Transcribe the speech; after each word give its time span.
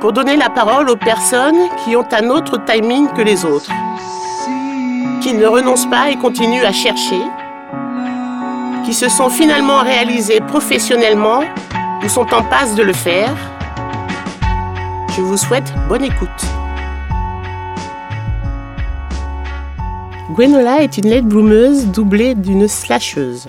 pour 0.00 0.12
donner 0.14 0.36
la 0.36 0.48
parole 0.48 0.88
aux 0.88 0.96
personnes 0.96 1.68
qui 1.84 1.94
ont 1.94 2.06
un 2.10 2.30
autre 2.30 2.58
timing 2.64 3.08
que 3.12 3.20
les 3.20 3.44
autres, 3.44 3.70
qui 5.20 5.34
ne 5.34 5.46
renoncent 5.46 5.90
pas 5.90 6.10
et 6.10 6.16
continuent 6.16 6.64
à 6.64 6.72
chercher, 6.72 7.20
qui 8.86 8.94
se 8.94 9.10
sont 9.10 9.28
finalement 9.28 9.80
réalisées 9.80 10.40
professionnellement 10.40 11.42
ou 12.02 12.08
sont 12.08 12.32
en 12.32 12.42
passe 12.42 12.74
de 12.74 12.82
le 12.82 12.94
faire. 12.94 13.36
Je 15.14 15.20
vous 15.20 15.36
souhaite 15.36 15.70
bonne 15.88 16.04
écoute. 16.04 16.28
Gwenola 20.32 20.82
est 20.82 20.96
une 20.96 21.10
late 21.10 21.26
bloomeuse 21.26 21.88
doublée 21.88 22.34
d'une 22.34 22.68
slasheuse. 22.68 23.48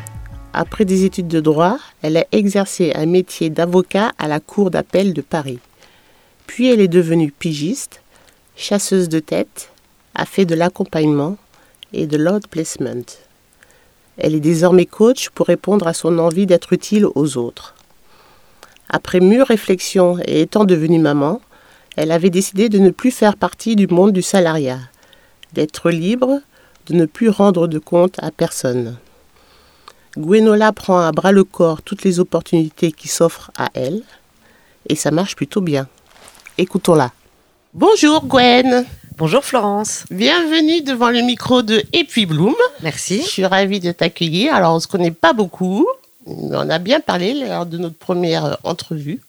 Après 0.54 0.84
des 0.84 1.06
études 1.06 1.30
de 1.30 1.40
droit, 1.40 1.78
elle 2.02 2.18
a 2.18 2.26
exercé 2.34 2.92
un 2.94 3.06
métier 3.06 3.50
d'avocat 3.50 4.12
à 4.18 4.28
la 4.28 4.42
Cour 4.42 4.70
d'appel 4.70 5.14
de 5.14 5.22
Paris. 5.22 5.60
Puis 6.54 6.70
elle 6.70 6.82
est 6.82 6.90
devenue 6.90 7.32
pigiste, 7.32 8.02
chasseuse 8.58 9.08
de 9.08 9.22
tête, 9.22 9.72
a 10.16 10.26
fait 10.26 10.44
de 10.44 10.54
l'accompagnement 10.54 11.38
et 11.94 12.08
de 12.08 12.18
l'odd 12.18 12.46
placement. 12.46 13.06
Elle 14.18 14.36
est 14.36 14.42
désormais 14.42 14.86
coach 14.86 15.30
pour 15.30 15.48
répondre 15.48 15.88
à 15.88 15.94
son 15.94 16.20
envie 16.20 16.46
d'être 16.46 16.74
utile 16.74 17.08
aux 17.16 17.38
autres. 17.38 17.74
Après 18.90 19.22
mûre 19.22 19.48
réflexion 19.48 20.18
et 20.26 20.42
étant 20.42 20.66
devenue 20.66 21.00
maman, 21.00 21.40
elle 21.96 22.12
avait 22.12 22.30
décidé 22.30 22.68
de 22.68 22.80
ne 22.80 22.90
plus 22.90 23.12
faire 23.12 23.38
partie 23.38 23.78
du 23.78 23.88
monde 23.88 24.12
du 24.12 24.22
salariat, 24.22 24.80
d'être 25.54 25.90
libre, 25.90 26.42
de 26.88 26.96
ne 26.96 27.06
plus 27.06 27.30
rendre 27.30 27.68
de 27.68 27.80
compte 27.80 28.22
à 28.22 28.30
personne. 28.30 28.98
Gwenola 30.18 30.74
prend 30.74 31.00
à 31.00 31.14
bras 31.14 31.32
le 31.32 31.46
corps 31.46 31.82
toutes 31.82 32.04
les 32.04 32.20
opportunités 32.20 32.92
qui 32.92 33.08
s'offrent 33.08 33.52
à 33.58 33.70
elle, 33.74 34.04
et 34.90 34.96
ça 34.96 35.12
marche 35.12 35.38
plutôt 35.38 35.62
bien. 35.62 35.88
Écoutons-la. 36.58 37.12
Bonjour 37.74 38.26
Gwen. 38.26 38.86
Bonjour 39.18 39.44
Florence. 39.44 40.04
Bienvenue 40.12 40.82
devant 40.82 41.10
le 41.10 41.22
micro 41.22 41.62
de 41.62 41.84
Et 41.94 42.04
puis 42.04 42.26
Bloom. 42.26 42.56
Merci. 42.82 43.22
Je 43.22 43.28
suis 43.28 43.46
ravie 43.46 43.80
de 43.80 43.92
t'accueillir. 43.92 44.54
Alors, 44.54 44.74
on 44.74 44.76
ne 44.76 44.80
se 44.82 44.88
connaît 44.88 45.12
pas 45.12 45.32
beaucoup, 45.32 45.88
mais 46.28 46.56
on 46.58 46.70
a 46.70 46.78
bien 46.78 47.00
parlé 47.00 47.34
lors 47.34 47.66
de 47.66 47.78
notre 47.78 47.96
première 47.96 48.58
entrevue. 48.64 49.22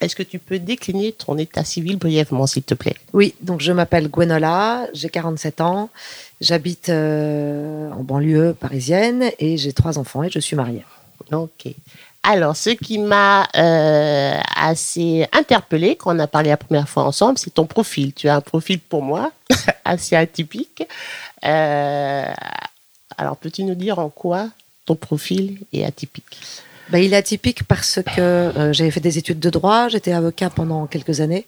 Est-ce 0.00 0.16
que 0.16 0.22
tu 0.22 0.38
peux 0.38 0.58
décliner 0.58 1.12
ton 1.12 1.36
état 1.38 1.64
civil 1.64 1.96
brièvement, 1.98 2.46
s'il 2.46 2.62
te 2.62 2.74
plaît? 2.74 2.96
Oui, 3.12 3.34
donc 3.40 3.60
je 3.60 3.72
m'appelle 3.72 4.08
Gwenola, 4.08 4.88
j'ai 4.92 5.08
47 5.08 5.60
ans, 5.62 5.88
j'habite 6.40 6.90
euh, 6.90 7.90
en 7.92 8.02
banlieue 8.02 8.54
parisienne 8.58 9.30
et 9.38 9.56
j'ai 9.56 9.72
trois 9.72 9.98
enfants 9.98 10.22
et 10.22 10.30
je 10.30 10.38
suis 10.38 10.56
mariée. 10.56 10.84
Ok. 11.32 11.68
Alors, 12.28 12.56
ce 12.56 12.70
qui 12.70 12.98
m'a 12.98 13.48
euh, 13.56 14.36
assez 14.56 15.28
interpellé 15.32 15.94
quand 15.94 16.16
on 16.16 16.18
a 16.18 16.26
parlé 16.26 16.50
la 16.50 16.56
première 16.56 16.88
fois 16.88 17.04
ensemble, 17.04 17.38
c'est 17.38 17.54
ton 17.54 17.66
profil. 17.66 18.12
Tu 18.14 18.28
as 18.28 18.34
un 18.34 18.40
profil 18.40 18.80
pour 18.80 19.00
moi 19.00 19.30
assez 19.84 20.16
atypique. 20.16 20.82
Euh, 21.44 22.24
alors, 23.16 23.36
peux-tu 23.36 23.62
nous 23.62 23.76
dire 23.76 24.00
en 24.00 24.08
quoi 24.08 24.48
ton 24.86 24.96
profil 24.96 25.60
est 25.72 25.84
atypique? 25.84 26.36
Ben, 26.88 26.98
Il 26.98 27.14
est 27.14 27.16
atypique 27.16 27.62
parce 27.62 28.00
que 28.16 28.20
euh, 28.20 28.72
j'ai 28.72 28.90
fait 28.90 28.98
des 28.98 29.18
études 29.18 29.38
de 29.38 29.50
droit, 29.50 29.86
j'étais 29.86 30.12
avocat 30.12 30.50
pendant 30.50 30.86
quelques 30.86 31.20
années. 31.20 31.46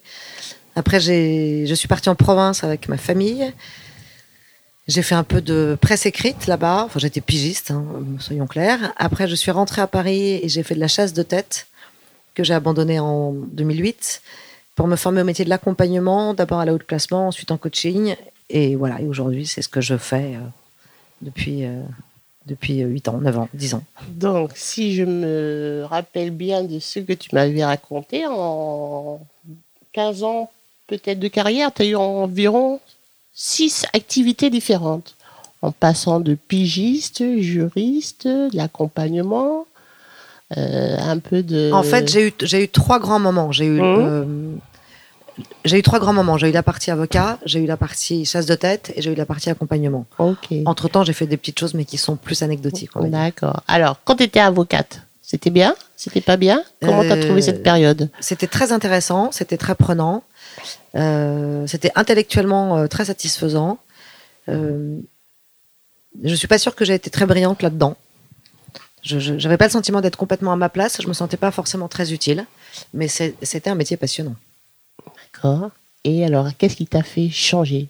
Après, 0.77 1.01
je 1.01 1.75
suis 1.75 1.89
partie 1.89 2.09
en 2.09 2.15
province 2.15 2.63
avec 2.63 2.89
ma 2.89 2.99
famille. 2.99 3.53
J'ai 4.89 5.03
fait 5.03 5.15
un 5.15 5.23
peu 5.23 5.43
de 5.43 5.77
presse 5.79 6.07
écrite 6.07 6.47
là-bas. 6.47 6.85
Enfin, 6.87 6.99
j'étais 6.99 7.21
pigiste, 7.21 7.71
hein, 7.71 7.85
soyons 8.21 8.47
clairs. 8.47 8.95
Après, 8.97 9.29
je 9.29 9.35
suis 9.35 9.51
rentrée 9.51 9.83
à 9.83 9.87
Paris 9.87 10.41
et 10.43 10.49
j'ai 10.49 10.63
fait 10.63 10.75
de 10.75 10.81
la 10.81 10.89
chasse 10.89 11.13
de 11.13 11.23
tête 11.23 11.67
que 12.35 12.43
j'ai 12.43 12.55
abandonnée 12.55 12.99
en 12.99 13.33
2008 13.33 14.23
pour 14.75 14.87
me 14.87 14.97
former 14.97 15.21
au 15.21 15.25
métier 15.25 15.45
de 15.45 15.51
l'accompagnement, 15.51 16.33
d'abord 16.33 16.61
à 16.61 16.65
la 16.65 16.73
haute 16.73 16.85
placement, 16.85 17.29
ensuite 17.29 17.51
en 17.51 17.59
coaching. 17.59 18.17
Et 18.49 18.77
voilà, 18.77 18.99
et 19.01 19.07
aujourd'hui, 19.07 19.47
c'est 19.47 19.61
ce 19.61 19.69
que 19.69 19.83
je 19.83 19.99
fais 19.99 20.37
euh, 20.37 20.41
depuis, 21.21 21.67
euh, 21.67 21.83
depuis 22.47 22.79
8 22.79 23.09
ans, 23.09 23.19
9 23.19 23.39
ans, 23.41 23.49
10 23.53 23.75
ans. 23.75 23.85
Donc, 24.09 24.53
si 24.55 24.95
je 24.95 25.03
me 25.03 25.85
rappelle 25.85 26.31
bien 26.31 26.65
de 26.65 26.79
ce 26.79 27.01
que 27.01 27.13
tu 27.13 27.35
m'avais 27.35 27.65
raconté, 27.65 28.25
en 28.27 29.21
15 29.93 30.23
ans 30.23 30.51
peut-être 30.87 31.19
de 31.19 31.29
carrière, 31.29 31.75
tu 31.75 31.83
as 31.83 31.85
eu 31.87 31.97
environ 31.97 32.81
six 33.41 33.87
activités 33.95 34.51
différentes, 34.51 35.15
en 35.63 35.71
passant 35.71 36.19
de 36.19 36.35
pigiste, 36.35 37.23
juriste, 37.39 38.29
l'accompagnement, 38.53 39.67
euh, 40.57 40.97
un 40.99 41.19
peu 41.19 41.45
de. 41.45 41.71
En 41.73 41.85
fait, 41.85 42.11
j'ai 42.11 42.29
eu, 42.29 42.33
j'ai 42.43 42.65
eu 42.65 42.69
trois 42.69 42.99
grands 42.99 43.21
moments. 43.21 43.53
J'ai 43.53 43.67
eu, 43.67 43.81
mmh. 43.81 43.85
euh, 43.85 44.25
j'ai 45.65 45.79
eu 45.79 45.83
trois 45.83 46.01
grands 46.01 46.13
moments. 46.13 46.37
J'ai 46.37 46.49
eu 46.49 46.53
la 46.53 46.65
partie 46.65 46.91
avocat, 46.91 47.39
j'ai 47.45 47.61
eu 47.61 47.67
la 47.67 47.77
partie 47.77 48.25
chasse 48.25 48.47
de 48.47 48.57
tête 48.57 48.93
et 48.97 49.03
j'ai 49.03 49.13
eu 49.13 49.15
la 49.15 49.27
partie 49.27 49.51
accompagnement. 49.51 50.05
Entre 50.65 50.89
temps, 50.89 51.05
j'ai 51.05 51.13
fait 51.13 51.29
des 51.29 51.37
petites 51.37 51.61
choses, 51.61 51.75
mais 51.75 51.85
qui 51.85 51.97
sont 51.97 52.17
plus 52.17 52.43
anecdotiques. 52.43 52.91
D'accord. 52.97 53.63
Alors, 53.69 54.01
quand 54.05 54.17
tu 54.17 54.25
étais 54.25 54.41
avocate, 54.41 55.03
c'était 55.23 55.51
bien? 55.51 55.77
C'était 55.95 56.23
pas 56.23 56.37
bien? 56.37 56.65
Comment 56.81 57.03
tu 57.03 57.13
as 57.13 57.21
trouvé 57.21 57.41
cette 57.43 57.63
période? 57.63 58.11
C'était 58.19 58.49
très 58.49 58.73
intéressant, 58.73 59.31
c'était 59.31 59.59
très 59.59 59.77
prenant. 59.77 60.25
Euh, 60.95 61.67
c'était 61.67 61.93
intellectuellement 61.95 62.79
euh, 62.79 62.87
très 62.87 63.07
satisfaisant. 63.07 63.79
Euh, 64.49 64.99
je 66.23 66.35
suis 66.35 66.49
pas 66.49 66.59
sûre 66.59 66.75
que 66.75 66.85
j'ai 66.85 66.95
été 66.95 67.11
très 67.11 67.27
brillante 67.27 67.63
là-dedans. 67.63 67.97
Je 69.03 69.35
n'avais 69.35 69.57
pas 69.57 69.67
le 69.67 69.71
sentiment 69.71 70.01
d'être 70.01 70.17
complètement 70.17 70.53
à 70.53 70.57
ma 70.57 70.69
place. 70.69 71.01
Je 71.01 71.09
me 71.09 71.13
sentais 71.13 71.37
pas 71.37 71.51
forcément 71.51 71.89
très 71.89 72.13
utile, 72.13 72.47
mais 72.93 73.09
c'était 73.09 73.71
un 73.71 73.75
métier 73.75 73.97
passionnant. 73.97 74.35
D'accord. 75.07 75.71
Et 76.05 76.25
alors, 76.25 76.49
qu'est-ce 76.57 76.77
qui 76.77 76.87
t'a 76.87 77.03
fait 77.03 77.31
changer? 77.31 77.89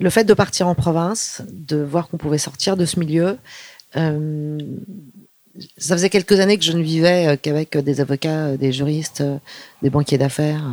Le 0.00 0.10
fait 0.10 0.24
de 0.24 0.34
partir 0.34 0.66
en 0.66 0.74
province, 0.74 1.42
de 1.50 1.76
voir 1.76 2.08
qu'on 2.08 2.16
pouvait 2.16 2.38
sortir 2.38 2.76
de 2.76 2.84
ce 2.84 2.98
milieu. 2.98 3.38
ça 3.94 5.94
faisait 5.94 6.10
quelques 6.10 6.40
années 6.40 6.58
que 6.58 6.64
je 6.64 6.72
ne 6.72 6.82
vivais 6.82 7.38
qu'avec 7.40 7.76
des 7.76 8.00
avocats, 8.00 8.56
des 8.56 8.72
juristes, 8.72 9.22
des 9.82 9.90
banquiers 9.90 10.18
d'affaires 10.18 10.64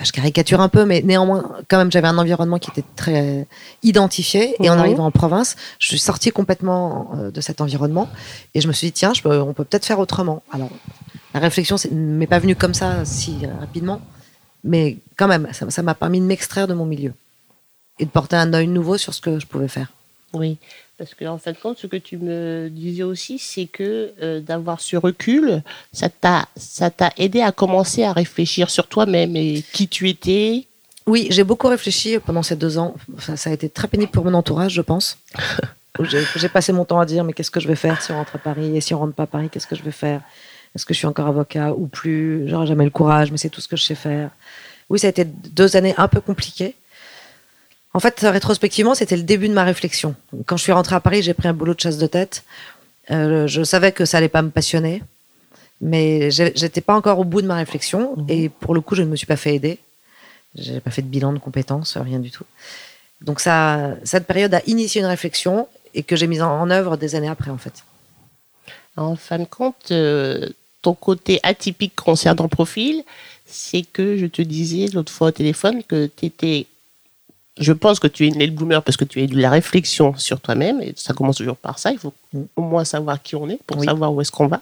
je 0.00 0.10
caricature 0.10 0.60
un 0.60 0.68
peu, 0.68 0.84
mais 0.84 1.02
néanmoins, 1.02 1.52
quand 1.68 1.78
même, 1.78 1.92
j'avais 1.92 2.08
un 2.08 2.18
environnement 2.18 2.58
qui 2.58 2.70
était 2.70 2.84
très 2.96 3.46
identifié. 3.82 4.56
Et 4.62 4.68
en 4.68 4.74
mhm. 4.74 4.80
arrivant 4.80 5.06
en 5.06 5.10
province, 5.10 5.56
je 5.78 5.88
suis 5.88 5.98
sortie 5.98 6.30
complètement 6.30 7.12
euh, 7.16 7.30
de 7.30 7.40
cet 7.40 7.60
environnement. 7.60 8.08
Et 8.54 8.60
je 8.60 8.66
me 8.68 8.72
suis 8.72 8.88
dit, 8.88 8.92
tiens, 8.92 9.14
je 9.14 9.22
peux, 9.22 9.40
on 9.40 9.52
peut 9.52 9.64
peut-être 9.64 9.86
faire 9.86 10.00
autrement. 10.00 10.42
Alors, 10.52 10.70
la 11.32 11.40
réflexion 11.40 11.76
ne 11.90 12.16
m'est 12.16 12.26
pas 12.26 12.40
venue 12.40 12.56
comme 12.56 12.74
ça, 12.74 13.04
si 13.04 13.46
rapidement. 13.60 14.00
Mais 14.64 14.98
quand 15.16 15.28
même, 15.28 15.48
ça 15.52 15.82
m'a 15.82 15.94
permis 15.94 16.20
de 16.20 16.26
m'extraire 16.26 16.66
de 16.66 16.74
mon 16.74 16.86
milieu. 16.86 17.12
Et 17.98 18.04
de 18.04 18.10
porter 18.10 18.36
un 18.36 18.52
œil 18.52 18.66
nouveau 18.66 18.98
sur 18.98 19.14
ce 19.14 19.20
que 19.20 19.38
je 19.38 19.46
pouvais 19.46 19.68
faire. 19.68 19.88
Oui. 20.34 20.58
Parce 20.98 21.14
qu'en 21.14 21.34
en 21.34 21.38
fait, 21.38 21.56
ce 21.76 21.86
que 21.86 21.96
tu 21.96 22.18
me 22.18 22.68
disais 22.70 23.02
aussi, 23.02 23.38
c'est 23.38 23.66
que 23.66 24.12
euh, 24.22 24.40
d'avoir 24.40 24.80
ce 24.80 24.96
recul, 24.96 25.62
ça 25.92 26.08
t'a, 26.08 26.46
ça 26.56 26.90
t'a 26.90 27.10
aidé 27.16 27.40
à 27.40 27.50
commencer 27.50 28.04
à 28.04 28.12
réfléchir 28.12 28.70
sur 28.70 28.86
toi-même 28.86 29.34
et 29.36 29.64
qui 29.72 29.88
tu 29.88 30.08
étais. 30.08 30.66
Oui, 31.06 31.26
j'ai 31.30 31.42
beaucoup 31.42 31.68
réfléchi 31.68 32.18
pendant 32.18 32.42
ces 32.42 32.56
deux 32.56 32.78
ans. 32.78 32.94
ça 33.18 33.50
a 33.50 33.52
été 33.52 33.68
très 33.68 33.88
pénible 33.88 34.12
pour 34.12 34.24
mon 34.24 34.34
entourage, 34.34 34.72
je 34.72 34.82
pense. 34.82 35.18
j'ai, 36.36 36.48
passé 36.48 36.72
mon 36.72 36.84
temps 36.84 37.00
à 37.00 37.06
dire 37.06 37.24
mais 37.24 37.32
qu'est-ce 37.32 37.50
que 37.50 37.60
je 37.60 37.68
vais 37.68 37.76
faire 37.76 38.00
si 38.02 38.12
on 38.12 38.16
rentre 38.16 38.36
à 38.36 38.38
Paris 38.38 38.76
et 38.76 38.80
si 38.80 38.94
on 38.94 38.98
rentre 38.98 39.14
pas 39.14 39.24
à 39.24 39.28
Paris, 39.28 39.48
qu'est-ce 39.50 39.66
que 39.66 39.76
je 39.76 39.82
vais 39.82 39.92
faire? 39.92 40.20
Est-ce 40.74 40.86
que 40.86 40.94
je 40.94 40.98
suis 40.98 41.06
encore 41.06 41.26
avocat 41.26 41.72
ou 41.72 41.86
plus? 41.86 42.48
J'aurai 42.48 42.66
jamais 42.66 42.84
le 42.84 42.90
courage, 42.90 43.30
mais 43.30 43.38
c'est 43.38 43.48
tout 43.48 43.60
ce 43.60 43.68
que 43.68 43.76
je 43.76 43.84
sais 43.84 43.94
faire. 43.94 44.30
Oui, 44.90 44.98
ça 44.98 45.08
a 45.08 45.10
été 45.10 45.24
deux 45.24 45.76
années 45.76 45.94
un 45.96 46.08
peu 46.08 46.20
compliquées. 46.20 46.74
En 47.94 48.00
fait, 48.00 48.18
rétrospectivement, 48.20 48.94
c'était 48.94 49.16
le 49.16 49.22
début 49.22 49.48
de 49.48 49.54
ma 49.54 49.62
réflexion. 49.62 50.16
Quand 50.46 50.56
je 50.56 50.64
suis 50.64 50.72
rentrée 50.72 50.96
à 50.96 51.00
Paris, 51.00 51.22
j'ai 51.22 51.32
pris 51.32 51.46
un 51.46 51.54
boulot 51.54 51.74
de 51.74 51.80
chasse 51.80 51.96
de 51.96 52.08
tête. 52.08 52.42
Euh, 53.10 53.46
je 53.46 53.62
savais 53.62 53.92
que 53.92 54.04
ça 54.04 54.18
allait 54.18 54.28
pas 54.28 54.42
me 54.42 54.50
passionner, 54.50 55.02
mais 55.80 56.30
j'étais 56.30 56.80
pas 56.80 56.94
encore 56.96 57.20
au 57.20 57.24
bout 57.24 57.40
de 57.40 57.46
ma 57.46 57.54
réflexion. 57.54 58.16
Mmh. 58.16 58.26
Et 58.28 58.48
pour 58.48 58.74
le 58.74 58.80
coup, 58.80 58.96
je 58.96 59.02
ne 59.02 59.08
me 59.08 59.16
suis 59.16 59.28
pas 59.28 59.36
fait 59.36 59.54
aider. 59.54 59.78
J'ai 60.56 60.80
pas 60.80 60.90
fait 60.90 61.02
de 61.02 61.06
bilan 61.06 61.32
de 61.32 61.38
compétences, 61.38 61.96
rien 61.96 62.18
du 62.18 62.30
tout. 62.30 62.44
Donc 63.20 63.40
ça, 63.40 63.94
cette 64.04 64.26
période 64.26 64.52
a 64.54 64.62
initié 64.66 65.00
une 65.00 65.06
réflexion 65.06 65.68
et 65.94 66.02
que 66.02 66.16
j'ai 66.16 66.26
mise 66.26 66.42
en, 66.42 66.70
œuvre 66.70 66.96
des 66.96 67.14
années 67.14 67.28
après, 67.28 67.50
en 67.50 67.58
fait. 67.58 67.84
En 68.96 69.16
fin 69.16 69.38
de 69.38 69.44
compte, 69.44 69.90
euh, 69.92 70.48
ton 70.82 70.94
côté 70.94 71.40
atypique 71.42 71.94
concernant 71.94 72.44
le 72.44 72.48
profil, 72.48 73.04
c'est 73.46 73.82
que 73.82 74.16
je 74.16 74.26
te 74.26 74.42
disais 74.42 74.88
l'autre 74.92 75.12
fois 75.12 75.28
au 75.28 75.32
téléphone 75.32 75.82
que 75.84 76.10
tu 76.16 76.26
étais. 76.26 76.66
Je 77.58 77.72
pense 77.72 78.00
que 78.00 78.08
tu 78.08 78.24
es 78.24 78.28
une 78.28 78.38
late 78.38 78.54
bloomer 78.54 78.82
parce 78.82 78.96
que 78.96 79.04
tu 79.04 79.20
as 79.20 79.22
eu 79.22 79.26
de 79.26 79.40
la 79.40 79.50
réflexion 79.50 80.14
sur 80.16 80.40
toi-même 80.40 80.80
et 80.80 80.92
ça 80.96 81.14
commence 81.14 81.36
toujours 81.36 81.56
par 81.56 81.78
ça. 81.78 81.92
Il 81.92 81.98
faut 81.98 82.12
mm. 82.32 82.42
au 82.56 82.62
moins 82.62 82.84
savoir 82.84 83.22
qui 83.22 83.36
on 83.36 83.48
est 83.48 83.60
pour 83.66 83.82
savoir 83.82 84.12
où 84.12 84.20
est-ce 84.20 84.32
qu'on 84.32 84.48
va. 84.48 84.60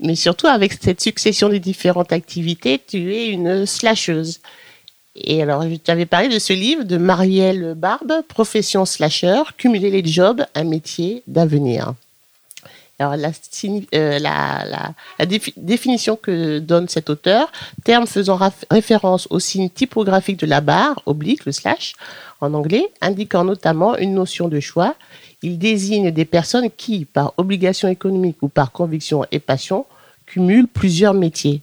Mais 0.00 0.14
surtout 0.14 0.46
avec 0.46 0.74
cette 0.74 1.00
succession 1.00 1.48
des 1.48 1.60
différentes 1.60 2.12
activités, 2.12 2.80
tu 2.86 3.14
es 3.14 3.28
une 3.28 3.64
slasheuse. 3.64 4.40
Et 5.14 5.42
alors, 5.42 5.62
je 5.62 5.76
t'avais 5.76 6.04
parlé 6.04 6.28
de 6.28 6.38
ce 6.38 6.52
livre 6.52 6.84
de 6.84 6.98
Marielle 6.98 7.74
Barbe, 7.74 8.12
Profession 8.28 8.84
slasher, 8.84 9.42
cumuler 9.56 9.90
les 9.90 10.04
jobs, 10.04 10.44
un 10.54 10.64
métier 10.64 11.22
d'avenir. 11.26 11.94
Alors, 12.98 13.16
la, 13.16 13.30
euh, 13.94 15.26
définition 15.56 16.16
que 16.16 16.58
donne 16.60 16.88
cet 16.88 17.10
auteur, 17.10 17.52
terme 17.84 18.06
faisant 18.06 18.38
référence 18.70 19.26
au 19.30 19.38
signe 19.38 19.68
typographique 19.68 20.38
de 20.38 20.46
la 20.46 20.62
barre, 20.62 21.02
oblique, 21.04 21.44
le 21.44 21.52
slash, 21.52 21.92
en 22.40 22.54
anglais, 22.54 22.90
indiquant 23.02 23.44
notamment 23.44 23.98
une 23.98 24.14
notion 24.14 24.48
de 24.48 24.60
choix. 24.60 24.94
Il 25.42 25.58
désigne 25.58 26.10
des 26.10 26.24
personnes 26.24 26.70
qui, 26.74 27.04
par 27.04 27.34
obligation 27.36 27.88
économique 27.88 28.38
ou 28.42 28.48
par 28.48 28.72
conviction 28.72 29.26
et 29.30 29.40
passion, 29.40 29.84
cumulent 30.24 30.68
plusieurs 30.68 31.12
métiers. 31.12 31.60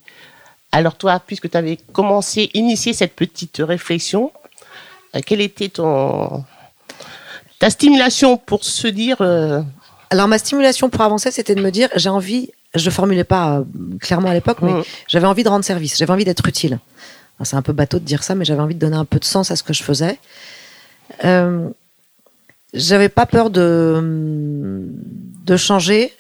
Alors 0.72 0.96
toi, 0.96 1.20
puisque 1.20 1.50
tu 1.50 1.58
avais 1.58 1.78
commencé, 1.94 2.52
initié 2.54 2.94
cette 2.94 3.16
petite 3.16 3.58
réflexion, 3.58 4.32
euh, 5.16 5.20
quelle 5.26 5.42
était 5.42 5.70
ton 5.70 6.44
ta 7.60 7.70
stimulation 7.70 8.36
pour 8.36 8.66
se 8.66 8.88
dire 8.88 9.18
euh, 9.22 9.62
Alors 10.14 10.28
ma 10.28 10.38
stimulation 10.38 10.92
pour 10.92 11.02
avancer, 11.02 11.32
c'était 11.32 11.56
de 11.56 11.62
me 11.64 11.72
dire 11.72 11.90
j'ai 11.96 12.08
envie, 12.08 12.52
je 12.76 12.86
ne 12.86 12.92
formulais 12.92 13.24
pas 13.24 13.58
euh, 13.58 13.64
clairement 14.00 14.30
à 14.30 14.36
l'époque, 14.36 14.60
mais 14.62 14.72
mmh. 14.72 14.84
j'avais 15.08 15.26
envie 15.26 15.44
de 15.44 15.50
rendre 15.50 15.66
service, 15.66 15.98
j'avais 15.98 16.14
envie 16.14 16.24
d'être 16.24 16.48
utile. 16.48 16.78
C'est 17.44 17.56
un 17.56 17.64
peu 17.64 17.74
bateau 17.74 17.98
de 17.98 18.06
dire 18.06 18.22
ça, 18.22 18.36
mais 18.36 18.46
j'avais 18.46 18.62
envie 18.62 18.76
de 18.76 18.80
donner 18.80 18.96
un 18.96 19.06
peu 19.06 19.18
de 19.18 19.26
sens 19.26 19.50
à 19.50 19.56
ce 19.56 19.64
que 19.64 19.74
je 19.74 19.82
faisais. 19.82 20.20
Euh, 21.26 21.68
j'avais 22.76 23.10
pas 23.10 23.26
peur 23.26 23.50
de, 23.50 24.86
de 25.46 25.58
changer 25.58 26.14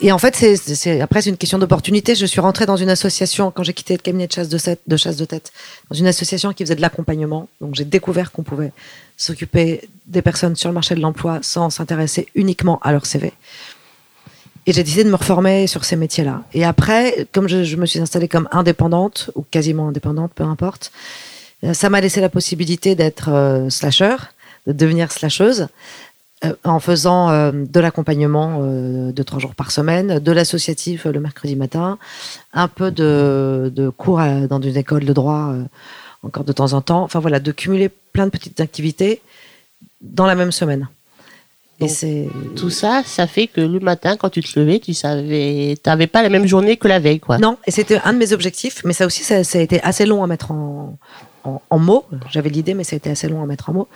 et 0.00 0.10
en 0.10 0.18
fait, 0.18 0.34
c'est 0.34 1.00
après 1.00 1.22
c'est 1.22 1.30
une 1.30 1.36
question 1.36 1.58
d'opportunité. 1.58 2.14
Je 2.14 2.26
suis 2.26 2.40
rentrée 2.40 2.66
dans 2.66 2.76
une 2.76 2.90
association 2.90 3.50
quand 3.50 3.62
j'ai 3.62 3.72
quitté 3.72 3.94
le 3.94 4.00
cabinet 4.00 4.26
de 4.26 4.32
chasse 4.32 4.48
de, 4.48 5.24
tête, 5.24 5.52
dans 5.90 5.96
une 5.96 6.06
association 6.06 6.52
qui 6.52 6.64
faisait 6.64 6.74
de 6.74 6.80
l'accompagnement. 6.80 7.48
Donc 7.60 7.74
j'ai 7.74 7.84
découvert 7.84 8.32
qu'on 8.32 8.42
pouvait 8.42 8.72
s'occuper 9.16 9.88
des 10.06 10.20
personnes 10.20 10.56
sur 10.56 10.68
le 10.68 10.74
marché 10.74 10.94
de 10.94 11.00
l'emploi 11.00 11.38
sans 11.42 11.70
s'intéresser 11.70 12.26
uniquement 12.34 12.80
à 12.82 12.92
leur 12.92 13.06
CV. 13.06 13.32
Et 14.66 14.72
j'ai 14.72 14.82
décidé 14.82 15.04
de 15.04 15.10
me 15.10 15.16
reformer 15.16 15.66
sur 15.66 15.84
ces 15.84 15.94
métiers-là. 15.94 16.42
Et 16.54 16.64
après, 16.64 17.28
comme 17.32 17.48
je, 17.48 17.76
me 17.76 17.86
suis 17.86 18.00
installée 18.00 18.28
comme 18.28 18.48
indépendante 18.50 19.30
ou 19.34 19.44
quasiment 19.48 19.88
indépendante, 19.88 20.32
peu 20.34 20.44
importe, 20.44 20.90
euh, 21.64 21.74
ça 21.74 21.90
m'a 21.90 22.00
laissé 22.00 22.20
la 22.20 22.30
possibilité 22.30 22.94
d'être 22.94 23.28
euh, 23.28 23.68
slasher, 23.68 24.16
de 24.66 24.72
devenir 24.72 25.12
slasheuse. 25.12 25.68
Euh, 26.44 26.54
en 26.64 26.80
faisant 26.80 27.30
euh, 27.30 27.52
de 27.52 27.80
l'accompagnement 27.80 28.58
euh, 28.60 29.12
de 29.12 29.22
trois 29.22 29.38
jours 29.38 29.54
par 29.54 29.70
semaine, 29.70 30.18
de 30.18 30.32
l'associatif 30.32 31.04
le 31.06 31.20
mercredi 31.20 31.56
matin, 31.56 31.98
un 32.52 32.68
peu 32.68 32.90
de, 32.90 33.92
cours 33.96 34.20
dans 34.48 34.60
une 34.60 34.76
école 34.76 35.04
de 35.04 35.12
droit 35.12 35.52
encore 36.22 36.44
de 36.44 36.52
temps 36.52 36.72
en 36.72 36.80
temps. 36.80 37.02
Enfin 37.02 37.20
voilà, 37.20 37.40
de 37.40 37.52
cumuler 37.52 37.88
plein 37.88 38.26
de 38.26 38.30
petites 38.30 38.60
activités 38.60 39.20
dans 40.00 40.26
la 40.26 40.34
même 40.34 40.52
semaine. 40.52 40.88
Et 41.80 41.88
c'est 41.88 42.28
tout 42.56 42.70
ça, 42.70 43.02
ça 43.04 43.26
fait 43.26 43.48
que 43.48 43.60
le 43.60 43.80
matin, 43.80 44.16
quand 44.16 44.30
tu 44.30 44.42
te 44.42 44.58
levais, 44.58 44.78
tu 44.78 44.94
savais, 44.94 45.76
t'avais 45.82 46.06
pas 46.06 46.22
la 46.22 46.28
même 46.28 46.46
journée 46.46 46.76
que 46.76 46.86
la 46.86 47.00
veille, 47.00 47.18
quoi. 47.18 47.38
Non, 47.38 47.58
et 47.66 47.72
c'était 47.72 47.98
un 48.04 48.12
de 48.12 48.18
mes 48.18 48.32
objectifs, 48.32 48.82
mais 48.84 48.92
ça 48.92 49.06
aussi, 49.06 49.24
ça, 49.24 49.36
a 49.36 49.60
été 49.60 49.82
assez 49.82 50.06
long 50.06 50.22
à 50.22 50.28
mettre 50.28 50.52
en, 50.52 50.96
en 51.44 51.78
mots. 51.78 52.06
J'avais 52.30 52.48
l'idée, 52.48 52.74
mais 52.74 52.84
ça 52.84 52.94
a 52.94 52.98
été 52.98 53.10
assez 53.10 53.28
long 53.28 53.42
à 53.42 53.46
mettre 53.46 53.70
en 53.70 53.72
mots. 53.72 53.88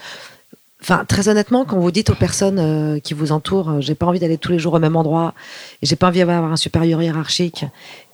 Enfin, 0.80 1.04
très 1.04 1.28
honnêtement, 1.28 1.64
quand 1.64 1.78
vous 1.78 1.90
dites 1.90 2.10
aux 2.10 2.14
personnes 2.14 2.60
euh, 2.60 3.00
qui 3.00 3.12
vous 3.12 3.32
entourent, 3.32 3.70
euh, 3.70 3.80
j'ai 3.80 3.96
pas 3.96 4.06
envie 4.06 4.20
d'aller 4.20 4.38
tous 4.38 4.52
les 4.52 4.60
jours 4.60 4.75
au 4.75 4.78
même 4.78 4.94
endroit, 4.94 5.34
j'ai 5.82 5.96
pas 5.96 6.06
envie 6.06 6.20
d'avoir 6.20 6.44
un 6.44 6.56
supérieur 6.56 7.02
hiérarchique, 7.02 7.64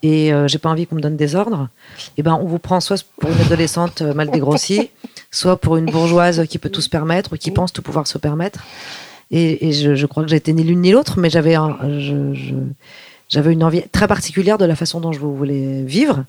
et 0.01 0.33
euh, 0.33 0.47
j'ai 0.47 0.57
pas 0.57 0.69
envie 0.69 0.87
qu'on 0.87 0.95
me 0.95 1.01
donne 1.01 1.15
des 1.15 1.35
ordres, 1.35 1.69
et 1.99 2.11
eh 2.17 2.23
ben, 2.23 2.39
on 2.41 2.45
vous 2.45 2.57
prend 2.57 2.79
soit 2.79 3.05
pour 3.19 3.29
une 3.29 3.39
adolescente 3.41 4.01
mal 4.01 4.31
dégrossie, 4.31 4.89
soit 5.29 5.57
pour 5.57 5.77
une 5.77 5.85
bourgeoise 5.85 6.47
qui 6.47 6.57
peut 6.57 6.71
tout 6.71 6.81
se 6.81 6.89
permettre 6.89 7.33
ou 7.33 7.37
qui 7.37 7.51
pense 7.51 7.71
tout 7.71 7.83
pouvoir 7.83 8.07
se 8.07 8.17
permettre. 8.17 8.63
Et, 9.29 9.71
je, 9.71 10.05
crois 10.05 10.23
que 10.23 10.29
j'ai 10.29 10.35
été 10.35 10.53
ni 10.53 10.63
l'une 10.63 10.81
ni 10.81 10.91
l'autre, 10.91 11.19
mais 11.19 11.29
j'avais 11.29 11.55
j'avais 13.27 13.53
une 13.53 13.63
envie 13.63 13.81
très 13.89 14.07
particulière 14.07 14.57
de 14.57 14.65
la 14.65 14.75
façon 14.75 14.99
dont 14.99 15.11
je 15.11 15.19
voulais 15.19 15.81
vivre. 15.83 16.25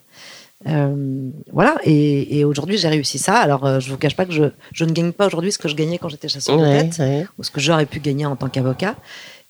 Euh, 0.66 1.30
voilà, 1.52 1.76
et, 1.84 2.44
aujourd'hui 2.44 2.78
j'ai 2.78 2.88
réussi 2.88 3.18
ça. 3.18 3.36
Alors 3.36 3.66
euh, 3.66 3.80
je 3.80 3.90
vous 3.90 3.98
cache 3.98 4.16
pas 4.16 4.24
que 4.24 4.32
je, 4.32 4.44
je 4.72 4.84
ne 4.84 4.92
gagne 4.92 5.12
pas 5.12 5.26
aujourd'hui 5.26 5.52
ce 5.52 5.58
que 5.58 5.68
je 5.68 5.74
gagnais 5.74 5.98
quand 5.98 6.08
j'étais 6.08 6.28
chasseur 6.28 6.56
de 6.56 6.64
tête, 6.64 7.02
ou 7.38 7.44
ce 7.44 7.50
que 7.50 7.60
j'aurais 7.60 7.86
pu 7.86 8.00
gagner 8.00 8.26
en 8.26 8.36
tant 8.36 8.48
qu'avocat, 8.48 8.96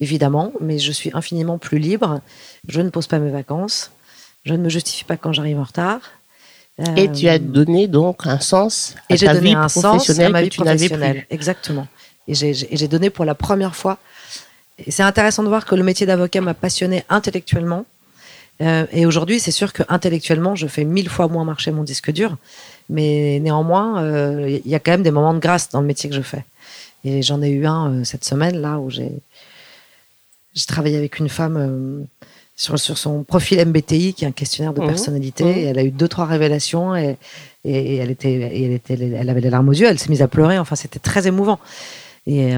évidemment, 0.00 0.53
mais 0.61 0.79
je 0.79 0.93
suis 0.93 1.11
infiniment 1.14 1.58
plus 1.58 1.79
libre. 1.79 2.20
Je 2.69 2.81
ne 2.81 2.91
pose 2.91 3.06
pas 3.06 3.19
mes 3.19 3.31
vacances, 3.31 3.93
je 4.44 4.55
ne 4.55 4.58
me 4.58 4.69
justifie 4.69 5.05
pas 5.05 5.17
quand 5.17 5.32
j'arrive 5.32 5.61
en 5.61 5.64
retard. 5.64 6.00
et 6.97 7.11
tu 7.11 7.29
as 7.29 7.35
euh, 7.35 7.38
donné 7.38 7.87
donc 7.87 8.26
un 8.26 8.41
sens 8.41 8.97
à 9.09 9.14
et 9.14 9.19
ta 9.19 9.32
donné 9.32 9.50
vie 9.50 9.55
un 9.55 9.69
sens 9.69 10.11
à 10.11 10.29
ma 10.29 10.43
vie 10.43 10.50
professionnelle. 10.50 11.25
Exactement. 11.31 11.87
Et 12.26 12.35
j'ai 12.35 12.88
donné 12.88 13.11
pour 13.11 13.25
la 13.25 13.37
première 13.37 13.76
fois. 13.76 13.99
Et 14.85 14.90
c'est 14.90 15.04
intéressant 15.04 15.45
de 15.45 15.49
voir 15.49 15.64
que 15.64 15.75
le 15.75 15.85
métier 15.85 16.07
d'avocat 16.07 16.40
m'a 16.40 16.52
passionné 16.52 17.04
intellectuellement 17.09 17.87
euh, 18.63 18.87
et 18.93 19.07
aujourd'hui, 19.07 19.41
c'est 19.41 19.51
sûr 19.51 19.73
que 19.73 19.83
intellectuellement, 19.89 20.55
je 20.55 20.67
fais 20.67 20.85
mille 20.85 21.09
fois 21.09 21.29
moins 21.29 21.45
marcher 21.45 21.71
mon 21.73 21.83
disque 21.83 22.11
dur, 22.11 22.37
mais 22.89 23.39
néanmoins, 23.41 24.03
euh, 24.03 24.59
il 24.65 24.71
y 24.71 24.75
a 24.75 24.81
quand 24.81 24.93
même 24.93 25.03
des 25.03 25.11
moments 25.11 25.35
de 25.35 25.39
grâce 25.39 25.71
dans 25.71 25.81
le 25.81 25.87
métier 25.87 26.09
que 26.09 26.17
je 26.17 26.23
fais. 26.23 26.45
Et 27.05 27.23
j'en 27.23 27.43
ai 27.43 27.51
eu 27.51 27.67
un 27.67 27.91
euh, 27.91 28.05
cette 28.05 28.25
semaine 28.25 28.57
là 28.61 28.79
où 28.79 28.91
j'ai 28.91 29.13
travaillé 30.67 30.97
avec 30.97 31.19
une 31.19 31.29
femme 31.29 32.07
sur, 32.57 32.79
sur, 32.79 32.97
son 32.97 33.25
profil 33.25 33.63
MBTI, 33.67 34.15
qui 34.15 34.25
est 34.25 34.29
un 34.29 34.33
questionnaire 34.33 34.73
de 34.73 34.81
mmh. 34.81 34.87
personnalité. 34.87 35.45
Mmh. 35.45 35.59
Et 35.59 35.63
elle 35.65 35.79
a 35.79 35.85
eu 35.85 35.91
deux 35.91 36.09
trois 36.09 36.25
révélations 36.25 36.97
et, 36.97 37.19
et, 37.67 37.97
elle 37.97 38.11
était, 38.11 38.33
elle 38.33 38.73
était, 38.73 38.95
elle 38.95 39.29
avait 39.29 39.43
les 39.43 39.51
larmes 39.51 39.69
aux 39.69 39.73
yeux. 39.73 39.87
Elle 39.87 39.99
s'est 39.99 40.09
mise 40.09 40.23
à 40.23 40.29
pleurer. 40.29 40.59
Enfin, 40.59 40.75
c'était 40.75 40.99
très 40.99 41.27
émouvant. 41.27 41.59
Et 42.27 42.55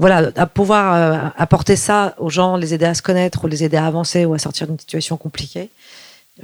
voilà, 0.00 0.32
à 0.36 0.46
pouvoir 0.46 0.94
euh, 0.94 1.28
apporter 1.36 1.76
ça 1.76 2.14
aux 2.16 2.30
gens, 2.30 2.56
les 2.56 2.72
aider 2.72 2.86
à 2.86 2.94
se 2.94 3.02
connaître 3.02 3.44
ou 3.44 3.48
les 3.48 3.64
aider 3.64 3.76
à 3.76 3.84
avancer 3.84 4.24
ou 4.24 4.32
à 4.32 4.38
sortir 4.38 4.66
d'une 4.66 4.78
situation 4.78 5.18
compliquée, 5.18 5.68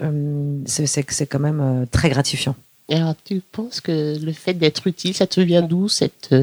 euh, 0.02 0.58
c'est 0.66 1.26
quand 1.26 1.38
même 1.38 1.60
euh, 1.62 1.86
très 1.90 2.10
gratifiant. 2.10 2.54
alors, 2.92 3.14
tu 3.24 3.40
penses 3.40 3.80
que 3.80 4.18
le 4.22 4.32
fait 4.32 4.52
d'être 4.52 4.86
utile, 4.86 5.14
ça 5.14 5.26
te 5.26 5.40
vient 5.40 5.62
d'où 5.62 5.88
cette, 5.88 6.34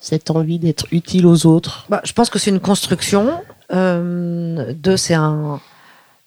cette 0.00 0.30
envie 0.30 0.58
d'être 0.58 0.86
utile 0.90 1.26
aux 1.26 1.44
autres? 1.44 1.84
Bah, 1.90 2.00
Je 2.02 2.14
pense 2.14 2.30
que 2.30 2.38
c'est 2.38 2.50
une 2.50 2.60
construction. 2.60 3.42
deux, 3.70 4.96
c'est 4.96 5.14
un, 5.14 5.60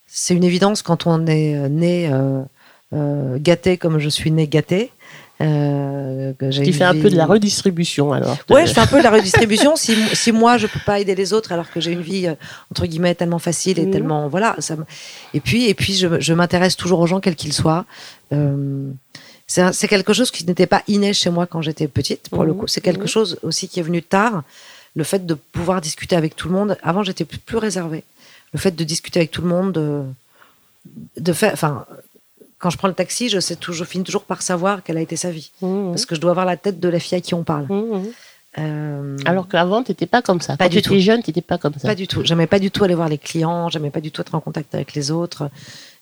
c'est 0.05 0.35
une 0.35 0.43
évidence 0.43 0.83
quand 0.83 1.07
on 1.07 1.25
est 1.25 1.67
né 1.69 2.11
gâté 3.39 3.77
comme 3.77 3.97
je 3.97 4.09
suis 4.09 4.29
né 4.29 4.45
gâté. 4.47 4.91
Euh, 5.43 6.33
tu 6.51 6.71
fais 6.73 6.83
un 6.83 6.93
peu 6.93 7.09
de 7.09 7.15
la 7.15 7.25
redistribution 7.25 8.13
alors. 8.13 8.37
Ouais, 8.49 8.65
je 8.65 8.73
fais 8.73 8.81
un 8.81 8.87
peu 8.87 8.99
de 8.99 9.03
la 9.03 9.11
redistribution. 9.17 9.75
si, 9.75 9.95
si, 10.13 10.31
moi 10.31 10.57
je 10.57 10.67
peux 10.67 10.79
pas 10.85 10.99
aider 10.99 11.15
les 11.15 11.33
autres 11.33 11.51
alors 11.51 11.69
que 11.69 11.81
j'ai 11.81 11.91
une 11.91 12.01
vie 12.01 12.27
euh, 12.27 12.35
entre 12.71 12.85
guillemets 12.85 13.15
tellement 13.15 13.39
facile 13.39 13.79
et 13.79 13.85
mmh. 13.85 13.91
tellement 13.91 14.27
voilà. 14.29 14.55
Ça, 14.59 14.75
et 15.33 15.39
puis 15.39 15.67
et 15.67 15.73
puis 15.73 15.95
je, 15.95 16.19
je 16.19 16.33
m'intéresse 16.33 16.77
toujours 16.77 16.99
aux 16.99 17.07
gens 17.07 17.19
quels 17.19 17.35
qu'ils 17.35 17.53
soient. 17.53 17.85
Euh, 18.31 18.89
c'est 19.47 19.87
quelque 19.87 20.13
chose 20.13 20.31
qui 20.31 20.45
n'était 20.45 20.65
pas 20.65 20.81
inné 20.87 21.13
chez 21.13 21.29
moi 21.29 21.45
quand 21.45 21.61
j'étais 21.61 21.87
petite. 21.87 22.29
Pour 22.29 22.43
le 22.43 22.53
mmh. 22.53 22.57
coup, 22.57 22.67
c'est 22.67 22.81
quelque 22.81 23.03
mmh. 23.03 23.07
chose 23.07 23.39
aussi 23.43 23.67
qui 23.67 23.79
est 23.79 23.83
venu 23.83 24.01
tard. 24.01 24.43
Le 24.95 25.03
fait 25.03 25.25
de 25.25 25.33
pouvoir 25.33 25.81
discuter 25.81 26.15
avec 26.15 26.35
tout 26.35 26.47
le 26.47 26.53
monde. 26.53 26.77
Avant, 26.81 27.03
j'étais 27.03 27.25
plus 27.25 27.57
réservée. 27.57 28.03
Le 28.53 28.59
fait 28.59 28.75
de 28.75 28.83
discuter 28.83 29.19
avec 29.19 29.31
tout 29.31 29.41
le 29.41 29.47
monde, 29.47 29.73
de, 29.73 30.03
de 31.17 31.33
faire, 31.33 31.51
enfin, 31.53 31.85
quand 32.63 32.69
je 32.69 32.77
prends 32.77 32.87
le 32.87 32.93
taxi, 32.93 33.27
je, 33.29 33.39
sais 33.41 33.57
toujours, 33.57 33.85
je 33.85 33.89
finis 33.91 34.05
toujours 34.05 34.23
par 34.23 34.41
savoir 34.41 34.81
quelle 34.83 34.97
a 34.97 35.01
été 35.01 35.17
sa 35.17 35.29
vie. 35.31 35.51
Mmh, 35.61 35.67
mmh. 35.67 35.89
Parce 35.91 36.05
que 36.05 36.15
je 36.15 36.21
dois 36.21 36.31
avoir 36.31 36.45
la 36.45 36.55
tête 36.57 36.79
de 36.79 36.87
la 36.87 36.99
fille 36.99 37.17
à 37.17 37.21
qui 37.21 37.33
on 37.33 37.43
parle. 37.43 37.65
Mmh, 37.67 38.03
euh, 38.59 39.17
Alors 39.25 39.47
qu'avant, 39.49 39.83
tu 39.83 39.91
n'étais 39.91 40.05
pas 40.05 40.21
comme 40.21 40.39
ça. 40.39 40.55
Pas 40.55 40.65
quand 40.65 40.71
tu 40.71 40.77
étais 40.77 40.99
jeune, 40.99 41.21
tu 41.21 41.29
n'étais 41.29 41.41
pas 41.41 41.57
comme 41.57 41.73
ça. 41.73 41.87
Pas 41.89 41.95
du 41.95 42.07
tout. 42.07 42.21
J'aimais 42.23 42.47
pas 42.47 42.59
du 42.59 42.71
tout 42.71 42.83
aller 42.85 42.95
voir 42.95 43.09
les 43.09 43.17
clients, 43.17 43.67
j'aimais 43.69 43.89
pas 43.89 43.99
du 44.01 44.11
tout 44.11 44.21
être 44.21 44.33
en 44.35 44.39
contact 44.39 44.73
avec 44.75 44.93
les 44.93 45.11
autres. 45.11 45.49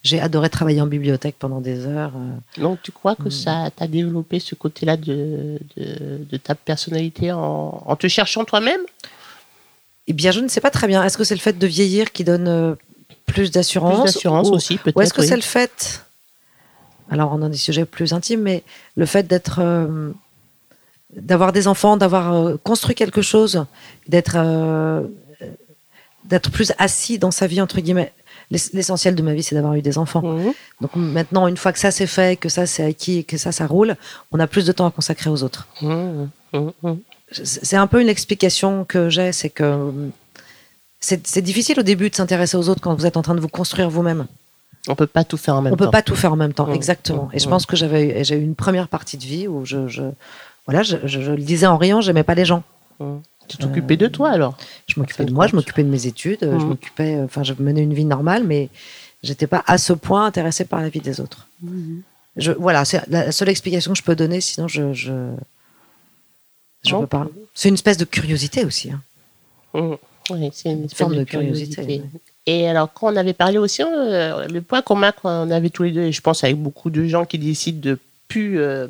J'ai 0.04 0.20
adoré 0.20 0.50
travailler 0.50 0.82
en 0.82 0.88
bibliothèque 0.88 1.36
pendant 1.40 1.62
des 1.62 1.86
heures. 1.88 2.14
euh. 2.16 2.62
Donc, 2.62 2.80
tu 2.84 2.92
crois 2.92 3.16
que 3.16 3.30
ça 3.30 3.70
t'a 3.76 3.88
développé 3.88 4.40
ce 4.40 4.54
côté-là 4.56 4.98
de, 4.98 5.60
de, 5.78 6.26
de 6.30 6.38
ta 6.38 6.54
personnalité 6.56 7.32
en, 7.32 7.84
en 7.86 7.96
te 7.96 8.08
cherchant 8.08 8.44
toi-même? 8.44 8.82
Eh 10.08 10.14
bien, 10.14 10.32
je 10.32 10.40
ne 10.40 10.48
sais 10.48 10.62
pas 10.62 10.72
très 10.72 10.88
bien. 10.88 11.04
Est-ce 11.04 11.18
que 11.18 11.24
c'est 11.24 11.36
le 11.36 11.40
fait 11.42 11.58
de 11.58 11.68
vieillir 11.68 12.12
qui 12.12 12.24
donne 12.24 12.48
euh, 12.48 12.74
plus 13.28 13.44
Plus 13.44 13.52
d'assurance 13.52 14.06
d'assurance 14.06 14.50
ou- 14.50 14.54
aussi, 14.54 14.78
peut-être. 14.78 14.98
Ou 14.98 15.02
est-ce 15.02 15.14
que 15.14 15.22
oui. 15.22 15.28
c'est 15.28 15.36
le 15.36 15.42
fait, 15.42 16.04
alors 17.12 17.32
on 17.34 17.42
a 17.44 17.50
des 17.50 17.58
sujets 17.58 17.86
plus 17.86 18.14
intimes, 18.14 18.42
mais 18.42 18.64
le 18.96 19.06
fait 19.06 19.28
d'être, 19.28 19.60
euh, 19.62 20.12
d'avoir 21.16 21.52
des 21.52 21.68
enfants, 21.68 21.98
d'avoir 21.98 22.34
euh, 22.34 22.56
construit 22.64 22.96
quelque 22.96 23.22
chose, 23.22 23.66
d'être, 24.08 24.36
euh, 24.38 25.02
d'être 26.26 26.50
plus 26.52 26.72
assis 26.80 27.20
dans 27.20 27.32
sa 27.32 27.46
vie 27.48 27.62
entre 27.62 27.80
guillemets. 27.82 28.14
L'ess- 28.50 28.72
L'essentiel 28.74 29.16
de 29.16 29.22
ma 29.22 29.34
vie, 29.34 29.44
c'est 29.44 29.56
d'avoir 29.56 29.76
eu 29.76 29.82
des 29.82 29.98
enfants. 29.98 30.22
Mhm. 30.22 30.54
Donc 30.82 30.96
maintenant, 30.96 31.48
une 31.48 31.58
fois 31.58 31.72
que 31.74 31.80
ça 31.80 31.92
c'est 31.92 32.08
fait, 32.08 32.38
que 32.40 32.50
ça 32.50 32.66
c'est 32.66 32.84
acquis, 32.84 33.24
que 33.26 33.38
ça 33.38 33.52
ça 33.52 33.68
roule, 33.68 33.96
on 34.32 34.40
a 34.40 34.48
plus 34.48 34.66
de 34.66 34.72
temps 34.72 34.86
à 34.88 34.92
consacrer 34.92 35.30
aux 35.30 35.44
autres. 35.44 35.68
Mhm. 35.82 36.30
Mhm. 36.54 37.00
C'est 37.44 37.78
un 37.78 37.88
peu 37.88 38.02
une 38.02 38.10
explication 38.10 38.84
que 38.84 39.10
j'ai, 39.10 39.32
c'est 39.32 39.50
que 39.50 39.90
c'est 41.00 41.42
difficile 41.42 41.80
au 41.80 41.84
début 41.84 42.10
de 42.10 42.16
s'intéresser 42.16 42.58
aux 42.58 42.68
autres 42.70 42.82
quand 42.82 42.94
vous 42.94 43.06
êtes 43.06 43.18
en 43.18 43.22
train 43.22 43.36
de 43.36 43.40
vous 43.40 43.48
construire 43.48 43.90
vous-même. 43.90 44.28
On 44.88 44.96
peut 44.96 45.08
pas 45.08 45.24
tout 45.24 45.38
faire 45.38 45.56
en 45.56 45.62
même 45.62 45.74
On 45.74 45.76
temps. 45.78 45.86
peut 45.86 45.92
pas 45.92 46.02
tout 46.02 46.16
faire 46.16 46.34
en 46.34 46.36
même 46.36 46.54
temps, 46.54 46.68
Mm, 46.68 46.74
exactement. 46.74 47.30
Et 47.34 47.40
je 47.40 47.48
mm. 47.48 47.50
pense 47.50 47.66
que 47.66 47.76
j'avais 47.76 48.22
eu- 48.22 48.24
j'ai 48.26 48.36
eu 48.36 48.42
une 48.44 48.56
première 48.56 48.88
partie 48.88 49.18
de 49.18 49.24
vie 49.24 49.48
où 49.48 49.64
je, 49.66 49.88
je 49.88 50.04
voilà, 50.66 50.82
je, 50.84 50.98
je- 51.06 51.22
je 51.22 51.32
le 51.32 51.42
disais 51.42 51.66
en 51.68 51.78
riant, 51.78 52.02
j'aimais 52.02 52.24
pas 52.24 52.36
les 52.36 52.46
gens. 52.46 52.64
Mhm. 53.00 53.22
Tu 53.48 53.58
t'occupais 53.58 53.98
de 53.98 54.08
toi 54.08 54.30
alors? 54.30 54.56
Je 54.88 55.00
m'occupais 55.00 55.26
de 55.26 55.32
moi, 55.34 55.46
je 55.48 55.56
m'occupais 55.56 55.84
de 55.84 55.90
mes 55.90 56.08
études, 56.08 56.40
je 56.42 56.48
Mm. 56.48 56.66
m'occupais, 56.68 57.16
euh, 57.16 57.26
enfin, 57.26 57.44
je 57.44 57.54
menais 57.60 57.82
une 57.84 57.94
vie 57.94 58.06
normale, 58.06 58.44
mais 58.46 58.70
j'étais 59.24 59.48
pas 59.48 59.64
à 59.68 59.78
ce 59.78 59.94
point 59.94 60.26
intéressée 60.26 60.66
par 60.66 60.80
la 60.82 60.90
vie 60.90 61.02
des 61.02 61.20
autres. 61.20 61.48
Je, 62.38 62.52
voilà, 62.54 62.86
c'est 62.86 63.02
la 63.10 63.32
seule 63.32 63.50
explication 63.50 63.92
que 63.92 63.98
je 63.98 64.04
peux 64.04 64.16
donner, 64.16 64.40
sinon 64.42 64.68
je 64.68 64.94
je, 64.94 65.12
je 66.86 66.96
peux 66.96 67.08
pas. 67.08 67.28
C'est 67.54 67.70
une 67.70 67.76
espèce 67.76 67.98
de 67.98 68.06
curiosité 68.06 68.66
aussi. 68.66 68.92
hein. 68.92 69.02
Oui, 70.30 70.50
c'est 70.54 70.72
une 70.72 70.90
forme 70.90 71.16
de 71.16 71.24
curiosité, 71.24 72.02
Et 72.48 72.68
alors, 72.68 72.92
quand 72.94 73.14
on 73.14 73.16
avait 73.16 73.34
parlé 73.34 73.58
aussi, 73.58 73.84
euh, 73.84 74.48
le 74.48 74.62
point 74.62 74.82
commun 74.82 75.12
qu'on 75.12 75.52
avait 75.52 75.70
tous 75.70 75.84
les 75.84 75.92
deux, 75.92 76.02
et 76.04 76.12
je 76.12 76.22
pense 76.22 76.44
avec 76.44 76.58
beaucoup 76.58 76.90
de 76.90 77.06
gens 77.06 77.26
qui 77.26 77.38
décident 77.38 77.80
de 77.82 78.00
plus 78.28 78.60
euh, 78.60 78.88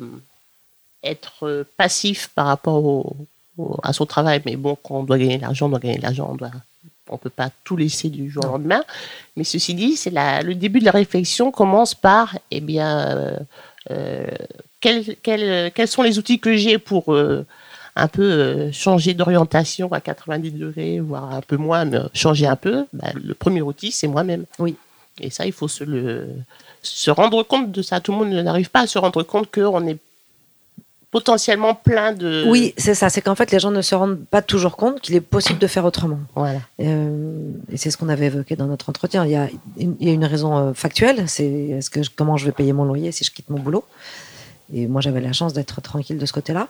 être 1.02 1.46
euh, 1.46 1.64
passif 1.76 2.30
par 2.34 2.46
rapport 2.46 2.84
au- 2.84 3.16
au- 3.58 3.76
à 3.82 3.92
son 3.92 4.06
travail, 4.06 4.40
mais 4.46 4.56
bon, 4.56 4.76
quand 4.82 5.00
on 5.00 5.02
doit 5.04 5.18
gagner 5.18 5.36
de 5.36 5.42
l'argent, 5.42 5.66
on 5.66 5.70
doit 5.70 5.80
gagner 5.80 5.98
de 5.98 6.02
l'argent, 6.02 6.28
on 6.32 6.36
doit, 6.36 6.50
on 7.10 7.18
peut 7.18 7.28
pas 7.30 7.50
tout 7.64 7.76
laisser 7.76 8.08
du 8.08 8.30
jour 8.30 8.44
au 8.44 8.48
lendemain. 8.48 8.82
Mais 9.36 9.44
ceci 9.44 9.74
dit, 9.74 9.96
c'est 9.96 10.10
le 10.42 10.54
début 10.54 10.80
de 10.80 10.84
la 10.86 10.92
réflexion 10.92 11.50
commence 11.50 11.94
par, 11.94 12.38
eh 12.50 12.60
bien, 12.60 13.08
euh, 13.10 13.36
euh, 13.90 14.26
quels, 14.80 15.16
quels, 15.22 15.72
quels 15.72 15.88
sont 15.88 16.02
les 16.02 16.18
outils 16.18 16.38
que 16.38 16.56
j'ai 16.56 16.78
pour 16.78 17.12
euh, 17.12 17.44
un 17.94 18.08
peu 18.08 18.22
euh, 18.22 18.72
changer 18.72 19.14
d'orientation 19.14 19.92
à 19.92 20.00
90 20.00 20.50
degrés, 20.52 21.00
voire 21.00 21.34
un 21.34 21.40
peu 21.42 21.56
moins, 21.56 21.84
mais 21.84 21.98
changer 22.14 22.46
un 22.46 22.56
peu, 22.56 22.86
bah, 22.92 23.08
le 23.22 23.34
premier 23.34 23.62
outil, 23.62 23.92
c'est 23.92 24.08
moi-même. 24.08 24.44
Oui. 24.58 24.76
Et 25.20 25.28
ça, 25.30 25.44
il 25.44 25.52
faut 25.52 25.68
se, 25.68 25.84
le, 25.84 26.28
se 26.80 27.10
rendre 27.10 27.42
compte 27.42 27.70
de 27.70 27.82
ça. 27.82 28.00
Tout 28.00 28.12
le 28.12 28.18
monde 28.18 28.30
n'arrive 28.30 28.70
pas 28.70 28.80
à 28.80 28.86
se 28.86 28.98
rendre 28.98 29.22
compte 29.22 29.50
qu'on 29.52 29.86
est 29.86 29.98
potentiellement 31.10 31.74
plein 31.74 32.14
de... 32.14 32.44
Oui, 32.46 32.72
c'est 32.78 32.94
ça. 32.94 33.10
C'est 33.10 33.20
qu'en 33.20 33.34
fait, 33.34 33.50
les 33.50 33.58
gens 33.60 33.70
ne 33.70 33.82
se 33.82 33.94
rendent 33.94 34.24
pas 34.24 34.40
toujours 34.40 34.78
compte 34.78 35.02
qu'il 35.02 35.14
est 35.14 35.20
possible 35.20 35.58
de 35.58 35.66
faire 35.66 35.84
autrement. 35.84 36.18
Voilà. 36.34 36.60
Euh, 36.80 37.50
et 37.70 37.76
c'est 37.76 37.90
ce 37.90 37.98
qu'on 37.98 38.08
avait 38.08 38.26
évoqué 38.26 38.56
dans 38.56 38.66
notre 38.66 38.88
entretien. 38.88 39.26
Il 39.26 39.30
y 39.32 39.36
a 39.36 39.48
une, 39.76 39.94
il 40.00 40.08
y 40.08 40.10
a 40.10 40.14
une 40.14 40.24
raison 40.24 40.56
euh, 40.56 40.72
factuelle, 40.72 41.28
c'est 41.28 41.44
est-ce 41.46 41.90
que 41.90 42.02
je- 42.02 42.08
comment 42.16 42.38
je 42.38 42.46
vais 42.46 42.52
payer 42.52 42.72
mon 42.72 42.84
loyer 42.84 43.12
si 43.12 43.24
je 43.24 43.30
quitte 43.30 43.50
mon 43.50 43.58
boulot? 43.58 43.84
Et 44.72 44.86
moi, 44.86 45.02
j'avais 45.02 45.20
la 45.20 45.34
chance 45.34 45.52
d'être 45.52 45.82
tranquille 45.82 46.16
de 46.16 46.24
ce 46.24 46.32
côté-là. 46.32 46.68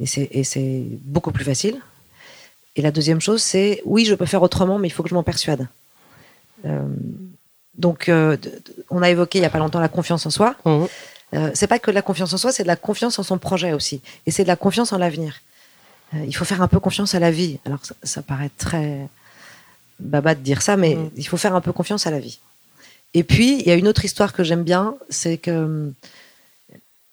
Et 0.00 0.06
c'est, 0.44 0.82
beaucoup 1.02 1.30
plus 1.30 1.44
facile. 1.44 1.80
Et 2.76 2.82
la 2.82 2.90
deuxième 2.90 3.20
chose, 3.20 3.42
c'est 3.42 3.80
oui, 3.84 4.04
je 4.04 4.14
peux 4.14 4.26
faire 4.26 4.42
autrement, 4.42 4.78
mais 4.78 4.88
il 4.88 4.90
faut 4.90 5.02
que 5.02 5.08
je 5.08 5.14
m'en 5.14 5.22
persuade. 5.22 5.68
Euh, 6.64 6.82
donc, 7.78 8.08
euh, 8.08 8.36
on 8.90 9.02
a 9.02 9.10
évoqué 9.10 9.38
il 9.38 9.42
y 9.42 9.44
a 9.44 9.50
pas 9.50 9.58
longtemps 9.58 9.80
la 9.80 9.88
confiance 9.88 10.26
en 10.26 10.30
soi. 10.30 10.56
Mhm. 10.64 10.88
Euh, 11.34 11.50
c'est 11.54 11.66
pas 11.66 11.78
que 11.78 11.90
de 11.90 11.94
la 11.94 12.02
confiance 12.02 12.32
en 12.32 12.38
soi, 12.38 12.52
c'est 12.52 12.62
de 12.62 12.68
la 12.68 12.76
confiance 12.76 13.18
en 13.18 13.22
son 13.22 13.38
projet 13.38 13.72
aussi. 13.72 14.00
Et 14.26 14.30
c'est 14.30 14.42
de 14.42 14.48
la 14.48 14.56
confiance 14.56 14.92
en 14.92 14.98
l'avenir. 14.98 15.40
Euh, 16.14 16.24
il 16.26 16.34
faut 16.34 16.44
faire 16.44 16.62
un 16.62 16.68
peu 16.68 16.78
confiance 16.80 17.14
à 17.14 17.18
la 17.20 17.30
vie. 17.30 17.58
Alors, 17.64 17.84
ça, 17.84 17.94
ça 18.02 18.22
paraît 18.22 18.50
très 18.56 19.08
baba 19.98 20.34
de 20.34 20.40
dire 20.40 20.62
ça, 20.62 20.76
mais 20.76 20.94
Mm. 20.94 21.10
il 21.16 21.26
faut 21.26 21.36
faire 21.36 21.54
un 21.54 21.60
peu 21.60 21.72
confiance 21.72 22.06
à 22.06 22.10
la 22.10 22.20
vie. 22.20 22.38
Et 23.14 23.22
puis, 23.22 23.60
il 23.60 23.66
y 23.66 23.70
a 23.70 23.74
une 23.74 23.88
autre 23.88 24.04
histoire 24.04 24.32
que 24.32 24.42
j'aime 24.44 24.64
bien, 24.64 24.96
c'est 25.08 25.38
que 25.38 25.50
hum, 25.50 25.94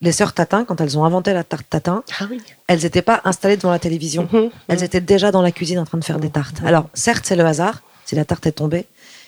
les 0.01 0.11
sœurs 0.11 0.33
Tatin, 0.33 0.65
quand 0.65 0.81
elles 0.81 0.97
ont 0.97 1.05
inventé 1.05 1.31
la 1.33 1.43
tarte 1.43 1.65
Tatin, 1.69 2.03
Ah 2.19 2.25
oui. 2.29 2.41
elles 2.67 2.81
n'étaient 2.81 3.01
pas 3.03 3.21
installées 3.23 3.57
devant 3.57 3.71
la 3.71 3.79
télévision. 3.79 4.27
Mhm. 4.31 4.49
Elles 4.67 4.83
étaient 4.83 5.01
déjà 5.01 5.31
dans 5.31 5.41
la 5.41 5.51
cuisine 5.51 5.79
en 5.79 5.85
train 5.85 5.97
de 5.99 6.03
faire 6.03 6.19
des 6.19 6.29
tartes. 6.29 6.57
Alors, 6.65 6.89
certes, 6.93 7.25
c'est 7.27 7.35
le 7.35 7.45
hasard, 7.45 7.81
si 8.05 8.15
la 8.15 8.25
tarte 8.25 8.45
est 8.47 8.51
tombée, 8.53 8.85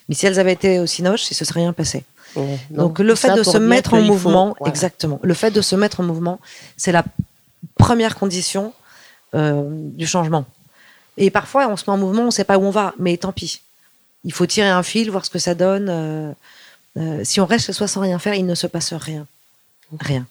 mais 0.09 0.15
si 0.15 0.25
elles 0.25 0.39
avaient 0.39 0.53
été 0.53 0.79
au 0.79 0.85
Cinoche, 0.87 1.29
il 1.31 1.35
se 1.35 1.45
serait 1.45 1.59
rien 1.61 1.73
passé. 1.73 2.03
Ouais. 2.35 2.57
Donc, 2.71 2.97
le 2.99 3.13
fait 3.15 3.33
de 3.35 3.43
se 3.43 3.57
mettre 3.57 3.93
en 3.93 4.01
mouvement, 4.01 4.55
voilà. 4.59 4.71
exactement, 4.73 5.19
le 5.21 5.33
fait 5.35 5.51
de 5.51 5.61
se 5.61 5.75
mettre 5.75 5.99
en 5.99 6.03
mouvement, 6.03 6.39
c'est 6.77 6.91
la 6.91 7.03
première 7.77 8.15
condition 8.15 8.73
euh, 9.35 9.63
du 9.69 10.07
changement. 10.07 10.45
Et 11.17 11.29
parfois, 11.29 11.67
on 11.67 11.77
se 11.77 11.83
met 11.87 11.93
en 11.93 11.97
mouvement, 11.97 12.23
on 12.23 12.27
ne 12.27 12.31
sait 12.31 12.43
pas 12.43 12.57
où 12.57 12.63
on 12.63 12.71
va, 12.71 12.93
mais 12.97 13.15
tant 13.17 13.31
pis. 13.31 13.61
Il 14.25 14.33
faut 14.33 14.47
tirer 14.47 14.69
un 14.69 14.81
fil, 14.83 15.11
voir 15.11 15.23
ce 15.25 15.29
que 15.29 15.37
ça 15.37 15.53
donne. 15.53 15.87
euh, 15.89 16.31
euh, 16.97 17.21
si 17.23 17.39
on 17.41 17.45
reste 17.45 17.67
chez 17.67 17.73
soi 17.73 17.87
sans 17.87 18.01
rien 18.01 18.17
faire, 18.19 18.33
il 18.35 18.45
ne 18.45 18.55
se 18.55 18.65
passe 18.67 18.93
rien. 18.93 19.27
Rien. 19.99 20.25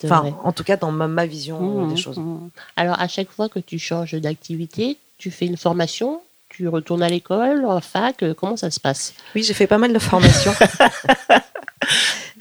C'est 0.00 0.06
Enfin, 0.10 0.20
vrai. 0.20 0.34
en 0.44 0.52
tout 0.52 0.64
cas, 0.64 0.76
dans 0.76 0.90
ma, 0.92 1.06
ma 1.08 1.26
vision 1.26 1.58
euh, 1.60 1.82
Mhm. 1.84 1.88
des 1.94 1.96
choses. 2.00 2.18
Mhm. 2.18 2.50
Alors, 2.76 2.98
à 3.00 3.08
chaque 3.08 3.30
fois 3.30 3.48
que 3.48 3.58
tu 3.58 3.78
changes 3.78 4.12
d'activité, 4.14 4.96
tu 5.18 5.30
fais 5.30 5.46
une 5.46 5.56
formation, 5.56 6.20
tu 6.48 6.68
retournes 6.68 7.02
à 7.02 7.08
l'école, 7.08 7.64
en 7.66 7.80
fac, 7.80 8.22
euh, 8.22 8.34
comment 8.34 8.56
ça 8.56 8.70
se 8.70 8.80
passe? 8.80 9.14
Oui, 9.34 9.42
j'ai 9.42 9.54
fait 9.54 9.66
pas 9.66 9.78
mal 9.78 9.92
de 9.92 9.98
formations. 9.98 10.52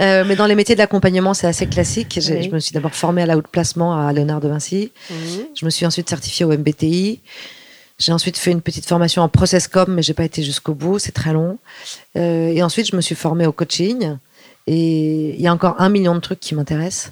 Euh, 0.01 0.25
mais 0.27 0.35
dans 0.35 0.45
les 0.45 0.55
métiers 0.55 0.75
de 0.75 0.79
l'accompagnement, 0.79 1.33
c'est 1.33 1.47
assez 1.47 1.67
classique. 1.67 2.15
Oui. 2.17 2.43
Je 2.43 2.49
me 2.49 2.59
suis 2.59 2.73
d'abord 2.73 2.93
formée 2.93 3.21
à 3.21 3.25
la 3.25 3.37
haute 3.37 3.47
placement 3.47 3.97
à 3.97 4.11
Léonard 4.11 4.41
de 4.41 4.49
Vinci. 4.49 4.91
Je 5.09 5.63
me 5.65 5.69
suis 5.69 5.85
ensuite 5.85 6.09
certifiée 6.09 6.45
au 6.45 6.51
MBTI. 6.51 7.21
J'ai 7.97 8.11
ensuite 8.11 8.37
fait 8.37 8.51
une 8.51 8.61
petite 8.61 8.85
formation 8.85 9.21
en 9.21 9.29
processcom, 9.29 9.93
mais 9.93 10.01
j'ai 10.03 10.13
pas 10.13 10.25
été 10.25 10.43
jusqu'au 10.43 10.73
bout, 10.73 10.99
c'est 10.99 11.13
très 11.13 11.31
long. 11.31 11.59
Euh, 12.17 12.47
et 12.49 12.61
ensuite, 12.61 12.87
je 12.91 12.95
me 12.95 13.01
suis 13.01 13.15
formée 13.15 13.45
au 13.45 13.53
coaching. 13.53 14.17
Et 14.67 15.35
il 15.35 15.41
y 15.41 15.47
a 15.47 15.53
encore 15.53 15.75
un 15.79 15.89
million 15.89 16.15
de 16.15 16.19
trucs 16.19 16.39
qui 16.39 16.55
m'intéressent. 16.55 17.11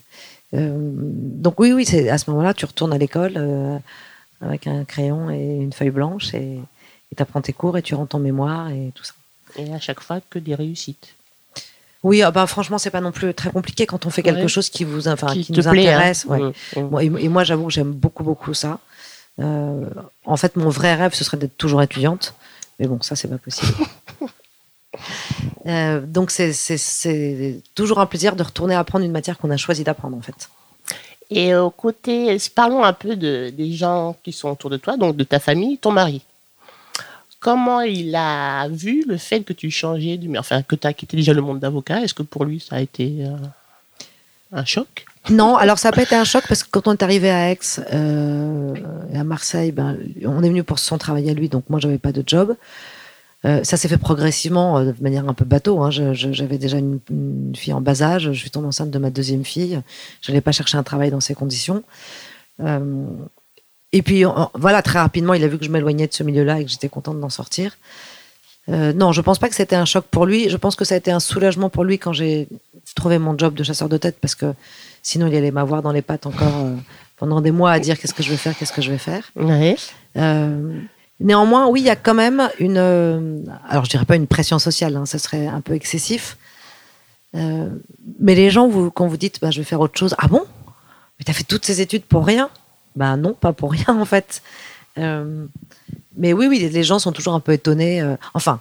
Euh, 0.53 0.71
donc 0.75 1.59
oui, 1.59 1.71
oui, 1.71 1.85
c'est 1.85 2.09
à 2.09 2.17
ce 2.17 2.29
moment-là, 2.31 2.53
tu 2.53 2.65
retournes 2.65 2.93
à 2.93 2.97
l'école 2.97 3.33
euh, 3.37 3.77
avec 4.41 4.67
un 4.67 4.85
crayon 4.85 5.29
et 5.29 5.37
une 5.39 5.73
feuille 5.73 5.89
blanche 5.91 6.33
et 6.33 6.59
tu 7.15 7.21
apprends 7.21 7.41
tes 7.41 7.53
cours 7.53 7.77
et 7.77 7.81
tu 7.81 7.93
rends 7.95 8.05
ton 8.07 8.19
mémoire 8.19 8.69
et 8.69 8.91
tout 8.95 9.03
ça. 9.03 9.13
Et 9.57 9.71
à 9.73 9.79
chaque 9.79 9.99
fois, 9.99 10.19
que 10.29 10.39
des 10.39 10.55
réussites. 10.55 11.13
Oui, 12.01 12.21
ah 12.21 12.31
bah, 12.31 12.45
franchement, 12.47 12.77
c'est 12.77 12.89
pas 12.89 13.01
non 13.01 13.11
plus 13.11 13.33
très 13.33 13.49
compliqué 13.51 13.85
quand 13.85 14.05
on 14.05 14.09
fait 14.09 14.23
quelque 14.23 14.41
Ouais. 14.41 14.47
chose 14.47 14.69
qui 14.69 14.83
vous, 14.83 15.07
enfin, 15.07 15.27
qui, 15.27 15.51
nous 15.53 15.61
plaît, 15.61 15.87
hein. 15.87 15.97
intéresse. 15.97 16.25
ouais. 16.25 16.51
Et, 16.75 17.05
et 17.25 17.29
moi, 17.29 17.43
j'avoue 17.43 17.67
que 17.67 17.73
j'aime 17.73 17.91
beaucoup, 17.93 18.23
beaucoup 18.23 18.53
ça. 18.53 18.79
Euh, 19.39 19.85
en 20.25 20.35
fait, 20.37 20.55
mon 20.57 20.69
vrai 20.69 20.95
rêve, 20.95 21.13
ce 21.13 21.23
serait 21.23 21.37
d'être 21.37 21.55
toujours 21.57 21.81
étudiante. 21.81 22.33
Mais 22.79 22.87
bon, 22.87 23.01
ça, 23.01 23.15
c'est 23.15 23.27
pas 23.29 23.37
possible. 23.37 23.71
Euh, 25.65 26.01
donc, 26.01 26.31
c'est- 26.31 27.61
toujours 27.75 27.99
un 27.99 28.05
plaisir 28.05 28.35
de 28.35 28.43
retourner 28.43 28.75
apprendre 28.75 29.05
une 29.05 29.11
matière 29.11 29.37
qu'on 29.37 29.49
a 29.51 29.57
choisi 29.57 29.83
d'apprendre, 29.83 30.17
en 30.17 30.21
fait. 30.21 30.49
Et 31.29 31.55
au 31.55 31.69
côté, 31.69 32.37
parlons 32.53 32.83
un 32.83 32.93
peu 32.93 33.15
de, 33.15 33.49
des 33.49 33.71
gens 33.73 34.15
qui 34.23 34.31
sont 34.33 34.49
autour 34.49 34.69
de 34.69 34.77
toi, 34.77 34.97
donc 34.97 35.15
de 35.15 35.23
ta 35.23 35.39
famille, 35.39 35.77
ton 35.77 35.91
mari. 35.91 36.21
Comment 37.39 37.81
il 37.81 38.15
a 38.15 38.67
vu 38.69 39.03
le 39.07 39.17
fait 39.17 39.41
que 39.41 39.51
tu 39.53 39.69
changeais, 39.71 40.17
du, 40.17 40.37
enfin 40.37 40.61
que 40.61 40.75
tu 40.75 40.87
as 40.87 40.93
quitté 40.93 41.17
déjà 41.17 41.33
le 41.33 41.41
monde 41.41 41.59
d'avocat? 41.59 42.01
Est-ce 42.01 42.13
que 42.13 42.23
pour 42.23 42.45
lui 42.45 42.59
ça 42.61 42.77
a 42.77 42.79
été 42.81 43.25
euh, 43.25 43.35
un 44.53 44.63
choc? 44.63 45.05
Non, 45.29 45.57
alors 45.57 45.77
ça 45.79 45.89
n'a 45.89 45.93
pas 45.93 46.03
été 46.03 46.15
un 46.15 46.23
choc 46.23 46.43
parce 46.47 46.63
que 46.63 46.69
quand 46.69 46.87
on 46.87 46.93
est 46.93 47.03
arrivé 47.03 47.29
à 47.29 47.51
Aix 47.51 47.59
euh, 47.93 48.73
et 49.13 49.17
à 49.17 49.23
Marseille, 49.23 49.71
ben, 49.71 49.97
on 50.25 50.41
est 50.43 50.49
venu 50.49 50.63
pour 50.63 50.79
son 50.79 50.97
travail 50.97 51.29
à 51.29 51.33
lui, 51.33 51.49
donc 51.49 51.63
moi 51.69 51.79
j'avais 51.81 51.97
pas 51.97 52.11
de 52.11 52.23
job. 52.25 52.55
Euh, 53.45 53.63
ça 53.63 53.75
s'est 53.75 53.87
fait 53.89 53.97
progressivement, 53.97 54.77
euh, 54.79 54.85
de 54.91 55.03
manière 55.03 55.27
un 55.27 55.33
peu 55.33 55.43
bateau. 55.45 55.81
hein. 55.83 55.89
J'avais 55.91 56.57
déjà 56.57 56.77
une, 56.77 56.99
une 57.09 57.53
fille 57.55 57.73
en 57.73 57.81
bas 57.81 58.01
âge, 58.01 58.23
je 58.31 58.39
suis 58.39 58.49
tombée 58.49 58.67
enceinte 58.67 58.89
de 58.91 58.97
ma 58.99 59.09
deuxième 59.09 59.43
fille. 59.43 59.81
Je 60.21 60.31
n'allais 60.31 60.41
pas 60.41 60.51
chercher 60.53 60.77
un 60.77 60.83
travail 60.83 61.11
dans 61.11 61.19
ces 61.19 61.33
conditions. 61.33 61.83
Euh, 62.61 63.05
et 63.91 64.01
puis 64.01 64.23
voilà, 64.55 64.81
très 64.81 64.99
rapidement, 64.99 65.33
il 65.33 65.43
a 65.43 65.47
vu 65.47 65.57
que 65.57 65.65
je 65.65 65.69
m'éloignais 65.71 66.07
de 66.07 66.13
ce 66.13 66.23
milieu-là 66.23 66.59
et 66.61 66.65
que 66.65 66.71
j'étais 66.71 66.89
contente 66.89 67.19
d'en 67.19 67.29
sortir. 67.29 67.77
Euh, 68.69 68.93
non, 68.93 69.11
je 69.11 69.19
pense 69.21 69.39
pas 69.39 69.49
que 69.49 69.55
c'était 69.55 69.75
un 69.75 69.85
choc 69.85 70.05
pour 70.09 70.25
lui. 70.25 70.49
Je 70.49 70.55
pense 70.57 70.75
que 70.77 70.85
ça 70.85 70.95
a 70.95 70.97
été 70.97 71.11
un 71.11 71.19
soulagement 71.19 71.69
pour 71.69 71.83
lui 71.83 71.99
quand 71.99 72.13
j'ai 72.13 72.47
trouvé 72.95 73.17
mon 73.17 73.37
job 73.37 73.53
de 73.55 73.63
chasseur 73.63 73.89
de 73.89 73.97
tête 73.97 74.17
parce 74.21 74.35
que 74.35 74.53
sinon 75.01 75.27
il 75.27 75.35
allait 75.35 75.51
m'avoir 75.51 75.81
dans 75.81 75.91
les 75.91 76.01
pattes 76.01 76.25
encore 76.25 76.55
euh, 76.63 76.75
pendant 77.17 77.41
des 77.41 77.51
mois 77.51 77.71
à 77.71 77.79
dire 77.79 77.99
qu'est-ce 77.99 78.13
que 78.13 78.23
je 78.23 78.29
vais 78.29 78.37
faire, 78.37 78.57
qu'est-ce 78.57 78.71
que 78.71 78.81
je 78.81 78.89
vais 78.89 78.97
faire. 78.97 79.29
Euh, 80.15 80.79
néanmoins, 81.19 81.67
oui, 81.67 81.81
il 81.81 81.85
y 81.85 81.89
a 81.89 81.95
quand 81.95 82.13
même 82.13 82.49
une, 82.59 82.77
euh, 82.77 83.39
alors 83.69 83.85
je 83.85 83.89
dirais 83.89 84.05
pas 84.05 84.15
une 84.15 84.27
pression 84.27 84.59
sociale, 84.59 84.95
hein, 84.95 85.05
ça 85.05 85.19
serait 85.19 85.47
un 85.47 85.61
peu 85.61 85.73
excessif, 85.73 86.37
Euh, 87.35 87.67
mais 88.19 88.35
les 88.35 88.51
gens, 88.51 88.67
vous, 88.67 88.91
quand 88.91 89.07
vous 89.07 89.17
dites, 89.17 89.39
bah, 89.41 89.49
je 89.49 89.57
vais 89.59 89.63
faire 89.65 89.79
autre 89.79 89.97
chose, 89.97 90.13
ah 90.19 90.27
bon? 90.27 90.43
Mais 91.17 91.25
t'as 91.25 91.33
fait 91.33 91.43
toutes 91.43 91.65
ces 91.65 91.81
études 91.81 92.03
pour 92.03 92.27
rien? 92.27 92.49
Ben 92.95 93.17
non, 93.17 93.33
pas 93.33 93.53
pour 93.53 93.71
rien 93.71 93.97
en 93.99 94.05
fait. 94.05 94.43
Euh, 94.99 95.47
mais 96.15 96.31
oui, 96.33 96.45
oui, 96.47 96.59
les 96.59 96.83
gens 96.83 96.99
sont 96.99 97.11
toujours 97.11 97.33
un 97.33 97.39
peu 97.39 97.53
étonnés. 97.53 98.03
enfin, 98.35 98.59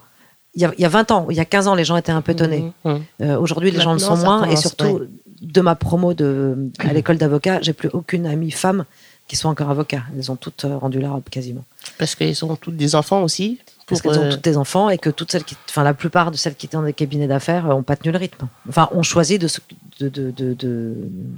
il 0.55 0.61
y, 0.61 0.65
a, 0.65 0.73
il 0.77 0.81
y 0.81 0.85
a 0.85 0.89
20 0.89 1.11
ans, 1.11 1.27
il 1.29 1.35
y 1.35 1.39
a 1.39 1.45
15 1.45 1.67
ans, 1.67 1.75
les 1.75 1.83
gens 1.85 1.95
étaient 1.97 2.11
un 2.11 2.21
peu 2.21 2.31
étonnés. 2.31 2.71
Mhm. 2.85 3.01
Euh, 3.21 3.37
Aujourd'hui, 3.39 3.71
les 3.71 3.79
gens 3.81 3.93
le 3.93 3.99
sont 3.99 4.17
moins. 4.17 4.45
Et 4.49 4.55
surtout, 4.55 5.01
de 5.41 5.61
ma 5.61 5.75
promo 5.75 6.13
de, 6.13 6.71
à 6.79 6.93
l'école 6.97 7.17
d'avocat, 7.17 7.59
j'ai 7.61 7.73
plus 7.73 7.89
aucune 7.93 8.25
amie 8.25 8.51
femme 8.51 8.85
qui 9.27 9.35
soit 9.35 9.49
encore 9.49 9.69
avocat. 9.69 10.03
Elles 10.15 10.31
ont 10.31 10.35
toutes 10.35 10.65
euh, 10.65 10.77
rendu 10.77 10.99
la 10.99 11.11
robe 11.11 11.23
quasiment. 11.29 11.63
Parce 11.97 12.15
qu'ils 12.15 12.43
ont 12.45 12.55
toutes 12.55 12.75
des 12.77 12.95
enfants 12.95 13.23
aussi. 13.23 13.59
Parce 13.87 14.01
qu'elles 14.01 14.17
ont 14.19 14.23
euh, 14.23 14.31
toutes 14.31 14.43
des 14.43 14.57
enfants 14.57 14.89
et 14.89 14.97
que 14.97 15.09
toutes 15.09 15.31
celles 15.31 15.43
qui, 15.43 15.55
enfin 15.69 15.83
la 15.83 15.93
plupart 15.93 16.31
de 16.31 16.37
celles 16.37 16.55
qui 16.55 16.65
étaient 16.67 16.77
dans 16.77 16.83
des 16.83 16.93
cabinets 16.93 17.27
d'affaires 17.27 17.67
n'ont 17.67 17.83
pas 17.83 17.95
tenu 17.97 18.11
le 18.11 18.17
rythme. 18.17 18.47
Enfin, 18.69 18.87
ont 18.93 19.03
choisi 19.03 19.37
de, 19.39 19.47
se- 19.47 19.59
de, 19.99 20.07
de, 20.09 20.31
de, 20.31 20.95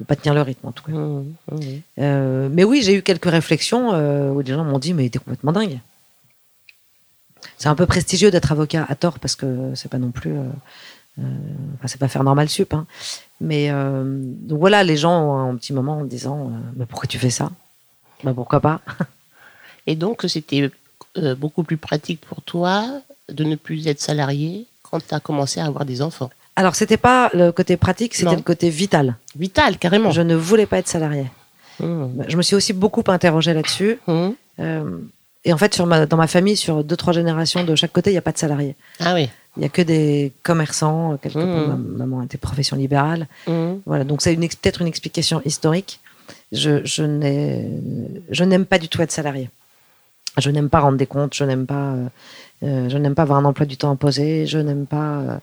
pas 0.08 0.15
tenir 0.15 0.34
le 0.36 0.42
rythme 0.42 0.68
en 0.68 0.72
tout 0.72 0.84
cas. 0.84 0.92
mhm. 0.92 1.34
Euh, 2.00 2.50
mais 2.51 2.63
oui, 2.63 2.82
j'ai 2.84 2.94
eu 2.96 3.01
quelques 3.01 3.30
réflexions 3.30 3.94
euh, 3.94 4.30
où 4.32 4.44
des 4.44 4.54
gens 4.54 4.63
m'ont 4.63 4.80
dit 4.80 4.94
mais 4.94 5.10
t'es 5.10 5.20
complètement 5.20 5.51
dingue. 5.54 5.80
C'est 7.58 7.70
un 7.70 7.75
peu 7.75 7.86
prestigieux 7.86 8.32
d'être 8.32 8.51
avocat 8.51 8.86
à 8.89 8.96
tort 8.96 9.20
parce 9.20 9.36
que 9.36 9.74
c'est 9.75 9.89
pas 9.89 9.98
non 10.00 10.12
plus, 10.12 10.32
euh, 10.32 10.44
euh, 11.20 11.22
enfin, 11.75 11.88
c'est 11.88 12.00
pas 12.00 12.08
faire 12.08 12.24
normal 12.24 12.50
sup. 12.50 12.74
hein. 12.74 12.86
Mais 13.42 13.70
euh, 13.70 14.04
donc 14.22 14.60
voilà, 14.60 14.84
les 14.84 14.98
gens 14.98 15.20
ont 15.22 15.50
un 15.51 15.56
petit 15.56 15.74
moment 15.74 16.00
en 16.00 16.04
disant 16.06 16.48
euh, 16.48 16.58
mais 16.75 16.86
pourquoi 16.86 17.08
tu 17.08 17.18
fais 17.20 17.30
ça? 17.30 17.50
Bah 18.24 18.34
pourquoi 18.34 18.60
pas 18.60 18.81
Et 19.88 19.95
donc, 19.95 20.24
c'était 20.27 20.69
euh, 21.17 21.36
beaucoup 21.36 21.63
plus 21.63 21.77
pratique 21.77 22.22
pour 22.22 22.41
toi 22.41 22.86
de 23.29 23.43
ne 23.43 23.55
plus 23.55 23.88
être 23.88 24.01
salarié 24.01 24.65
quand 24.81 25.05
tu 25.05 25.13
as 25.13 25.19
commencé 25.19 25.60
à 25.60 25.65
avoir 25.65 25.86
des 25.86 26.01
enfants. 26.01 26.29
Alors 26.55 26.75
c'était 26.75 26.98
pas 26.98 27.29
le 27.34 27.51
côté 27.51 27.75
pratique, 27.75 28.15
c'était 28.15 28.36
le 28.36 28.41
côté 28.41 28.69
vital. 28.69 29.15
Vital, 29.36 29.77
carrément. 29.77 30.12
Je 30.12 30.22
ne 30.22 30.36
voulais 30.36 30.65
pas 30.65 30.77
être 30.77 30.88
salarié. 30.88 31.25
Mhm, 31.81 32.25
Je 32.29 32.38
me 32.38 32.41
suis 32.41 32.55
aussi 32.55 32.72
beaucoup 32.74 33.03
interrogée 33.07 33.53
là-dessus. 33.53 34.00
mhm. 34.07 34.34
Euh, 34.60 34.98
et 35.43 35.53
en 35.53 35.57
fait, 35.57 35.75
sur 35.75 35.86
ma, 35.86 36.05
dans 36.07 36.17
ma 36.17 36.25
famille, 36.27 36.55
sur 36.57 36.84
deux, 36.84 36.95
trois 36.95 37.13
générations 37.13 37.63
de 37.63 37.75
chaque 37.75 37.91
côté, 37.91 38.10
il 38.10 38.13
n'y 38.13 38.17
a 38.17 38.22
pas 38.22 38.31
de 38.31 38.38
salariés. 38.38 38.75
Ah 39.00 39.13
oui. 39.13 39.29
Il 39.57 39.60
n'y 39.60 39.65
a 39.65 39.69
que 39.69 39.81
des 39.81 40.31
commerçants, 40.43 41.17
quelques 41.22 41.36
Mmh. 41.36 41.67
ma 41.67 41.75
maman 41.75 42.24
était 42.24 42.38
profession 42.39 42.75
libérale. 42.77 43.27
Mhm. 43.48 43.81
Voilà, 43.86 44.03
donc 44.05 44.22
c'est 44.22 44.36
peut-être 44.36 44.81
une 44.81 44.88
explication 44.88 45.41
historique. 45.45 46.00
Je, 46.55 46.83
je 46.85 47.03
n'ai- 47.03 47.69
je 48.29 48.43
n'aime 48.43 48.65
pas 48.65 48.79
du 48.79 48.88
tout 48.89 49.01
être 49.01 49.12
salarié. 49.12 49.50
Je 50.38 50.50
n'aime 50.50 50.69
pas 50.69 50.79
rendre 50.81 50.97
des 50.97 51.05
comptes, 51.07 51.33
je 51.33 51.43
n'aime 51.45 51.65
pas, 51.65 51.93
euh, 52.63 52.89
euh, 52.89 53.13
pas 53.13 53.21
avoir 53.21 53.38
un 53.39 53.45
emploi 53.45 53.65
du 53.65 53.77
temps 53.77 53.91
imposé, 53.91 54.45
je 54.47 54.57
n'aime 54.57 54.85
pas 54.85 55.19
euh, 55.19 55.38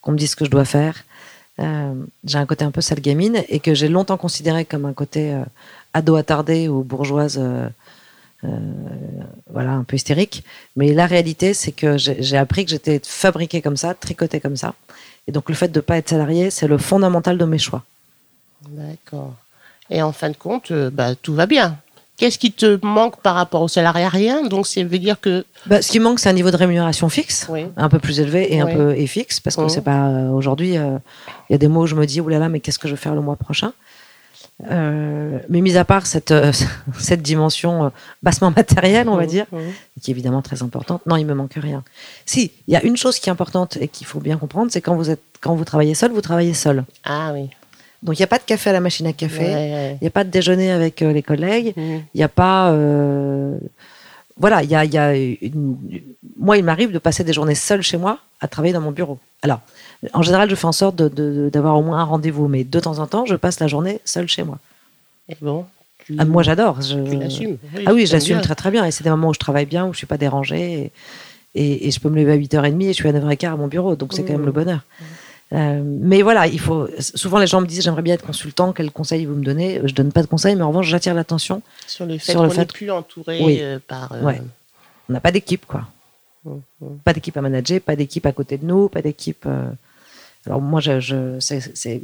qu'on 0.00 0.12
me 0.12 0.18
dise 0.18 0.30
ce 0.32 0.36
que 0.36 0.44
je 0.44 0.50
dois 0.50 0.64
faire. 0.64 1.04
J'ai 1.58 2.38
un 2.38 2.44
côté 2.46 2.64
un 2.66 2.70
peu 2.70 2.82
sale 2.82 3.00
gamine 3.00 3.42
et 3.48 3.60
que 3.60 3.72
j'ai 3.74 3.88
longtemps 3.88 4.18
considéré 4.18 4.66
comme 4.66 4.84
un 4.84 4.92
côté 4.92 5.34
ado 5.94 6.14
attardé 6.16 6.68
ou 6.68 6.82
bourgeoise, 6.84 7.40
voilà, 9.50 9.72
un 9.72 9.82
peu 9.84 9.96
hystérique. 9.96 10.44
Mais 10.76 10.92
la 10.92 11.06
réalité, 11.06 11.54
c'est 11.54 11.72
que 11.72 11.96
j'ai 11.96 12.36
appris 12.36 12.66
que 12.66 12.70
j'étais 12.72 13.00
fabriquée 13.02 13.62
comme 13.62 13.78
ça, 13.78 13.94
tricotée 13.94 14.38
comme 14.38 14.56
ça. 14.56 14.74
Et 15.28 15.32
donc 15.32 15.48
le 15.48 15.54
fait 15.54 15.68
de 15.68 15.78
ne 15.78 15.80
pas 15.80 15.96
être 15.96 16.10
salarié, 16.10 16.50
c'est 16.50 16.68
le 16.68 16.76
fondamental 16.76 17.38
de 17.38 17.44
mes 17.46 17.58
choix. 17.58 17.82
D'accord. 18.68 19.34
Et 19.90 20.02
en 20.02 20.12
fin 20.12 20.30
de 20.30 20.36
compte, 20.36 20.70
euh, 20.70 20.90
bah, 20.90 21.14
tout 21.14 21.34
va 21.34 21.46
bien. 21.46 21.76
Qu'est-ce 22.16 22.38
qui 22.38 22.50
te 22.50 22.78
manque 22.84 23.20
par 23.20 23.34
rapport 23.34 23.60
au 23.60 23.68
salariat 23.68 24.08
Rien. 24.08 24.42
Donc, 24.48 24.66
ça 24.66 24.82
veut 24.82 24.98
dire 24.98 25.20
que. 25.20 25.44
Bah, 25.66 25.82
ce 25.82 25.90
qui 25.92 26.00
manque, 26.00 26.18
c'est 26.18 26.30
un 26.30 26.32
niveau 26.32 26.50
de 26.50 26.56
rémunération 26.56 27.08
fixe, 27.10 27.46
Oui. 27.50 27.66
un 27.76 27.88
peu 27.90 27.98
plus 27.98 28.20
élevé 28.20 28.54
et 28.54 28.60
un 28.60 28.66
peu 28.66 28.96
et 28.96 29.06
fixe, 29.06 29.38
parce 29.40 29.56
que 29.56 29.68
c'est 29.68 29.82
pas 29.82 30.06
euh, 30.08 30.30
aujourd'hui. 30.30 30.78
euh, 30.78 30.96
Il 31.48 31.52
y 31.52 31.54
a 31.54 31.58
des 31.58 31.68
mots 31.68 31.82
où 31.82 31.86
je 31.86 31.94
me 31.94 32.06
dis, 32.06 32.20
oulala, 32.22 32.48
mais 32.48 32.60
qu'est-ce 32.60 32.78
que 32.78 32.88
je 32.88 32.94
vais 32.94 33.00
faire 33.00 33.14
le 33.14 33.20
mois 33.20 33.36
prochain? 33.36 33.72
Euh, 34.70 35.38
Mais 35.50 35.60
mis 35.60 35.76
à 35.76 35.84
part 35.84 36.06
cette, 36.06 36.32
cette 36.98 37.20
dimension 37.22 37.92
bassement 38.22 38.50
matérielle, 38.50 39.08
on 39.10 39.16
va 39.16 39.26
dire, 39.26 39.44
qui 40.00 40.10
est 40.10 40.14
évidemment 40.14 40.40
très 40.40 40.62
importante, 40.62 41.02
non, 41.06 41.16
il 41.16 41.26
me 41.26 41.34
manque 41.34 41.54
rien. 41.56 41.84
Si, 42.24 42.50
il 42.66 42.72
y 42.72 42.76
a 42.76 42.82
une 42.82 42.96
chose 42.96 43.18
qui 43.18 43.28
est 43.28 43.32
importante 43.32 43.76
et 43.78 43.88
qu'il 43.88 44.06
faut 44.06 44.20
bien 44.20 44.38
comprendre, 44.38 44.70
c'est 44.72 44.80
quand 44.80 44.96
vous 44.96 45.10
êtes, 45.10 45.20
quand 45.42 45.54
vous 45.54 45.64
travaillez 45.66 45.94
seul, 45.94 46.10
vous 46.12 46.22
travaillez 46.22 46.54
seul. 46.54 46.84
Ah 47.04 47.32
oui. 47.34 47.50
Donc 48.06 48.16
il 48.16 48.20
n'y 48.20 48.24
a 48.24 48.28
pas 48.28 48.38
de 48.38 48.44
café 48.44 48.70
à 48.70 48.72
la 48.72 48.80
machine 48.80 49.06
à 49.06 49.12
café, 49.12 49.42
il 49.42 49.46
Ouais, 49.48 49.54
ouais. 49.72 49.98
n'y 50.00 50.06
a 50.06 50.10
pas 50.10 50.24
de 50.24 50.30
déjeuner 50.30 50.70
avec 50.70 51.02
euh, 51.02 51.12
les 51.12 51.22
collègues, 51.22 51.74
Mhm. 51.76 52.02
il 52.14 52.18
n'y 52.18 52.22
a 52.22 52.28
pas. 52.28 52.70
euh, 52.70 53.58
Voilà, 54.38 54.62
il 54.62 54.68
y 54.70 54.74
a, 54.74 54.84
il 54.84 54.92
y 54.92 54.98
a 54.98 55.14
une- 55.16 55.76
moi, 56.38 56.58
il 56.58 56.62
m'arrive 56.64 56.92
de 56.92 56.98
passer 56.98 57.24
des 57.24 57.32
journées 57.32 57.54
seule 57.54 57.80
chez 57.80 57.96
moi 57.96 58.18
à 58.42 58.48
travailler 58.48 58.74
dans 58.74 58.82
mon 58.82 58.90
bureau. 58.92 59.18
Alors, 59.42 59.60
en 60.12 60.20
général, 60.20 60.50
je 60.50 60.54
fais 60.54 60.66
en 60.66 60.72
sorte 60.72 60.94
d'avoir 60.96 61.78
au 61.78 61.82
moins 61.82 62.00
un 62.00 62.04
rendez-vous, 62.04 62.46
mais 62.46 62.62
de 62.62 62.78
temps 62.78 62.98
en 62.98 63.06
temps, 63.06 63.24
je 63.24 63.34
passe 63.34 63.60
la 63.60 63.66
journée 63.66 63.98
seule 64.04 64.28
chez 64.28 64.42
moi. 64.42 64.58
Et 65.30 65.36
bon. 65.40 65.64
Tu, 66.04 66.14
Ah, 66.18 66.26
moi, 66.26 66.42
j'adore. 66.42 66.82
je- 66.82 67.02
tu 67.10 67.16
l'assumes. 67.16 67.56
Ah 67.86 67.94
oui, 67.94 68.04
je 68.04 68.10
t'aimes 68.10 68.18
l'assume 68.20 68.34
bien. 68.36 68.42
très 68.42 68.54
très 68.54 68.70
bien. 68.70 68.84
Et 68.84 68.90
c'est 68.90 69.02
des 69.04 69.10
moments 69.10 69.28
où 69.30 69.34
je 69.34 69.38
travaille 69.38 69.64
bien, 69.66 69.86
où 69.86 69.92
je 69.94 69.98
suis 69.98 70.06
pas 70.06 70.18
dérangée. 70.18 70.92
Et, 71.54 71.62
et- 71.62 71.88
et 71.88 71.90
je 71.90 71.98
peux 71.98 72.10
me 72.10 72.16
lever 72.16 72.32
à 72.32 72.36
8h30 72.36 72.84
et 72.84 72.88
je 72.88 72.92
suis 72.92 73.08
à 73.08 73.12
9h15 73.12 73.54
à 73.54 73.56
mon 73.56 73.68
bureau. 73.68 73.96
Donc 73.96 74.12
c'est 74.12 74.22
quand 74.22 74.34
même 74.34 74.42
Mmh. 74.42 74.46
le 74.46 74.52
bonheur. 74.52 74.80
Euh, 75.52 75.80
mais 75.84 76.22
voilà, 76.22 76.46
il 76.48 76.58
faut. 76.58 76.88
Souvent, 76.98 77.38
les 77.38 77.46
gens 77.46 77.60
me 77.60 77.66
disent 77.66 77.82
j'aimerais 77.84 78.02
bien 78.02 78.14
être 78.14 78.26
consultant. 78.26 78.72
Quel 78.72 78.90
conseil 78.90 79.26
vous 79.26 79.34
me 79.34 79.44
donnez? 79.44 79.80
Je 79.84 79.94
donne 79.94 80.10
pas 80.10 80.22
de 80.22 80.26
conseils, 80.26 80.56
mais 80.56 80.62
en 80.62 80.68
revanche, 80.68 80.86
j'attire 80.88 81.14
l'attention. 81.14 81.62
Sur 81.86 82.04
le 82.06 82.18
fait 82.18 82.34
qu'on 82.34 82.48
n'est 82.48 82.66
plus 82.66 82.90
entouré 82.90 83.40
Oui. 83.42 83.58
euh, 83.60 83.78
par. 83.86 84.10
euh, 84.12 84.22
Ouais. 84.22 84.42
On 85.08 85.12
n'a 85.12 85.20
pas 85.20 85.30
d'équipe, 85.30 85.64
quoi. 85.66 85.82
Mhm. 86.44 86.98
Pas 87.04 87.12
d'équipe 87.12 87.36
à 87.36 87.40
manager, 87.40 87.80
pas 87.80 87.94
d'équipe 87.94 88.26
à 88.26 88.32
côté 88.32 88.58
de 88.58 88.64
nous, 88.66 88.88
pas 88.88 89.02
d'équipe. 89.02 89.44
euh, 89.46 89.70
Alors 90.46 90.60
moi, 90.60 90.80
je, 90.80 90.98
je- 91.00 91.38
c'est- 91.40 91.76
c'est- 91.76 92.02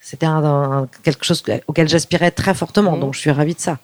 c'était 0.00 0.26
un, 0.26 0.42
un- 0.44 0.88
quelque 1.04 1.24
chose 1.24 1.42
auquel 1.68 1.88
j'aspirais 1.88 2.30
très 2.32 2.54
fortement. 2.54 2.92
Mhm. 2.92 3.00
Donc 3.00 3.14
je 3.14 3.20
suis 3.20 3.30
ravie 3.30 3.54
de 3.54 3.60
ça. 3.60 3.78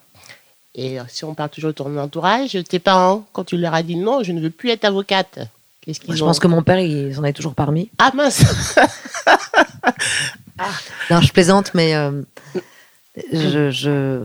Et 0.74 0.98
si 1.08 1.24
on 1.24 1.34
parle 1.34 1.50
toujours 1.50 1.70
de 1.70 1.74
ton 1.76 1.96
entourage, 1.98 2.58
tes 2.68 2.78
parents, 2.80 3.24
quand 3.32 3.44
tu 3.44 3.56
leur 3.56 3.74
as 3.74 3.82
dit 3.82 3.96
non, 3.96 4.22
je 4.22 4.32
ne 4.32 4.40
veux 4.40 4.50
plus 4.50 4.70
être 4.70 4.84
avocate, 4.84 5.38
je 5.86 6.18
pense 6.18 6.38
que 6.38 6.46
mon 6.48 6.62
père, 6.62 6.80
il 6.80 7.14
s'en 7.14 7.24
est 7.24 7.32
toujours 7.32 7.54
parmi. 7.54 7.90
Ah 7.98 8.10
mince 8.14 8.42
Non, 11.10 11.20
je 11.20 11.32
plaisante, 11.32 11.72
mais 11.74 11.94
euh, 11.94 12.22
je, 13.32 13.70
je, 13.70 14.20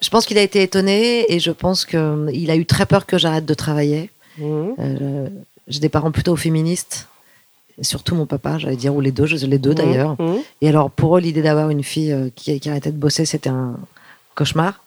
je 0.00 0.08
pense 0.10 0.26
qu'il 0.26 0.38
a 0.38 0.42
été 0.42 0.62
étonné 0.62 1.32
et 1.32 1.40
je 1.40 1.50
pense 1.50 1.84
qu'il 1.84 2.50
a 2.50 2.56
eu 2.56 2.66
très 2.66 2.86
peur 2.86 3.06
que 3.06 3.18
j'arrête 3.18 3.46
de 3.46 3.54
travailler. 3.54 4.10
Mhm. 4.38 4.74
Euh, 4.78 5.28
J'ai 5.68 5.80
des 5.80 5.88
parents 5.88 6.12
plutôt 6.12 6.36
féministes, 6.36 7.08
et 7.78 7.84
surtout 7.84 8.14
mon 8.14 8.26
papa, 8.26 8.58
j'allais 8.58 8.76
dire, 8.76 8.94
ou 8.94 9.00
les 9.00 9.10
deux, 9.12 9.24
les 9.24 9.58
deux 9.58 9.74
d'ailleurs. 9.74 10.20
Mhm. 10.20 10.38
Et 10.60 10.68
alors, 10.68 10.90
pour 10.90 11.16
eux, 11.16 11.20
l'idée 11.20 11.42
d'avoir 11.42 11.70
une 11.70 11.82
fille 11.82 12.12
euh, 12.12 12.28
qui, 12.34 12.60
qui 12.60 12.68
arrêtait 12.68 12.92
de 12.92 12.98
bosser, 12.98 13.24
c'était 13.24 13.50
un 13.50 13.76
cauchemar. 14.34 14.84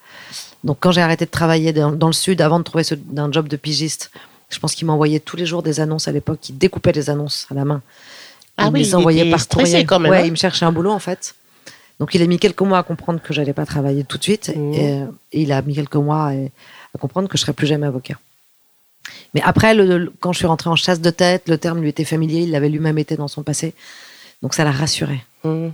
Donc, 0.63 0.77
quand 0.79 0.91
j'ai 0.91 1.01
arrêté 1.01 1.25
de 1.25 1.31
travailler 1.31 1.73
dans, 1.73 1.91
dans 1.91 2.07
le 2.07 2.13
sud, 2.13 2.39
avant 2.41 2.59
de 2.59 2.63
trouver 2.63 2.83
ce, 2.83 2.95
un 3.17 3.31
job 3.31 3.47
de 3.47 3.57
pigiste, 3.57 4.11
je 4.53 4.59
pense 4.59 4.75
qu'ils 4.75 4.87
m'envoyaient 4.87 5.19
tous 5.19 5.35
les 5.37 5.45
jours 5.45 5.63
des 5.63 5.79
annonces 5.79 6.07
à 6.07 6.11
l'époque, 6.11 6.47
ils 6.49 6.57
découpaient 6.57 6.91
les 6.91 7.09
annonces 7.09 7.47
à 7.51 7.53
la 7.55 7.65
main. 7.65 7.81
Ah 8.57 8.65
il 8.67 8.73
oui, 8.73 8.79
les 8.83 8.89
il 8.89 8.95
envoyait 8.95 9.29
par 9.31 9.47
courrier. 9.47 9.85
quand 9.85 9.99
même, 9.99 10.11
Ouais, 10.11 10.19
hein. 10.19 10.25
il 10.25 10.31
me 10.31 10.35
cherchait 10.37 10.65
un 10.65 10.71
boulot 10.71 10.91
en 10.91 10.99
fait. 10.99 11.35
Donc 11.99 12.13
il 12.15 12.21
a 12.21 12.27
mis 12.27 12.37
quelques 12.39 12.61
mois 12.61 12.79
à 12.79 12.83
comprendre 12.83 13.21
que 13.21 13.33
j'allais 13.33 13.53
pas 13.53 13.65
travailler 13.65 14.03
tout 14.03 14.17
de 14.17 14.23
suite 14.23 14.49
et, 14.49 14.99
et 15.31 15.41
il 15.41 15.51
a 15.51 15.61
mis 15.61 15.75
quelques 15.75 15.95
mois 15.95 16.29
à, 16.29 16.31
à 16.33 16.97
comprendre 16.99 17.27
que 17.29 17.37
je 17.37 17.41
serais 17.41 17.53
plus 17.53 17.67
jamais 17.67 17.87
avocat. 17.87 18.15
Mais 19.33 19.41
après, 19.43 19.73
le- 19.73 19.97
le- 19.97 20.13
quand 20.19 20.31
je 20.33 20.37
suis 20.37 20.47
rentrée 20.47 20.69
en 20.69 20.75
chasse 20.75 21.01
de 21.01 21.09
tête, 21.09 21.49
le 21.49 21.57
terme 21.57 21.81
lui 21.81 21.89
était 21.89 22.03
familier, 22.05 22.41
il 22.41 22.51
l'avait 22.51 22.69
lui-même 22.69 22.97
été 22.97 23.15
dans 23.17 23.27
son 23.27 23.43
passé, 23.43 23.73
donc 24.41 24.53
ça 24.53 24.63
l'a 24.63 24.71
rassuré. 24.71 25.23
Mhm. 25.43 25.71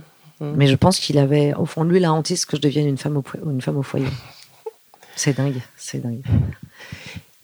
Mais 0.56 0.66
je 0.68 0.74
pense 0.76 0.98
qu'il 0.98 1.18
avait 1.18 1.52
au 1.54 1.66
fond 1.66 1.84
lui 1.84 2.00
la 2.00 2.12
hantise 2.12 2.46
que 2.46 2.56
je 2.56 2.62
devienne 2.62 2.86
une 2.86 2.96
femme 2.98 3.16
au, 3.18 3.24
une 3.50 3.60
femme 3.60 3.76
au 3.76 3.82
foyer. 3.82 4.06
C'est 5.14 5.36
dingue, 5.36 5.60
c'est 5.76 5.98
dingue. 6.02 6.22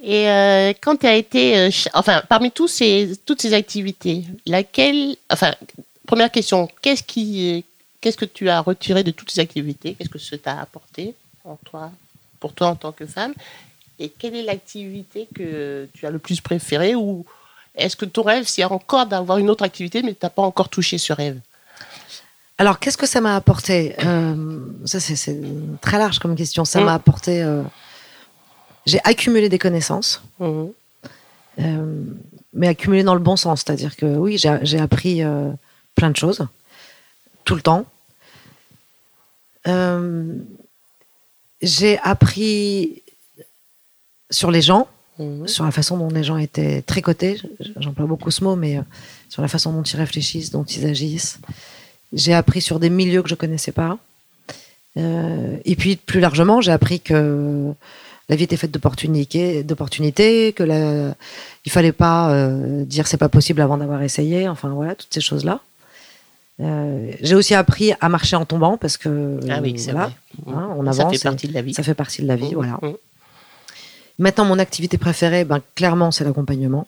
Et 0.02 0.28
euh, 0.28 0.72
quand 0.80 0.96
tu 0.96 1.06
as 1.06 1.14
été, 1.16 1.56
euh, 1.59 1.70
enfin, 1.94 2.22
parmi 2.28 2.50
tous 2.50 2.68
ces, 2.68 3.12
toutes 3.24 3.40
ces 3.40 3.54
activités, 3.54 4.24
laquelle, 4.46 5.16
enfin, 5.30 5.52
première 6.06 6.30
question, 6.30 6.68
qu'est-ce 6.82 7.02
qui, 7.02 7.64
qu'est-ce 8.00 8.16
que 8.18 8.26
tu 8.26 8.48
as 8.50 8.61
retiré 8.61 9.02
de 9.04 9.11
toutes 9.11 9.30
ces 9.30 9.40
activités? 9.40 9.94
Qu'est-ce 9.94 10.11
que 10.11 10.18
ça 10.18 10.37
t'a 10.38 10.61
apporté 10.61 11.14
en 11.44 11.56
toi, 11.64 11.90
pour 12.40 12.52
toi 12.52 12.68
en 12.68 12.76
tant 12.76 12.92
que 12.92 13.06
femme? 13.06 13.32
Et 13.98 14.11
quelle 14.11 14.37
est 14.37 14.42
l'activité 14.42 15.26
que 15.35 15.88
tu 15.94 16.06
as 16.06 16.11
le 16.11 16.18
plus 16.18 16.42
préférée? 16.42 16.94
Ou 16.94 17.24
est-ce 17.74 17.96
que 17.96 18.04
ton 18.04 18.22
rêve, 18.22 18.44
c'est 18.46 18.64
encore 18.64 19.06
d'avoir 19.06 19.38
une 19.38 19.48
autre 19.48 19.64
activité, 19.64 20.02
mais 20.02 20.12
tu 20.12 20.18
n'as 20.22 20.28
pas 20.30 20.42
encore 20.42 20.68
touché 20.68 20.98
ce 20.98 21.14
rêve? 21.14 21.38
Alors, 22.59 22.78
qu'est-ce 22.78 22.96
que 22.98 23.06
ça 23.06 23.20
m'a 23.22 23.35
apporté? 23.37 23.94
Euh, 24.04 24.59
Ça, 24.85 25.00
c'est- 25.00 25.16
c'est 25.16 25.38
très 25.80 25.98
large 25.98 26.18
comme 26.18 26.37
question. 26.37 26.64
Ça 26.66 26.80
Mm. 26.80 26.85
m'a 26.85 26.94
apporté. 26.94 27.42
J'ai 28.87 29.01
accumulé 29.05 29.49
des 29.49 29.59
connaissances. 29.59 30.22
Mhm. 30.38 30.72
Euh, 31.59 32.05
mais 32.53 32.68
accumulé 32.68 33.03
dans 33.03 33.14
le 33.14 33.20
bon 33.20 33.37
sens. 33.37 33.62
C'est-à-dire 33.64 33.96
que 33.96 34.07
oui, 34.07 34.38
j'ai 34.38 34.79
appris 34.79 35.22
euh, 35.22 35.51
plein 35.94 36.11
de 36.11 36.16
choses, 36.16 36.46
tout 37.44 37.55
le 37.55 37.61
temps. 37.61 37.85
Euh, 39.66 40.35
j'ai 41.61 41.99
appris 41.99 43.03
sur 44.31 44.51
les 44.51 44.62
gens, 44.62 44.88
Mhm. 45.18 45.49
sur 45.49 45.64
la 45.64 45.70
façon 45.70 45.96
dont 45.96 46.11
les 46.11 46.22
gens 46.22 46.37
étaient 46.37 46.83
tricotés. 46.83 47.40
J'emploie 47.79 48.07
beaucoup 48.07 48.31
ce 48.31 48.44
mot, 48.44 48.55
mais 48.55 48.79
sur 49.31 49.40
la 49.42 49.49
façon 49.49 49.72
dont 49.72 49.83
ils 49.83 49.96
réfléchissent, 49.96 50.51
dont 50.51 50.64
ils 50.64 50.85
agissent. 50.87 51.38
J'ai 52.12 52.35
appris 52.35 52.61
sur 52.61 52.79
des 52.79 52.90
milieux 52.90 53.22
que 53.22 53.29
je 53.29 53.35
connaissais 53.35 53.72
pas. 53.72 53.99
Et 54.96 55.77
puis 55.77 55.96
plus 55.96 56.20
largement, 56.20 56.61
j'ai 56.61 56.72
appris 56.72 57.01
que 57.01 57.72
la 58.28 58.36
vie 58.36 58.44
était 58.44 58.56
faite 58.56 58.70
d'opportunités, 58.72 59.62
d'opportunités, 59.62 60.52
que 60.52 60.62
la, 60.64 61.14
il 61.64 61.70
fallait 61.72 61.92
pas 61.92 62.30
euh, 62.30 62.84
dire 62.84 63.06
c'est 63.06 63.16
pas 63.16 63.28
possible 63.28 63.60
avant 63.60 63.76
d'avoir 63.78 64.02
essayé. 64.02 64.48
Enfin 64.48 64.68
voilà, 64.70 64.94
toutes 64.94 65.12
ces 65.14 65.20
choses 65.20 65.44
là. 65.44 65.60
Euh, 66.58 67.12
j'ai 67.20 67.34
aussi 67.34 67.54
appris 67.54 67.92
à 68.00 68.08
marcher 68.08 68.34
en 68.34 68.46
tombant 68.46 68.78
parce 68.78 68.96
que 68.96 69.38
Ah 69.50 69.60
oui, 69.62 69.74
c'est 69.78 69.92
voilà, 69.92 70.06
vrai. 70.46 70.54
hein, 70.54 70.70
on 70.76 70.84
Ça 70.92 71.02
avance. 71.02 71.12
fait 71.12 71.20
et 71.20 71.22
partie 71.30 71.48
de 71.48 71.52
la 71.54 71.62
vie. 71.62 71.74
Ça 71.74 71.82
fait 71.82 71.94
partie 71.94 72.22
de 72.22 72.26
la 72.26 72.36
vie, 72.36 72.50
Mm, 72.52 72.54
voilà. 72.54 72.78
mm. 72.82 72.94
Maintenant, 74.18 74.46
mon 74.46 74.58
activité 74.58 74.96
préférée, 74.96 75.44
ben, 75.44 75.60
clairement, 75.74 76.10
c'est 76.10 76.24
l'accompagnement. 76.24 76.86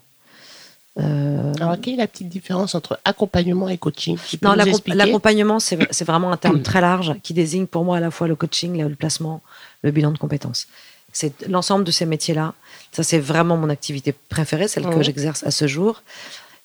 Euh, 0.99 1.53
Alors, 1.61 1.77
quelle 1.81 1.95
est 1.95 1.99
la 1.99 2.07
petite 2.09 2.29
différence 2.31 2.75
entre 2.75 2.99
accompagnement 3.05 3.69
et 3.69 3.77
coaching? 3.79 4.17
Non, 4.43 4.55
l'accompagnement, 4.55 5.61
c'est 5.61 6.05
vraiment 6.05 6.33
un 6.33 6.37
terme 6.39 6.63
très 6.71 6.81
large 6.81 7.15
qui 7.23 7.35
désigne 7.35 7.67
pour 7.67 7.85
moi 7.85 7.99
à 7.99 8.01
la 8.01 8.11
fois 8.11 8.27
le 8.27 8.35
coaching, 8.35 8.83
le 8.83 8.95
placement, 8.97 9.43
le 9.83 9.91
bilan 9.91 10.11
de 10.13 10.19
compétences. 10.19 10.67
C'est 11.13 11.49
l'ensemble 11.49 11.85
de 11.85 11.91
ces 11.91 12.07
métiers-là. 12.07 12.55
Ça, 12.93 13.03
c'est 13.03 13.19
vraiment 13.19 13.57
mon 13.57 13.71
activité 13.71 14.15
préférée, 14.29 14.69
celle 14.69 14.89
que 14.89 15.03
j'exerce 15.03 15.43
à 15.45 15.51
ce 15.51 15.67
jour. 15.67 16.03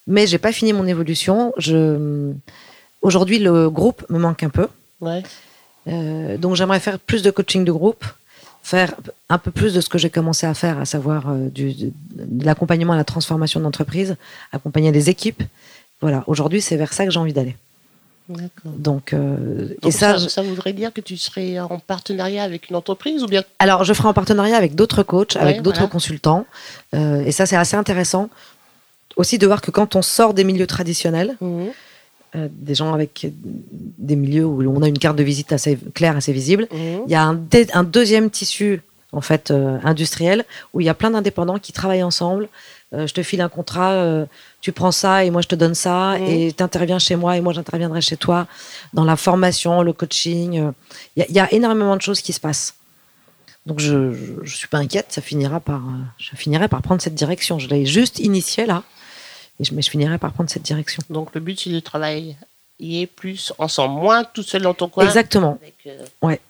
Mais 0.05 0.27
j'ai 0.27 0.37
pas 0.37 0.51
fini 0.51 0.73
mon 0.73 0.85
évolution. 0.85 1.53
Je... 1.57 2.31
Aujourd'hui, 3.01 3.39
le 3.39 3.69
groupe 3.69 4.05
me 4.09 4.19
manque 4.19 4.43
un 4.43 4.49
peu. 4.49 4.67
Ouais. 5.01 5.23
Euh, 5.87 6.37
donc 6.37 6.55
j'aimerais 6.55 6.79
faire 6.79 6.99
plus 6.99 7.23
de 7.23 7.31
coaching 7.31 7.65
de 7.65 7.71
groupe, 7.71 8.05
faire 8.61 8.95
un 9.27 9.37
peu 9.37 9.51
plus 9.51 9.73
de 9.73 9.81
ce 9.81 9.89
que 9.89 9.97
j'ai 9.97 10.09
commencé 10.09 10.45
à 10.45 10.53
faire, 10.53 10.79
à 10.79 10.85
savoir 10.85 11.29
euh, 11.29 11.49
du, 11.49 11.73
de, 11.73 11.91
de 12.11 12.45
l'accompagnement 12.45 12.93
à 12.93 12.95
la 12.95 13.03
transformation 13.03 13.59
d'entreprise, 13.59 14.15
accompagner 14.53 14.91
les 14.91 15.09
équipes. 15.09 15.43
Voilà, 15.99 16.23
aujourd'hui 16.27 16.61
c'est 16.61 16.77
vers 16.77 16.93
ça 16.93 17.05
que 17.05 17.11
j'ai 17.11 17.19
envie 17.19 17.33
d'aller. 17.33 17.57
D'accord. 18.29 18.71
Donc, 18.77 19.13
euh, 19.13 19.69
et 19.71 19.77
Donc 19.81 19.91
ça, 19.91 20.13
ça, 20.13 20.17
je- 20.17 20.27
ça 20.29 20.41
voudrait 20.41 20.73
dire 20.73 20.93
que 20.93 21.01
tu 21.01 21.17
serais 21.17 21.59
en 21.59 21.79
partenariat 21.79 22.43
avec 22.43 22.69
une 22.69 22.75
entreprise 22.75 23.21
ou 23.23 23.27
bien 23.27 23.43
alors 23.59 23.83
je 23.83 23.93
ferai 23.93 24.07
en 24.07 24.13
partenariat 24.13 24.55
avec 24.55 24.75
d'autres 24.75 25.03
coachs, 25.03 25.35
avec 25.35 25.57
Ouais, 25.57 25.61
d'autres 25.61 25.77
voilà. 25.79 25.91
consultants, 25.91 26.45
Euh, 26.95 27.23
et 27.25 27.31
ça 27.31 27.45
c'est 27.45 27.55
assez 27.57 27.75
intéressant 27.75 28.29
aussi 29.17 29.37
de 29.37 29.45
voir 29.45 29.61
que 29.61 29.71
quand 29.71 29.95
on 29.95 30.01
sort 30.01 30.33
des 30.33 30.43
milieux 30.43 30.67
traditionnels, 30.67 31.35
Mhm. 31.41 31.67
euh, 32.35 32.47
des 32.51 32.75
gens 32.75 32.93
avec 32.93 33.27
des 33.97 34.15
milieux 34.15 34.45
où 34.45 34.61
on 34.75 34.81
a 34.81 34.87
une 34.87 34.97
carte 34.99 35.17
de 35.17 35.23
visite 35.23 35.51
assez 35.51 35.77
claire, 35.93 36.15
assez 36.15 36.31
visible, 36.33 36.67
Mhm. 36.71 37.01
Il 37.07 37.11
y 37.11 37.15
a 37.15 37.23
un 37.25 37.83
deuxième 37.83 38.29
tissu 38.29 38.81
en 39.13 39.21
fait 39.21 39.51
euh, 39.51 39.77
industriel 39.83 40.43
où 40.73 40.81
il 40.81 40.85
y 40.85 40.89
a 40.89 40.93
plein 40.93 41.11
d'indépendants 41.11 41.59
qui 41.59 41.71
travaillent 41.71 42.03
ensemble. 42.03 42.49
Euh, 42.93 43.07
je 43.07 43.13
te 43.13 43.23
file 43.23 43.41
un 43.41 43.49
contrat, 43.49 43.91
euh, 43.93 44.25
tu 44.61 44.71
prends 44.71 44.91
ça 44.91 45.23
et 45.25 45.31
moi 45.31 45.41
je 45.41 45.47
te 45.47 45.55
donne 45.55 45.73
ça 45.75 46.17
Mhm. 46.19 46.25
et 46.27 46.53
tu 46.53 46.61
interviens 46.63 46.99
chez 46.99 47.15
moi 47.15 47.37
et 47.37 47.41
moi 47.41 47.53
j'interviendrai 47.53 48.01
chez 48.01 48.17
toi 48.17 48.47
dans 48.93 49.03
la 49.05 49.15
formation, 49.15 49.81
le 49.81 49.93
coaching. 49.93 50.71
Il 51.15 51.19
y, 51.19 51.23
a- 51.23 51.25
il 51.29 51.35
y 51.35 51.39
a 51.39 51.51
énormément 51.53 51.95
de 51.95 52.01
choses 52.01 52.21
qui 52.21 52.33
se 52.33 52.39
passent. 52.39 52.75
Donc 53.65 53.79
je, 53.79 54.13
je 54.43 54.55
suis 54.57 54.67
pas 54.67 54.77
inquiète, 54.79 55.07
ça 55.09 55.21
finira 55.21 55.59
par, 55.61 55.81
je 56.17 56.35
finirai 56.35 56.67
par 56.67 56.81
prendre 56.81 57.01
cette 57.01 57.15
direction. 57.15 57.59
Je 57.59 57.69
l'ai 57.69 57.85
juste 57.85 58.19
initié 58.19 58.65
là, 58.65 58.83
et 59.59 59.63
je, 59.63 59.73
mais 59.73 59.81
je 59.81 59.89
finirai 59.89 60.17
par 60.17 60.33
prendre 60.33 60.49
cette 60.49 60.63
direction. 60.63 61.01
Donc 61.09 61.33
le 61.33 61.39
but 61.39 61.59
c'est 61.59 61.69
de 61.69 61.79
travailler 61.79 62.35
plus 63.15 63.53
ensemble, 63.57 64.01
moins 64.01 64.23
tout 64.25 64.43
seul 64.43 64.63
dans 64.63 64.73
ton 64.73 64.89
coin. 64.89 65.05
Exactement. 65.05 65.57
Avec, 65.61 65.75
euh, 65.87 66.05
Ouais. 66.21 66.41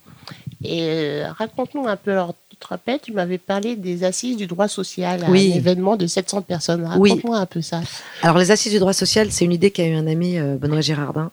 Et 0.64 0.82
euh, 0.84 1.32
raconte-nous 1.38 1.86
un 1.88 1.98
peu, 1.98 2.12
alors 2.12 2.34
te 2.64 2.68
rappelles, 2.68 3.00
tu 3.02 3.12
m'avais 3.12 3.38
parlé 3.38 3.76
des 3.76 4.04
assises 4.04 4.38
du 4.38 4.48
droit 4.48 4.68
social, 4.68 5.26
Oui. 5.30 5.52
un 5.54 5.58
événement 5.58 5.96
de 5.96 6.08
700 6.08 6.42
personnes. 6.42 6.90
Oui. 6.98 7.10
Raconte-moi 7.12 7.38
un 7.38 7.46
peu 7.46 7.62
ça. 7.62 7.82
Alors, 8.22 8.38
les 8.38 8.52
assises 8.52 8.72
du 8.72 8.80
droit 8.80 8.94
social, 8.94 9.32
c'est 9.32 9.46
une 9.46 9.52
idée 9.54 9.72
qu'a 9.72 9.86
eu 9.86 9.94
un 9.96 10.08
ami, 10.08 10.38
euh, 10.38 10.56
Benoît 10.56 10.82
Girardin, 10.82 11.30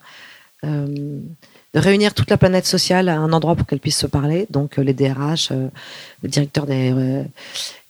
euh, 0.64 0.86
de 1.72 1.78
réunir 1.78 2.14
toute 2.14 2.28
la 2.30 2.36
planète 2.36 2.66
sociale 2.66 3.08
à 3.08 3.16
un 3.16 3.32
endroit 3.32 3.54
pour 3.54 3.64
qu'elle 3.66 3.78
puisse 3.78 3.96
se 3.96 4.08
parler. 4.08 4.46
Donc, 4.50 4.78
euh, 4.78 4.82
les 4.82 4.92
DRH, 4.92 5.50
euh, 5.52 5.68
le 6.22 6.28
directeur 6.28 6.66
des, 6.66 6.92
euh, 6.92 7.22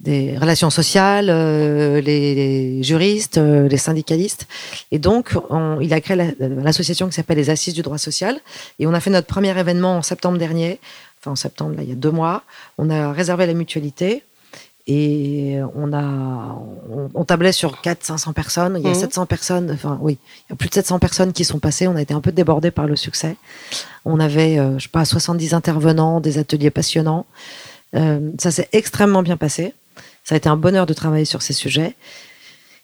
des 0.01 0.37
relations 0.37 0.69
sociales, 0.69 1.27
les, 1.29 2.35
les 2.35 2.83
juristes, 2.83 3.39
les 3.39 3.77
syndicalistes. 3.79 4.47
Et 4.93 4.99
donc, 4.99 5.33
on- 5.49 5.79
il 5.81 5.93
a 5.95 6.01
créé 6.03 6.17
la- 6.17 6.33
l'association 6.63 7.07
qui 7.09 7.15
s'appelle 7.15 7.39
les 7.39 7.49
Assises 7.51 7.73
du 7.75 7.81
droit 7.83 7.99
social. 7.99 8.39
Et 8.79 8.87
on 8.87 8.93
a 8.93 9.01
fait 9.01 9.11
notre 9.11 9.27
premier 9.27 9.59
événement 9.59 9.97
en 9.97 10.03
septembre 10.03 10.37
dernier. 10.39 10.79
En 11.27 11.37
septembre, 11.37 11.77
là, 11.77 11.83
il 11.83 11.89
y 11.89 11.93
a 11.93 11.97
deux 11.97 12.11
mois. 12.11 12.43
On 12.79 12.89
a 12.91 13.13
réservé 13.13 13.47
la 13.47 13.55
mutualité. 13.55 14.23
Et 14.87 15.59
on 15.77 15.93
a, 15.93 16.03
on, 16.91 17.11
on 17.15 17.25
tablait 17.25 17.53
sur 17.53 17.77
400-500 17.83 18.33
personnes. 18.33 18.77
Il 18.79 18.83
y 18.83 18.87
a 18.87 18.91
Mhm. 18.91 18.95
700 18.99 19.27
personnes, 19.27 19.71
enfin 19.73 19.99
oui, 20.01 20.19
il 20.49 20.51
y 20.51 20.53
a 20.55 20.57
plus 20.57 20.69
de 20.69 20.75
700 20.75 20.99
personnes 20.99 21.33
qui 21.33 21.45
sont 21.45 21.59
passées. 21.61 21.87
On 21.87 21.95
a 21.95 22.03
été 22.03 22.13
un 22.15 22.21
peu 22.21 22.33
débordés 22.33 22.71
par 22.73 22.87
le 22.87 22.97
succès. 22.97 23.37
On 24.05 24.19
avait, 24.19 24.59
euh, 24.59 24.79
je 24.79 24.85
sais 24.85 24.89
pas, 24.89 25.05
70 25.05 25.55
intervenants, 25.55 26.21
des 26.21 26.39
ateliers 26.39 26.71
passionnants. 26.71 27.27
Euh, 27.95 28.31
ça 28.41 28.51
s'est 28.51 28.69
extrêmement 28.73 29.23
bien 29.23 29.37
passé. 29.37 29.75
Ça 30.25 30.35
a 30.35 30.39
été 30.39 30.49
un 30.49 30.57
bonheur 30.57 30.87
de 30.87 30.95
travailler 30.95 31.25
sur 31.27 31.43
ces 31.43 31.53
sujets. 31.53 31.95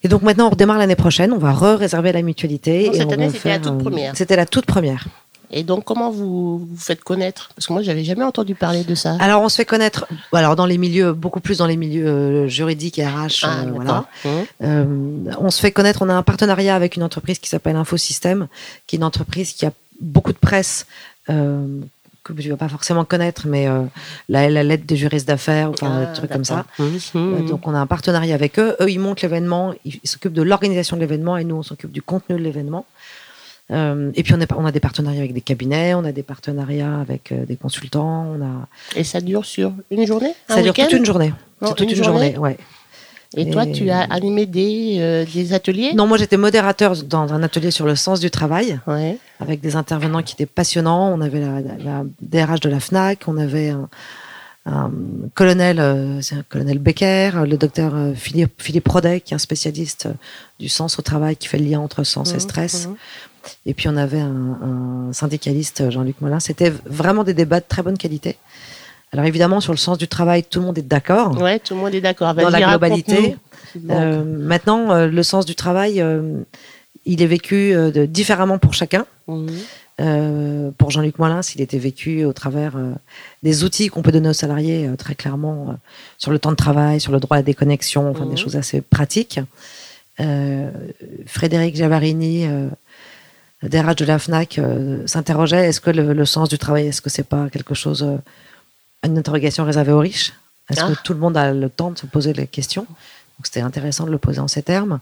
Et 0.02 0.08
donc 0.08 0.22
maintenant, 0.22 0.46
on 0.46 0.50
redémarre 0.50 0.78
l'année 0.78 0.94
prochaine. 0.96 1.32
On 1.32 1.38
va 1.38 1.52
re-réserver 1.52 2.12
la 2.12 2.22
mutualité. 2.22 2.86
Et 2.86 2.92
cette 2.92 3.08
on 3.08 3.12
année, 3.12 3.30
c'était 3.30 3.48
la 3.48 3.58
toute 3.58 3.78
première. 3.78 4.16
C'était 4.16 4.36
la 4.36 4.46
toute 4.46 4.66
première. 4.66 5.06
Et 5.50 5.62
donc 5.62 5.84
comment 5.84 6.10
vous 6.10 6.58
vous 6.58 6.76
faites 6.76 7.02
connaître? 7.04 7.50
Parce 7.54 7.66
que 7.66 7.72
moi 7.72 7.82
j'avais 7.82 8.04
jamais 8.04 8.24
entendu 8.24 8.54
parler 8.54 8.84
de 8.84 8.94
ça. 8.94 9.16
Alors, 9.20 9.42
on 9.42 9.48
se 9.48 9.56
fait 9.56 9.64
connaître, 9.64 10.06
alors 10.32 10.56
dans 10.56 10.66
les 10.66 10.78
milieux, 10.78 11.12
beaucoup 11.12 11.40
plus 11.40 11.58
dans 11.58 11.66
les 11.66 11.76
milieux 11.76 12.06
euh, 12.06 12.48
juridiques 12.48 12.98
et 12.98 13.06
RH. 13.06 13.44
Ah, 13.44 13.60
euh, 13.64 13.70
voilà. 13.74 14.04
Mhm. 14.24 14.30
Euh, 14.62 15.34
on 15.40 15.50
se 15.50 15.60
fait 15.60 15.72
connaître, 15.72 16.02
on 16.02 16.08
a 16.08 16.14
un 16.14 16.22
partenariat 16.22 16.74
avec 16.74 16.96
une 16.96 17.02
entreprise 17.02 17.38
qui 17.38 17.48
s'appelle 17.48 17.76
Infosystème, 17.76 18.48
qui 18.86 18.96
est 18.96 18.98
une 18.98 19.04
entreprise 19.04 19.52
qui 19.52 19.66
a 19.66 19.72
beaucoup 20.00 20.32
de 20.32 20.38
presse, 20.38 20.86
euh, 21.30 21.64
que 22.24 22.32
tu 22.32 22.48
vas 22.50 22.56
pas 22.56 22.68
forcément 22.68 23.04
connaître, 23.04 23.46
mais 23.46 23.68
euh, 23.68 23.82
la, 24.28 24.50
la 24.50 24.64
lettre 24.64 24.84
des 24.84 24.96
juristes 24.96 25.28
d'affaires, 25.28 25.70
enfin, 25.70 26.00
Ah, 26.02 26.06
des 26.06 26.12
trucs 26.12 26.30
comme 26.32 26.44
ça. 26.44 26.66
Mhm. 26.80 26.98
Euh, 27.14 27.48
Donc 27.48 27.66
on 27.68 27.74
a 27.74 27.78
un 27.78 27.86
partenariat 27.86 28.34
avec 28.34 28.58
eux. 28.58 28.74
Eux, 28.80 28.90
ils 28.90 28.98
montent 28.98 29.22
l'événement, 29.22 29.74
ils 29.84 30.00
s'occupent 30.04 30.32
de 30.32 30.42
l'organisation 30.42 30.96
de 30.96 31.02
l'événement 31.02 31.36
et 31.36 31.44
nous, 31.44 31.54
on 31.56 31.62
s'occupe 31.62 31.92
du 31.92 32.02
contenu 32.02 32.36
de 32.36 32.42
l'événement. 32.42 32.84
Euh, 33.72 34.12
et 34.14 34.22
puis 34.22 34.32
on, 34.34 34.64
a 34.64 34.72
des 34.72 34.80
partenariats 34.80 35.20
avec 35.20 35.32
des 35.32 35.40
cabinets, 35.40 35.94
on 35.94 36.04
a 36.04 36.12
des 36.12 36.22
partenariats 36.22 37.00
avec 37.00 37.32
euh, 37.32 37.44
des 37.44 37.56
consultants, 37.56 38.26
on 38.36 38.44
a. 38.44 38.68
Et 38.94 39.02
ça 39.02 39.20
dure 39.20 39.44
sur 39.44 39.72
une 39.90 40.06
journée 40.06 40.34
un 40.48 40.54
Ça 40.56 40.62
dure 40.62 40.72
toute 40.72 40.92
une 40.92 41.04
journée. 41.04 41.32
Non, 41.60 41.70
toute 41.70 41.80
une 41.80 41.90
une, 41.90 41.96
journée, 41.96 42.34
journée 42.34 42.38
ouais. 42.38 42.56
Et 43.36 43.50
toi 43.50 43.66
tu 43.66 43.90
as 43.90 44.02
animé 44.02 44.46
des, 44.46 44.98
euh, 45.00 45.24
des 45.24 45.52
ateliers? 45.52 45.94
Non, 45.94 46.06
moi 46.06 46.16
j'étais 46.16 46.36
modérateur 46.36 46.94
dans 47.02 47.32
un 47.32 47.42
atelier 47.42 47.72
sur 47.72 47.86
le 47.86 47.96
sens 47.96 48.20
du 48.20 48.30
travail. 48.30 48.78
Ouais. 48.86 49.18
avec 49.40 49.60
des 49.60 49.74
intervenants 49.74 50.22
qui 50.22 50.34
étaient 50.34 50.46
passionnants. 50.46 51.12
On 51.12 51.20
avait 51.20 51.40
la, 51.40 51.60
la 51.60 52.04
DRH 52.22 52.60
de 52.60 52.68
la 52.68 52.78
FNAC, 52.78 53.24
on 53.26 53.36
avait 53.36 53.70
un, 53.70 53.88
un 54.66 54.90
colonel, 55.34 55.78
euh, 55.78 56.20
un 56.32 56.42
colonel 56.48 56.78
Becker, 56.78 57.30
le 57.46 57.56
docteur 57.56 57.94
euh, 57.94 58.14
Philippe, 58.14 58.60
Philippe 58.60 58.88
Rodet, 58.88 59.20
qui 59.20 59.32
est 59.32 59.36
un 59.36 59.38
spécialiste 59.38 60.06
euh, 60.06 60.12
du 60.58 60.68
sens 60.68 60.98
au 60.98 61.02
travail, 61.02 61.36
qui 61.36 61.46
fait 61.48 61.58
le 61.58 61.64
lien 61.66 61.80
entre 61.80 62.02
sens 62.04 62.30
et 62.30 62.34
Mhm, 62.34 62.40
stress. 62.40 62.86
mhm. 62.88 62.96
Et 63.64 63.74
puis 63.74 63.88
on 63.88 63.96
avait 63.96 64.18
un, 64.20 65.08
un 65.08 65.12
syndicaliste, 65.12 65.88
Jean-Luc 65.90 66.20
Molin. 66.20 66.40
C'était 66.40 66.72
vraiment 66.84 67.22
des 67.22 67.32
débats 67.34 67.60
de 67.60 67.64
très 67.68 67.82
bonne 67.82 67.96
qualité. 67.96 68.38
Alors 69.12 69.24
évidemment, 69.24 69.60
sur 69.60 69.72
le 69.72 69.78
sens 69.78 69.98
du 69.98 70.08
travail, 70.08 70.42
tout 70.42 70.58
le 70.58 70.66
monde 70.66 70.78
est 70.78 70.82
d'accord. 70.82 71.40
Ouais, 71.40 71.60
tout 71.60 71.74
le 71.74 71.80
monde 71.80 71.94
est 71.94 72.00
d'accord. 72.00 72.34
Dans 72.34 72.48
la 72.50 72.60
globalité. 72.60 73.36
Euh, 73.88 74.24
maintenant, 74.24 74.90
euh, 74.90 75.06
le 75.06 75.22
sens 75.22 75.46
du 75.46 75.54
travail, 75.54 76.00
euh, 76.00 76.40
il 77.04 77.22
est 77.22 77.26
vécu 77.26 77.72
euh, 77.72 78.06
différemment 78.06 78.58
pour 78.58 78.74
chacun. 78.74 79.06
mhm. 79.28 79.46
Euh, 79.98 80.70
pour 80.76 80.90
Jean-Luc 80.90 81.18
Moulin, 81.18 81.40
s'il 81.40 81.62
était 81.62 81.78
vécu 81.78 82.24
au 82.24 82.34
travers 82.34 82.76
euh, 82.76 82.92
des 83.42 83.64
outils 83.64 83.88
qu'on 83.88 84.02
peut 84.02 84.12
donner 84.12 84.28
aux 84.28 84.34
salariés, 84.34 84.86
euh, 84.86 84.94
très 84.96 85.14
clairement, 85.14 85.78
sur 86.18 86.30
le 86.30 86.38
temps 86.38 86.50
de 86.50 86.56
travail, 86.56 87.00
sur 87.00 87.12
le 87.12 87.20
droit 87.20 87.38
à 87.38 87.40
la 87.40 87.44
déconnexion, 87.44 88.10
enfin 88.10 88.24
Mhm. 88.26 88.30
des 88.30 88.36
choses 88.36 88.56
assez 88.56 88.82
pratiques. 88.82 89.40
Frédéric 91.26 91.76
Javarini, 91.76 92.46
DRH 93.62 93.96
de 93.96 94.04
la 94.04 94.18
FNAC, 94.18 94.60
s'interrogeait 95.06 95.66
est-ce 95.68 95.80
que 95.80 95.90
le, 95.90 96.12
le 96.12 96.24
sens 96.26 96.48
du 96.48 96.58
travail, 96.58 96.86
est-ce 96.88 97.00
que 97.02 97.10
c'est 97.10 97.26
pas 97.26 97.48
quelque 97.50 97.74
chose, 97.74 98.06
une 99.04 99.18
interrogation 99.18 99.64
réservée 99.64 99.92
aux 99.92 99.98
riches? 99.98 100.32
Est-ce 100.70 100.80
Ah. 100.82 100.88
que 100.90 101.02
tout 101.02 101.12
le 101.12 101.18
monde 101.20 101.36
a 101.36 101.52
le 101.52 101.68
temps 101.68 101.90
de 101.90 101.98
se 101.98 102.06
poser 102.06 102.32
les 102.32 102.46
questions? 102.46 102.82
Donc 102.88 103.44
c'était 103.44 103.60
intéressant 103.60 104.04
de 104.06 104.10
le 104.10 104.18
poser 104.18 104.40
en 104.40 104.48
ces 104.48 104.62
termes. 104.62 105.00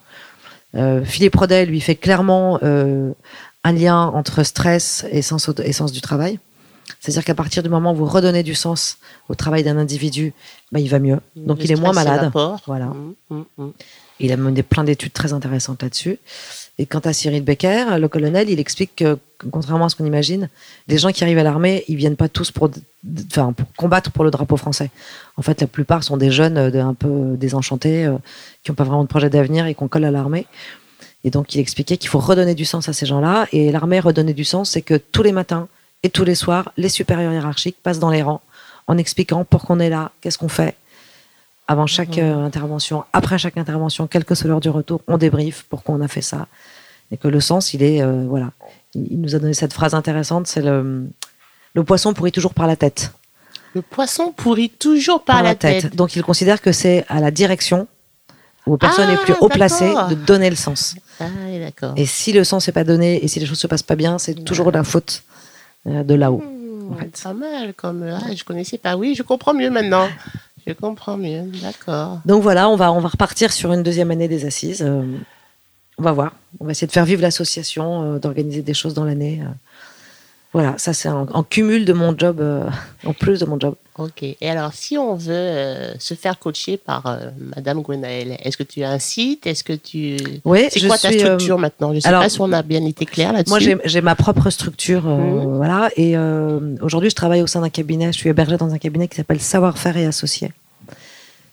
Philippe 1.04 1.36
Rodet, 1.36 1.66
lui, 1.66 1.80
fait 1.80 1.94
clairement 1.94 2.58
un 3.64 3.72
lien 3.72 4.06
entre 4.08 4.42
stress 4.44 5.04
et 5.10 5.22
sens, 5.22 5.50
et 5.64 5.72
sens 5.72 5.90
du 5.92 6.00
travail. 6.00 6.38
C'est-à-dire 7.00 7.24
qu'à 7.24 7.34
partir 7.34 7.62
du 7.62 7.68
moment 7.70 7.92
où 7.92 7.96
vous 7.96 8.04
redonnez 8.06 8.42
du 8.42 8.54
sens 8.54 8.98
au 9.28 9.34
travail 9.34 9.62
d'un 9.64 9.78
individu, 9.78 10.32
bah, 10.70 10.80
il 10.80 10.88
va 10.88 10.98
mieux. 10.98 11.18
Donc 11.34 11.58
Le 11.58 11.64
il 11.64 11.72
est 11.72 11.76
moins 11.76 11.92
malade. 11.94 12.30
Voilà. 12.66 12.86
Mhm, 12.86 13.14
mhm, 13.30 13.44
mhm. 13.58 13.72
Il 14.20 14.30
a 14.32 14.36
mené 14.36 14.62
plein 14.62 14.84
d'études 14.84 15.12
très 15.12 15.32
intéressantes 15.32 15.82
là-dessus. 15.82 16.18
Et 16.78 16.86
quant 16.86 17.00
à 17.00 17.12
Cyril 17.12 17.42
Becker, 17.42 17.98
le 17.98 18.08
colonel, 18.08 18.48
il 18.50 18.58
explique 18.60 18.94
que, 18.96 19.18
contrairement 19.50 19.86
à 19.86 19.88
ce 19.88 19.96
qu'on 19.96 20.04
imagine, 20.04 20.48
les 20.88 20.98
gens 20.98 21.10
qui 21.10 21.24
arrivent 21.24 21.38
à 21.38 21.42
l'armée, 21.42 21.84
ils 21.88 21.96
viennent 21.96 22.16
pas 22.16 22.28
tous 22.28 22.50
pour, 22.50 22.68
enfin, 23.32 23.52
pour 23.52 23.66
combattre 23.76 24.10
pour 24.12 24.24
le 24.24 24.30
drapeau 24.30 24.56
français. 24.56 24.90
En 25.36 25.42
fait, 25.42 25.60
la 25.60 25.66
plupart 25.66 26.04
sont 26.04 26.16
des 26.16 26.30
jeunes 26.30 26.58
euh, 26.58 26.70
de- 26.70 26.78
un 26.78 26.94
peu 26.94 27.34
désenchantés, 27.36 28.04
euh, 28.06 28.16
qui 28.62 28.70
n'ont 28.70 28.74
pas 28.76 28.84
vraiment 28.84 29.02
de 29.02 29.08
projet 29.08 29.30
d'avenir 29.30 29.66
et 29.66 29.74
qu'on 29.74 29.88
colle 29.88 30.04
à 30.04 30.10
l'armée. 30.10 30.46
Et 31.24 31.30
donc, 31.30 31.54
il 31.54 31.60
expliquait 31.60 31.96
qu'il 31.96 32.10
faut 32.10 32.18
redonner 32.18 32.54
du 32.54 32.64
sens 32.64 32.88
à 32.88 32.92
ces 32.92 33.06
gens-là. 33.06 33.46
Et 33.52 33.72
l'armée, 33.72 33.98
redonner 34.00 34.34
du 34.34 34.44
sens, 34.44 34.70
c'est 34.70 34.82
que 34.82 34.94
tous 34.94 35.22
les 35.22 35.32
matins 35.32 35.68
et 36.02 36.10
tous 36.10 36.24
les 36.24 36.34
soirs, 36.34 36.70
les 36.76 36.90
supérieurs 36.90 37.32
hiérarchiques 37.32 37.76
passent 37.82 37.98
dans 37.98 38.10
les 38.10 38.22
rangs 38.22 38.42
en 38.86 38.98
expliquant 38.98 39.44
pourquoi 39.44 39.76
on 39.76 39.80
est 39.80 39.88
là, 39.88 40.12
qu'est-ce 40.20 40.36
qu'on 40.36 40.48
fait, 40.50 40.76
avant 41.66 41.86
chaque 41.86 42.18
Mhm. 42.18 42.24
euh, 42.24 42.44
intervention, 42.44 43.04
après 43.14 43.38
chaque 43.38 43.56
intervention, 43.56 44.06
quelle 44.06 44.26
que 44.26 44.34
soit 44.34 44.48
l'heure 44.48 44.60
du 44.60 44.68
retour, 44.68 45.00
on 45.08 45.16
débriefe 45.16 45.64
pourquoi 45.70 45.94
on 45.94 46.02
a 46.02 46.08
fait 46.08 46.20
ça. 46.20 46.46
Et 47.10 47.16
que 47.16 47.28
le 47.28 47.40
sens, 47.40 47.72
il 47.72 47.82
est, 47.82 48.02
euh, 48.02 48.26
voilà. 48.28 48.50
Il 48.94 49.20
nous 49.20 49.34
a 49.34 49.38
donné 49.38 49.54
cette 49.54 49.72
phrase 49.72 49.94
intéressante, 49.94 50.46
c'est 50.46 50.60
le, 50.60 51.06
le 51.72 51.84
poisson 51.84 52.12
pourrit 52.12 52.32
toujours 52.32 52.52
par 52.52 52.66
la 52.66 52.76
tête. 52.76 53.12
Le 53.74 53.80
poisson 53.82 54.32
pourrit 54.36 54.68
toujours 54.70 55.24
par, 55.24 55.42
la 55.42 55.54
tête. 55.54 55.96
Donc 55.96 56.14
il 56.14 56.22
considère 56.22 56.60
que 56.60 56.70
c'est 56.70 57.04
à 57.08 57.20
la 57.20 57.30
direction, 57.30 57.88
aux 58.66 58.76
personnes 58.76 59.06
Ah, 59.08 59.12
les 59.12 59.16
plus 59.18 59.34
haut 59.40 59.48
d'accord. 59.48 60.08
de 60.08 60.14
donner 60.14 60.50
le 60.50 60.56
sens. 60.56 60.94
Ah. 61.20 61.26
Et 61.96 62.06
si 62.06 62.32
le 62.32 62.44
sens 62.44 62.66
n'est 62.66 62.72
pas 62.72 62.84
donné 62.84 63.22
et 63.24 63.28
si 63.28 63.40
les 63.40 63.46
choses 63.46 63.58
se 63.58 63.66
passent 63.66 63.82
pas 63.82 63.96
bien, 63.96 64.18
c'est 64.18 64.34
toujours 64.44 64.70
la 64.70 64.84
faute 64.84 65.22
euh, 65.86 66.02
de 66.02 66.14
là-haut. 66.14 66.42
Hmm, 66.42 66.92
en 66.92 66.96
fait. 66.96 67.20
Pas 67.22 67.32
mal, 67.34 67.74
comme 67.74 68.02
ah, 68.04 68.34
je 68.34 68.44
connaissais 68.44 68.78
pas. 68.78 68.96
Oui, 68.96 69.14
je 69.16 69.22
comprends 69.22 69.54
mieux 69.54 69.70
maintenant. 69.70 70.08
Je 70.66 70.72
comprends 70.72 71.18
mieux, 71.18 71.42
d'accord. 71.62 72.20
Donc 72.24 72.42
voilà, 72.42 72.68
on 72.70 72.76
va, 72.76 72.90
on 72.92 73.00
va 73.00 73.08
repartir 73.08 73.52
sur 73.52 73.72
une 73.72 73.82
deuxième 73.82 74.10
année 74.10 74.28
des 74.28 74.46
assises. 74.46 74.82
Euh, 74.82 75.02
on 75.98 76.02
va 76.02 76.12
voir. 76.12 76.32
On 76.58 76.64
va 76.64 76.70
essayer 76.70 76.86
de 76.86 76.92
faire 76.92 77.04
vivre 77.04 77.20
l'association, 77.22 78.14
euh, 78.14 78.18
d'organiser 78.18 78.62
des 78.62 78.74
choses 78.74 78.94
dans 78.94 79.04
l'année. 79.04 79.42
euh. 79.42 79.48
Voilà, 80.54 80.74
ça 80.78 80.92
c'est 80.92 81.08
en, 81.08 81.26
en 81.32 81.42
cumul 81.42 81.84
de 81.84 81.92
mon 81.92 82.16
job, 82.16 82.38
euh, 82.40 82.66
en 83.04 83.12
plus 83.12 83.40
de 83.40 83.44
mon 83.44 83.58
job. 83.58 83.74
Ok. 83.98 84.22
Et 84.22 84.36
alors, 84.48 84.72
si 84.72 84.96
on 84.96 85.16
veut 85.16 85.32
euh, 85.32 85.94
se 85.98 86.14
faire 86.14 86.38
coacher 86.38 86.76
par 86.76 87.06
euh, 87.06 87.30
Madame 87.56 87.82
Gwenaëlle, 87.82 88.36
est-ce 88.40 88.56
que 88.56 88.62
tu 88.62 88.82
as 88.84 88.90
un 88.90 89.00
site? 89.00 89.46
Est-ce 89.48 89.64
que 89.64 89.72
tu 89.72 90.16
Oui, 90.44 90.66
C'est 90.70 90.86
quoi 90.86 90.96
ta 90.96 91.10
suis, 91.10 91.18
structure 91.18 91.58
maintenant? 91.58 91.92
Je 91.92 91.98
sais 92.00 92.08
alors, 92.08 92.22
pas 92.22 92.28
si 92.28 92.40
on 92.40 92.52
a 92.52 92.62
bien 92.62 92.84
été 92.86 93.04
clair 93.04 93.32
là-dessus. 93.32 93.50
Moi, 93.74 93.80
j'ai 93.84 94.00
ma 94.00 94.14
propre 94.14 94.48
structure, 94.50 95.04
Mhm. 95.04 95.56
voilà. 95.56 95.90
Et 95.96 96.16
aujourd'hui, 96.80 97.10
je 97.10 97.16
travaille 97.16 97.42
au 97.42 97.48
sein 97.48 97.60
d'un 97.60 97.68
cabinet. 97.68 98.12
Je 98.12 98.18
suis 98.18 98.30
hébergée 98.30 98.56
dans 98.56 98.72
un 98.72 98.78
cabinet 98.78 99.08
qui 99.08 99.16
s'appelle 99.16 99.40
Savoir-faire 99.40 99.96
et 99.96 100.06
Associés. 100.06 100.52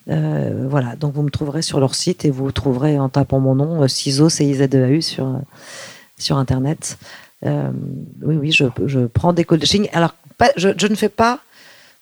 Voilà. 0.08 0.96
Donc, 0.96 1.14
vous 1.14 1.24
me 1.24 1.30
trouverez 1.32 1.62
sur 1.64 1.80
leur 1.80 1.96
site 1.96 2.24
et 2.26 2.30
vous 2.30 2.52
trouverez 2.52 3.00
en 3.00 3.10
tapant 3.10 3.40
mon 3.40 3.56
nom, 3.56 3.88
CISO, 3.88 4.30
C-I-Z-E-A-U, 4.30 5.02
sur, 5.02 5.26
euh, 5.26 5.34
sur 6.18 6.38
Internet. 6.38 6.98
Euh, 7.46 7.72
oui, 8.22 8.36
oui, 8.36 8.52
je, 8.52 8.66
je 8.86 9.00
prends 9.08 9.34
des 9.34 9.46
coachings. 9.46 9.90
Alors, 9.94 10.14
pas, 10.38 10.52
je, 10.58 10.70
je 10.78 10.88
ne 10.88 10.96
fais 10.96 11.10
pas, 11.10 11.40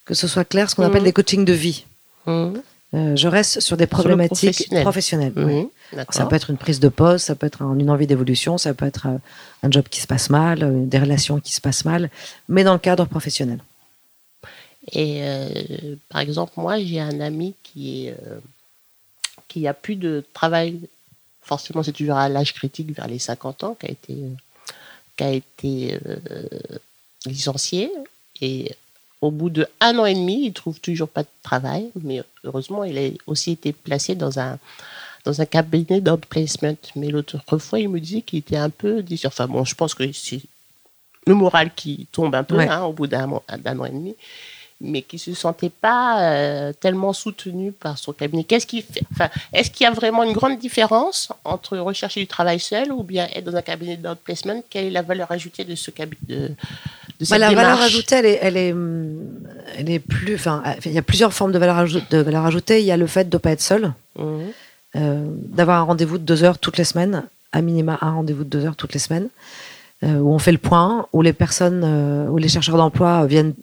que 0.06 0.14
ce 0.14 0.28
soit 0.28 0.44
clair, 0.46 0.70
ce 0.70 0.76
qu'on 0.76 0.84
Mhm. 0.84 0.90
appelle 0.90 1.04
des 1.04 1.14
coachings 1.14 1.46
de 1.46 1.54
vie. 1.54 1.86
Mhm. 2.26 2.62
Euh, 2.96 3.16
je 3.16 3.28
reste 3.28 3.60
sur 3.60 3.78
des 3.78 3.86
problématiques 3.86 4.50
professionnel. 4.50 4.84
professionnelles. 4.84 5.34
oui. 5.38 5.70
D'accord. 5.94 6.14
Ça 6.14 6.26
peut 6.26 6.36
être 6.36 6.50
une 6.50 6.58
prise 6.58 6.80
de 6.80 6.90
poste, 6.90 7.28
ça 7.28 7.36
peut 7.36 7.46
être 7.48 7.62
un- 7.62 7.78
une 7.78 7.90
envie 7.90 8.06
d'évolution, 8.08 8.58
ça 8.58 8.74
peut 8.74 8.86
être 8.86 9.08
euh, 9.08 9.18
un 9.64 9.72
job 9.72 9.86
qui 9.90 10.00
se 10.02 10.08
passe 10.08 10.30
mal, 10.30 10.88
des 10.90 11.00
relations 11.00 11.40
qui 11.40 11.54
se 11.54 11.62
passent 11.62 11.86
mal, 11.86 12.10
mais 12.48 12.64
dans 12.64 12.74
le 12.74 12.80
cadre 12.80 13.06
professionnel. 13.06 13.60
Et 14.92 15.20
euh, 15.24 15.50
par 16.10 16.22
exemple, 16.22 16.54
moi, 16.58 16.80
j'ai 16.80 17.00
un 17.00 17.20
ami 17.22 17.54
qui 17.64 18.08
est 18.08 18.16
qui 19.48 19.68
a 19.68 19.74
plus 19.74 19.96
de 19.96 20.24
travail. 20.34 20.80
Forcément, 21.42 21.82
c'est 21.84 21.92
toujours 21.92 22.18
à 22.18 22.30
l'âge 22.30 22.54
critique, 22.54 22.96
vers 22.96 23.08
les 23.08 23.18
50 23.20 23.64
ans, 23.64 23.76
qui 23.80 23.88
a 23.88 23.92
été 23.92 24.16
a 25.24 25.32
été 25.32 25.98
euh, 26.06 26.46
licencié. 27.26 27.92
Et 28.42 28.76
au 29.22 29.32
bout 29.32 29.50
de 29.50 29.68
un 29.82 29.98
an 30.00 30.06
et 30.06 30.14
demi, 30.14 30.46
il 30.46 30.54
trouve 30.54 30.80
toujours 30.80 31.10
pas 31.10 31.24
de 31.24 31.28
travail. 31.44 31.90
Mais 32.02 32.22
heureusement, 32.44 32.84
il 32.84 32.98
a 32.98 33.10
aussi 33.28 33.52
été 33.52 33.74
placé 33.74 34.16
dans 34.16 34.40
un 34.40 34.58
dans 35.26 35.42
un 35.42 35.46
cabinet 35.46 36.00
d'outplacement. 36.00 36.78
Mais 36.96 37.10
l'autre 37.10 37.38
fois, 37.60 37.80
il 37.80 37.90
me 37.90 38.00
disait 38.00 38.22
qu'il 38.22 38.40
était 38.40 38.56
un 38.58 38.70
peu 38.70 39.04
déçu. 39.04 39.28
Enfin 39.28 39.48
bon, 39.48 39.66
je 39.66 39.76
pense 39.76 39.94
que 39.94 40.10
c'est 40.14 40.42
le 41.28 41.36
moral 41.36 41.72
qui 41.76 42.08
tombe 42.12 42.34
un 42.34 42.44
peu 42.44 42.56
Ouais. 42.56 42.68
hein, 42.70 42.84
au 42.84 42.94
bout 42.94 43.08
d'un 43.08 43.30
an 43.30 43.42
et 43.86 43.90
demi 43.92 44.16
mais 44.82 45.02
qui 45.02 45.20
se 45.20 45.34
sentait 45.34 45.70
pas 45.70 46.22
euh, 46.22 46.72
tellement 46.80 47.12
soutenu 47.14 47.72
par 47.74 47.98
son 47.98 48.14
cabinet. 48.14 48.44
Qu'est-ce 48.46 48.66
qui 48.66 48.82
fait 48.82 49.04
enfin, 49.12 49.28
Est-ce 49.54 49.70
qu'il 49.72 49.84
y 49.84 49.88
a 49.88 49.92
vraiment 49.92 50.24
une 50.24 50.32
grande 50.34 50.58
différence 50.58 51.32
entre 51.44 51.78
rechercher 51.78 52.22
du 52.22 52.28
travail 52.28 52.60
seul 52.62 52.92
ou 52.94 53.04
bien 53.04 53.28
être 53.36 53.44
dans 53.44 53.56
un 53.58 53.62
cabinet 53.62 53.98
d'outplacement 53.98 54.64
Quelle 54.70 54.86
est 54.86 54.90
la 54.92 55.02
valeur 55.02 55.30
ajoutée 55.32 55.66
de 55.66 55.76
ce 55.76 55.92
cabinet 55.92 56.18
de, 56.30 56.36
de 56.48 56.52
cette 57.20 57.30
Bah, 57.30 57.38
la 57.40 57.50
démarche? 57.50 57.68
valeur 57.68 57.82
ajoutée, 57.82 58.16
elle 58.16 58.26
est, 58.26 58.40
elle 58.42 58.58
est, 58.58 58.76
elle 59.78 59.90
est 59.90 60.00
plus. 60.00 60.36
Enfin, 60.36 60.64
il 60.86 60.94
y 60.94 60.98
a 60.98 61.02
plusieurs 61.02 61.34
formes 61.34 61.52
de 61.52 61.60
valeur, 61.60 61.76
ajou- 61.78 62.02
de 62.10 62.18
valeur 62.20 62.46
ajoutée. 62.46 62.80
Il 62.80 62.86
y 62.86 62.92
a 62.92 62.98
le 62.98 63.08
fait 63.08 63.28
de 63.30 63.36
ne 63.36 63.40
pas 63.40 63.52
être 63.52 63.62
seul, 63.62 63.94
Mhm. 64.18 64.52
euh, 64.96 65.26
d'avoir 65.50 65.80
un 65.82 65.84
rendez-vous 65.84 66.18
de 66.18 66.24
deux 66.24 66.44
heures 66.46 66.58
toutes 66.58 66.78
les 66.78 66.84
semaines, 66.86 67.24
à 67.52 67.62
minima 67.62 67.98
un 68.02 68.12
rendez-vous 68.14 68.46
de 68.46 68.50
deux 68.50 68.66
heures 68.66 68.76
toutes 68.78 68.94
les 68.94 69.00
semaines, 69.00 69.28
euh, 70.04 70.20
où 70.20 70.34
on 70.34 70.40
fait 70.40 70.54
le 70.54 70.58
point, 70.58 71.06
où 71.12 71.22
les 71.22 71.34
personnes, 71.34 71.84
où 72.32 72.38
les 72.38 72.48
chercheurs 72.48 72.78
d'emploi 72.78 73.26
viennent 73.26 73.54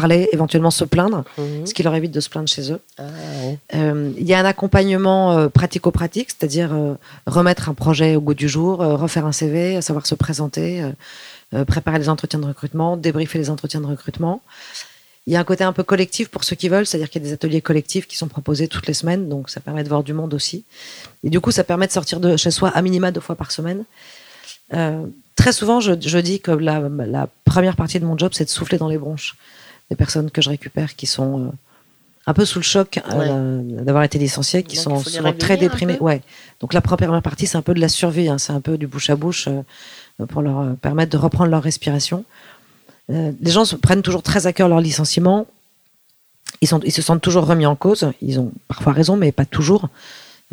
parler, 0.00 0.28
éventuellement 0.36 0.70
se 0.70 0.84
plaindre, 0.84 1.24
Mhm. 1.38 1.66
ce 1.66 1.72
qui 1.74 1.82
leur 1.82 1.94
évite 1.94 2.12
de 2.12 2.20
se 2.20 2.28
plaindre 2.28 2.48
chez 2.56 2.64
eux. 2.72 2.80
Ah, 2.98 3.02
ouais. 3.44 3.58
Euh, 3.74 4.10
il 4.22 4.26
y 4.30 4.34
a 4.34 4.38
un 4.38 4.44
accompagnement 4.44 5.32
euh, 5.32 5.48
pratico-pratique, 5.48 6.28
c'est-à-dire 6.32 6.70
euh, 6.72 6.94
remettre 7.26 7.68
un 7.70 7.74
projet 7.74 8.10
au 8.16 8.20
goût 8.20 8.34
du 8.34 8.48
jour, 8.56 8.82
euh, 8.82 8.96
refaire 8.96 9.24
un 9.26 9.32
CV, 9.32 9.80
savoir 9.80 10.04
se 10.06 10.14
présenter, 10.14 10.68
préparer 11.66 11.98
les 11.98 12.08
entretiens 12.08 12.40
de 12.40 12.46
recrutement, 12.46 12.96
débriefer 12.96 13.38
les 13.38 13.50
entretiens 13.50 13.80
de 13.80 13.86
recrutement. 13.94 14.40
Il 15.28 15.32
y 15.32 15.36
a 15.36 15.40
un 15.40 15.44
côté 15.44 15.64
un 15.64 15.72
peu 15.72 15.82
collectif 15.92 16.28
pour 16.28 16.42
ceux 16.44 16.56
qui 16.60 16.68
veulent, 16.68 16.86
c'est-à-dire 16.86 17.08
qu'il 17.10 17.20
y 17.22 17.24
a 17.24 17.28
des 17.28 17.32
ateliers 17.34 17.60
collectifs 17.70 18.06
qui 18.06 18.16
sont 18.16 18.28
proposés 18.28 18.68
toutes 18.68 18.86
les 18.86 18.94
semaines, 18.94 19.28
donc 19.28 19.48
ça 19.50 19.60
permet 19.60 19.82
de 19.82 19.88
voir 19.88 20.02
du 20.04 20.12
monde 20.12 20.32
aussi. 20.34 20.58
Et 21.24 21.30
du 21.30 21.40
coup, 21.40 21.50
ça 21.58 21.64
permet 21.64 21.86
de 21.86 21.92
sortir 21.92 22.20
de 22.20 22.36
chez 22.36 22.50
soi 22.50 22.68
à 22.68 22.80
minima 22.82 23.10
deux 23.12 23.20
fois 23.26 23.34
par 23.42 23.50
semaine. 23.50 23.84
Euh, 24.74 25.04
très 25.36 25.52
souvent, 25.52 25.78
je, 25.80 25.92
je 26.00 26.18
dis 26.18 26.38
que 26.40 26.50
la, 26.52 26.80
la 27.18 27.28
première 27.44 27.76
partie 27.76 27.98
de 28.00 28.06
mon 28.06 28.16
job, 28.18 28.32
c'est 28.34 28.44
de 28.44 28.50
souffler 28.50 28.78
dans 28.78 28.88
les 28.88 28.98
bronches 28.98 29.34
des 29.90 29.96
personnes 29.96 30.30
que 30.30 30.42
je 30.42 30.50
récupère 30.50 30.96
qui 30.96 31.06
sont 31.06 31.40
euh, 31.40 31.50
un 32.26 32.34
peu 32.34 32.44
sous 32.44 32.58
le 32.58 32.64
choc 32.64 33.00
euh, 33.10 33.60
d'avoir 33.82 34.04
été 34.04 34.18
licenciées, 34.18 34.62
qui 34.62 34.76
Donc, 34.76 34.84
sont 34.84 35.10
souvent 35.10 35.32
très 35.32 35.56
déprimées. 35.56 35.98
Ouais. 36.00 36.22
Donc 36.60 36.72
la 36.74 36.80
première 36.80 37.22
partie, 37.22 37.46
c'est 37.46 37.56
un 37.56 37.62
peu 37.62 37.74
de 37.74 37.80
la 37.80 37.88
survie, 37.88 38.28
hein, 38.28 38.38
c'est 38.38 38.52
un 38.52 38.60
peu 38.60 38.78
du 38.78 38.86
bouche 38.86 39.10
à 39.10 39.16
bouche 39.16 39.48
euh, 39.48 40.26
pour 40.26 40.42
leur 40.42 40.76
permettre 40.76 41.12
de 41.12 41.18
reprendre 41.18 41.50
leur 41.50 41.62
respiration. 41.62 42.24
Les 43.08 43.52
gens 43.52 43.64
se 43.64 43.76
prennent 43.76 44.02
toujours 44.02 44.24
très 44.24 44.48
à 44.48 44.52
cœur 44.52 44.68
leur 44.68 44.80
licenciement. 44.80 45.46
Ils, 46.60 46.66
sont, 46.66 46.80
ils 46.80 46.90
se 46.90 47.02
sentent 47.02 47.20
toujours 47.20 47.46
remis 47.46 47.66
en 47.66 47.76
cause. 47.76 48.10
Ils 48.20 48.40
ont 48.40 48.50
parfois 48.66 48.92
raison, 48.92 49.16
mais 49.16 49.30
pas 49.30 49.44
toujours. 49.44 49.88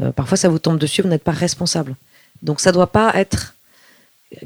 Euh, 0.01 0.11
parfois, 0.11 0.37
ça 0.37 0.49
vous 0.49 0.59
tombe 0.59 0.77
dessus, 0.77 1.01
vous 1.01 1.07
n'êtes 1.07 1.23
pas 1.23 1.31
responsable. 1.31 1.95
Donc, 2.41 2.59
ça 2.59 2.71
ne 2.71 2.73
doit 2.73 2.91
pas 2.91 3.11
être 3.15 3.52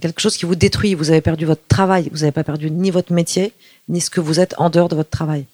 quelque 0.01 0.19
chose 0.21 0.37
qui 0.37 0.45
vous 0.45 0.55
détruit. 0.55 0.93
Vous 0.93 1.09
avez 1.11 1.21
perdu 1.21 1.45
votre 1.45 1.65
travail. 1.67 2.09
Vous 2.11 2.19
n'avez 2.19 2.31
pas 2.31 2.43
perdu 2.43 2.69
ni 2.71 2.91
votre 2.91 3.13
métier, 3.13 3.53
ni 3.89 4.01
ce 4.01 4.09
que 4.09 4.19
vous 4.21 4.39
êtes 4.39 4.53
en 4.57 4.69
dehors 4.69 4.89
de 4.89 4.95
votre 4.95 5.09
travail. 5.09 5.45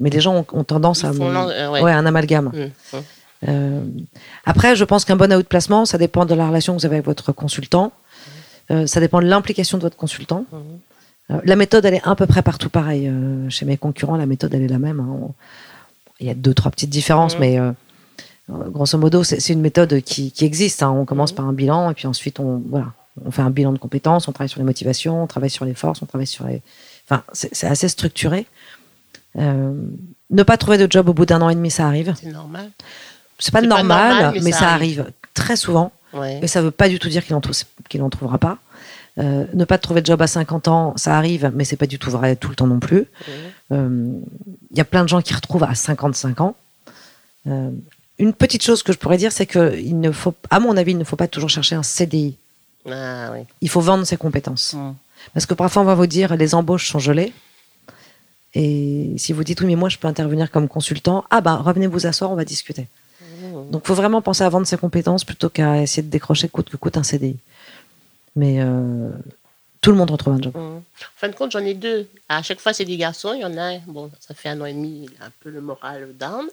Mais 0.00 0.10
les 0.10 0.20
gens 0.20 0.34
ont, 0.36 0.46
ont 0.52 0.64
tendance 0.64 1.00
Ils 1.00 1.06
à. 1.06 1.12
l'en- 1.12 1.48
euh, 1.48 1.70
ouais. 1.70 1.82
ouais, 1.82 1.92
un 1.92 2.04
amalgame. 2.06 2.50
Mhm. 2.54 3.00
Euh, 3.48 3.80
après, 4.44 4.76
je 4.76 4.84
pense 4.84 5.04
qu'un 5.04 5.16
bon 5.16 5.32
outplacement, 5.32 5.84
ça 5.84 5.98
dépend 5.98 6.24
de 6.24 6.34
la 6.34 6.48
relation 6.48 6.74
que 6.74 6.80
vous 6.80 6.86
avez 6.86 6.96
avec 6.96 7.06
votre 7.06 7.32
consultant. 7.32 7.92
Euh, 8.70 8.86
ça 8.86 8.98
dépend 9.00 9.20
de 9.20 9.26
l'implication 9.26 9.78
de 9.78 9.82
votre 9.82 9.96
consultant. 9.96 10.44
Euh, 11.30 11.40
la 11.44 11.56
méthode, 11.56 11.84
elle 11.84 11.94
est 11.94 12.02
à 12.04 12.14
peu 12.14 12.26
près 12.26 12.42
partout 12.42 12.68
pareille. 12.70 13.10
Chez 13.48 13.64
mes 13.66 13.76
concurrents, 13.76 14.16
la 14.16 14.26
méthode, 14.26 14.52
elle 14.54 14.62
est 14.62 14.68
la 14.68 14.78
même. 14.78 15.00
hein. 15.00 15.28
Il 16.20 16.26
y 16.26 16.30
a 16.30 16.34
deux, 16.34 16.54
trois 16.54 16.70
petites 16.70 16.88
différences, 16.90 17.34
Mhm. 17.34 17.40
mais 17.40 17.58
grosso 18.70 18.96
modo, 18.98 19.22
c'est 19.24 19.52
une 19.52 19.60
méthode 19.60 20.00
qui, 20.02 20.30
qui 20.32 20.44
existe. 20.44 20.82
hein. 20.82 20.90
On 20.90 21.04
commence 21.04 21.32
par 21.32 21.46
un 21.46 21.52
bilan, 21.52 21.90
et 21.90 21.94
puis 21.94 22.06
ensuite, 22.06 22.40
on, 22.40 22.62
voilà, 22.68 22.86
on 23.24 23.30
fait 23.30 23.42
un 23.42 23.50
bilan 23.50 23.72
de 23.72 23.78
compétences, 23.78 24.28
on 24.28 24.32
travaille 24.32 24.48
sur 24.48 24.60
les 24.60 24.64
motivations, 24.66 25.22
on 25.22 25.26
travaille 25.26 25.50
sur 25.50 25.64
les 25.64 25.74
forces, 25.74 26.02
on 26.02 26.06
travaille 26.06 26.26
sur 26.26 26.46
les. 26.46 26.62
Enfin, 27.08 27.22
c'est 27.32 27.66
assez 27.66 27.88
structuré. 27.88 28.46
Euh, 29.38 29.72
ne 30.30 30.42
pas 30.42 30.56
trouver 30.56 30.78
de 30.78 30.86
job 30.90 31.08
au 31.08 31.14
bout 31.14 31.26
d'un 31.26 31.40
an 31.42 31.48
et 31.50 31.54
demi, 31.54 31.70
ça 31.70 31.86
arrive. 31.86 32.14
C'est 32.20 32.32
normal. 32.32 32.70
C'est 33.38 33.52
pas 33.52 33.60
C'est 33.60 33.68
pas 33.68 33.76
normal, 33.76 34.10
normal, 34.14 34.32
mais 34.36 34.40
mais, 34.40 34.52
ça 34.52 34.70
arrive. 34.70 35.10
très 35.34 35.56
souvent. 35.56 35.92
Ouais. 36.12 36.40
Et 36.42 36.46
ça 36.46 36.62
veut 36.62 36.70
pas 36.70 36.88
du 36.88 36.98
tout 36.98 37.08
dire 37.08 37.24
qu'il 37.24 37.34
en, 37.36 37.40
trou- 37.40 37.52
qu'il 37.88 38.02
en 38.02 38.08
trouvera 38.10 38.38
pas. 38.38 38.58
Euh, 39.18 39.44
ne 39.54 39.64
pas 39.64 39.78
trouver 39.78 40.00
de 40.02 40.06
job 40.06 40.20
à 40.22 40.26
50 40.26 40.68
ans, 40.68 40.94
ça 40.96 41.16
arrive, 41.16 41.50
mais 41.54 41.64
c'est 41.64 41.76
pas 41.76 41.86
du 41.86 41.98
tout 41.98 42.10
vrai 42.10 42.36
tout 42.36 42.48
le 42.50 42.54
temps 42.56 42.66
non 42.66 42.80
plus. 42.80 42.98
Mhm. 43.28 43.34
Euh, 43.72 44.20
Il 44.70 44.76
y 44.76 44.80
a 44.80 44.84
plein 44.84 45.02
de 45.04 45.08
gens 45.08 45.20
qui 45.22 45.32
retrouvent 45.34 45.64
à 45.64 45.74
55 45.74 46.40
ans. 46.40 46.54
Une 48.18 48.32
petite 48.32 48.62
chose 48.62 48.82
que 48.82 48.92
je 48.92 48.98
pourrais 48.98 49.18
dire, 49.18 49.30
c'est 49.30 49.46
que 49.46 49.76
il 49.78 50.00
ne 50.00 50.10
faut, 50.10 50.34
à 50.50 50.58
mon 50.58 50.76
avis, 50.76 50.92
il 50.92 50.98
ne 50.98 51.04
faut 51.04 51.16
pas 51.16 51.28
toujours 51.28 51.50
chercher 51.50 51.74
un 51.74 51.82
CDI. 51.82 52.36
Ah, 52.90 53.30
oui. 53.32 53.40
Il 53.60 53.68
faut 53.68 53.80
vendre 53.80 54.04
ses 54.04 54.16
compétences. 54.16 54.76
Parce 55.34 55.46
que 55.46 55.54
parfois, 55.54 55.82
on 55.82 55.84
va 55.84 55.94
vous 55.94 56.06
dire 56.06 56.36
les 56.36 56.54
embauches 56.54 56.90
sont 56.90 56.98
gelées. 56.98 57.32
Et 58.54 59.12
si 59.18 59.32
vous 59.32 59.44
dites 59.44 59.60
oui, 59.60 59.66
mais 59.66 59.76
moi, 59.76 59.88
je 59.88 59.98
peux 59.98 60.08
intervenir 60.08 60.50
comme 60.50 60.66
consultant, 60.68 61.24
ah 61.30 61.40
bah, 61.42 61.56
revenez 61.56 61.86
vous 61.86 62.06
asseoir, 62.06 62.30
on 62.30 62.36
va 62.36 62.44
discuter. 62.44 62.88
Mhm. 63.20 63.70
Donc, 63.70 63.82
il 63.84 63.88
faut 63.88 63.94
vraiment 63.94 64.22
penser 64.22 64.44
à 64.44 64.48
vendre 64.48 64.66
ses 64.66 64.78
compétences 64.78 65.24
plutôt 65.24 65.50
qu'à 65.50 65.82
essayer 65.82 66.02
de 66.02 66.08
décrocher 66.08 66.48
coûte 66.48 66.70
que 66.70 66.76
coûte 66.76 66.96
un 66.96 67.02
CDI. 67.02 67.36
Mais 68.34 68.60
euh, 68.60 69.10
tout 69.82 69.90
le 69.90 69.96
monde 69.96 70.10
retrouve 70.10 70.34
un 70.34 70.40
job. 70.40 70.54
Mhm. 70.56 70.62
En 70.62 70.82
fin 71.16 71.28
de 71.28 71.34
compte, 71.34 71.52
j'en 71.52 71.60
ai 71.60 71.74
deux. 71.74 72.08
À 72.28 72.42
chaque 72.42 72.60
fois, 72.60 72.72
c'est 72.72 72.86
des 72.86 72.96
garçons. 72.96 73.34
Il 73.34 73.40
y 73.40 73.44
en 73.44 73.56
a 73.58 73.74
un, 73.74 73.78
bon, 73.86 74.10
ça 74.20 74.32
fait 74.34 74.48
un 74.48 74.60
an 74.60 74.64
et 74.64 74.72
demi, 74.72 75.06
il 75.10 75.22
a 75.22 75.26
un 75.26 75.32
peu 75.40 75.50
le 75.50 75.60
moral 75.60 76.14
down. 76.18 76.46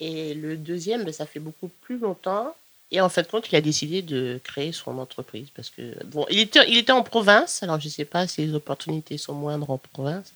Et 0.00 0.34
le 0.34 0.56
deuxième, 0.56 1.04
ben, 1.04 1.12
ça 1.12 1.26
fait 1.26 1.40
beaucoup 1.40 1.68
plus 1.82 1.98
longtemps. 1.98 2.54
Et 2.94 3.00
en 3.00 3.08
fin 3.08 3.22
de 3.22 3.26
compte, 3.26 3.46
il 3.50 3.56
a 3.56 3.60
décidé 3.62 4.02
de 4.02 4.38
créer 4.44 4.70
son 4.72 4.98
entreprise 4.98 5.48
parce 5.56 5.70
que 5.70 5.82
bon, 6.06 6.26
il 6.30 6.38
était, 6.40 6.60
il 6.68 6.76
était 6.76 6.92
en 6.92 7.02
province. 7.02 7.62
Alors 7.62 7.80
je 7.80 7.86
ne 7.86 7.90
sais 7.90 8.04
pas 8.04 8.26
si 8.28 8.46
les 8.46 8.54
opportunités 8.54 9.16
sont 9.16 9.32
moindres 9.32 9.70
en 9.70 9.78
province, 9.78 10.30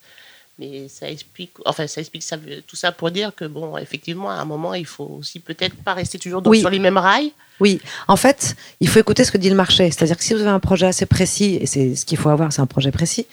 mais 0.57 0.87
ça 0.89 1.07
explique, 1.09 1.51
enfin 1.65 1.85
ça 1.85 2.01
explique 2.01 2.23
ça, 2.23 2.35
tout 2.65 2.75
ça 2.75 2.91
pour 2.91 3.11
dire 3.11 3.31
que 3.35 3.45
bon, 3.45 3.77
effectivement, 3.77 4.31
à 4.31 4.33
un 4.35 4.45
moment, 4.45 4.73
il 4.73 4.87
faut 4.87 5.17
aussi 5.19 5.39
peut-être 5.39 5.75
pas 5.75 5.93
rester 5.93 6.17
toujours 6.17 6.41
dans- 6.41 6.49
Oui. 6.49 6.59
sur 6.61 6.71
les 6.71 6.79
mêmes 6.79 6.97
rails. 6.97 7.31
Oui, 7.59 7.79
en 8.07 8.15
fait, 8.17 8.55
il 8.79 8.87
faut 8.87 8.99
écouter 8.99 9.23
ce 9.23 9.31
que 9.31 9.37
dit 9.37 9.49
le 9.49 9.55
marché. 9.55 9.89
C'est-à-dire 9.91 10.17
que 10.17 10.23
si 10.23 10.33
vous 10.33 10.41
avez 10.41 10.49
un 10.49 10.59
projet 10.59 10.87
assez 10.87 11.05
précis, 11.05 11.57
et 11.61 11.67
c'est 11.67 11.95
ce 11.95 12.05
qu'il 12.05 12.17
faut 12.17 12.29
avoir, 12.29 12.51
c'est 12.51 12.61
un 12.61 12.65
projet 12.67 12.91
précis, 12.91 13.27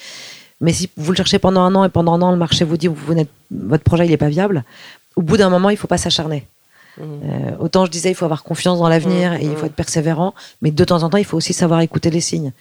mais 0.60 0.74
si 0.74 0.90
vous 0.98 1.12
le 1.12 1.16
cherchez 1.16 1.38
pendant 1.38 1.62
un 1.62 1.74
an 1.74 1.84
et 1.84 1.88
pendant 1.88 2.12
un 2.12 2.20
an, 2.22 2.30
le 2.30 2.36
marché 2.36 2.64
vous 2.66 2.76
dit 2.76 2.88
que 2.88 3.26
votre 3.50 3.84
projet 3.84 4.04
il 4.06 4.10
n'est 4.10 4.16
pas 4.18 4.28
viable, 4.28 4.64
au 5.16 5.22
bout 5.22 5.38
d'un 5.38 5.48
moment, 5.48 5.70
il 5.70 5.74
ne 5.74 5.78
faut 5.78 5.86
pas 5.88 5.98
s'acharner. 5.98 6.46
Mhm. 6.98 7.04
Euh, 7.24 7.56
autant 7.58 7.84
je 7.86 7.90
disais, 7.90 8.10
il 8.10 8.14
faut 8.14 8.24
avoir 8.24 8.42
confiance 8.44 8.78
dans 8.78 8.88
l'avenir 8.88 9.32
Mhm, 9.32 9.38
et 9.40 9.44
il 9.44 9.52
faut 9.54 9.60
mhm. 9.60 9.66
être 9.66 9.74
persévérant, 9.74 10.34
mais 10.62 10.70
de 10.70 10.84
temps 10.84 11.02
en 11.02 11.10
temps, 11.10 11.18
il 11.18 11.24
faut 11.24 11.36
aussi 11.36 11.52
savoir 11.52 11.80
écouter 11.80 12.10
les 12.10 12.20
signes. 12.20 12.52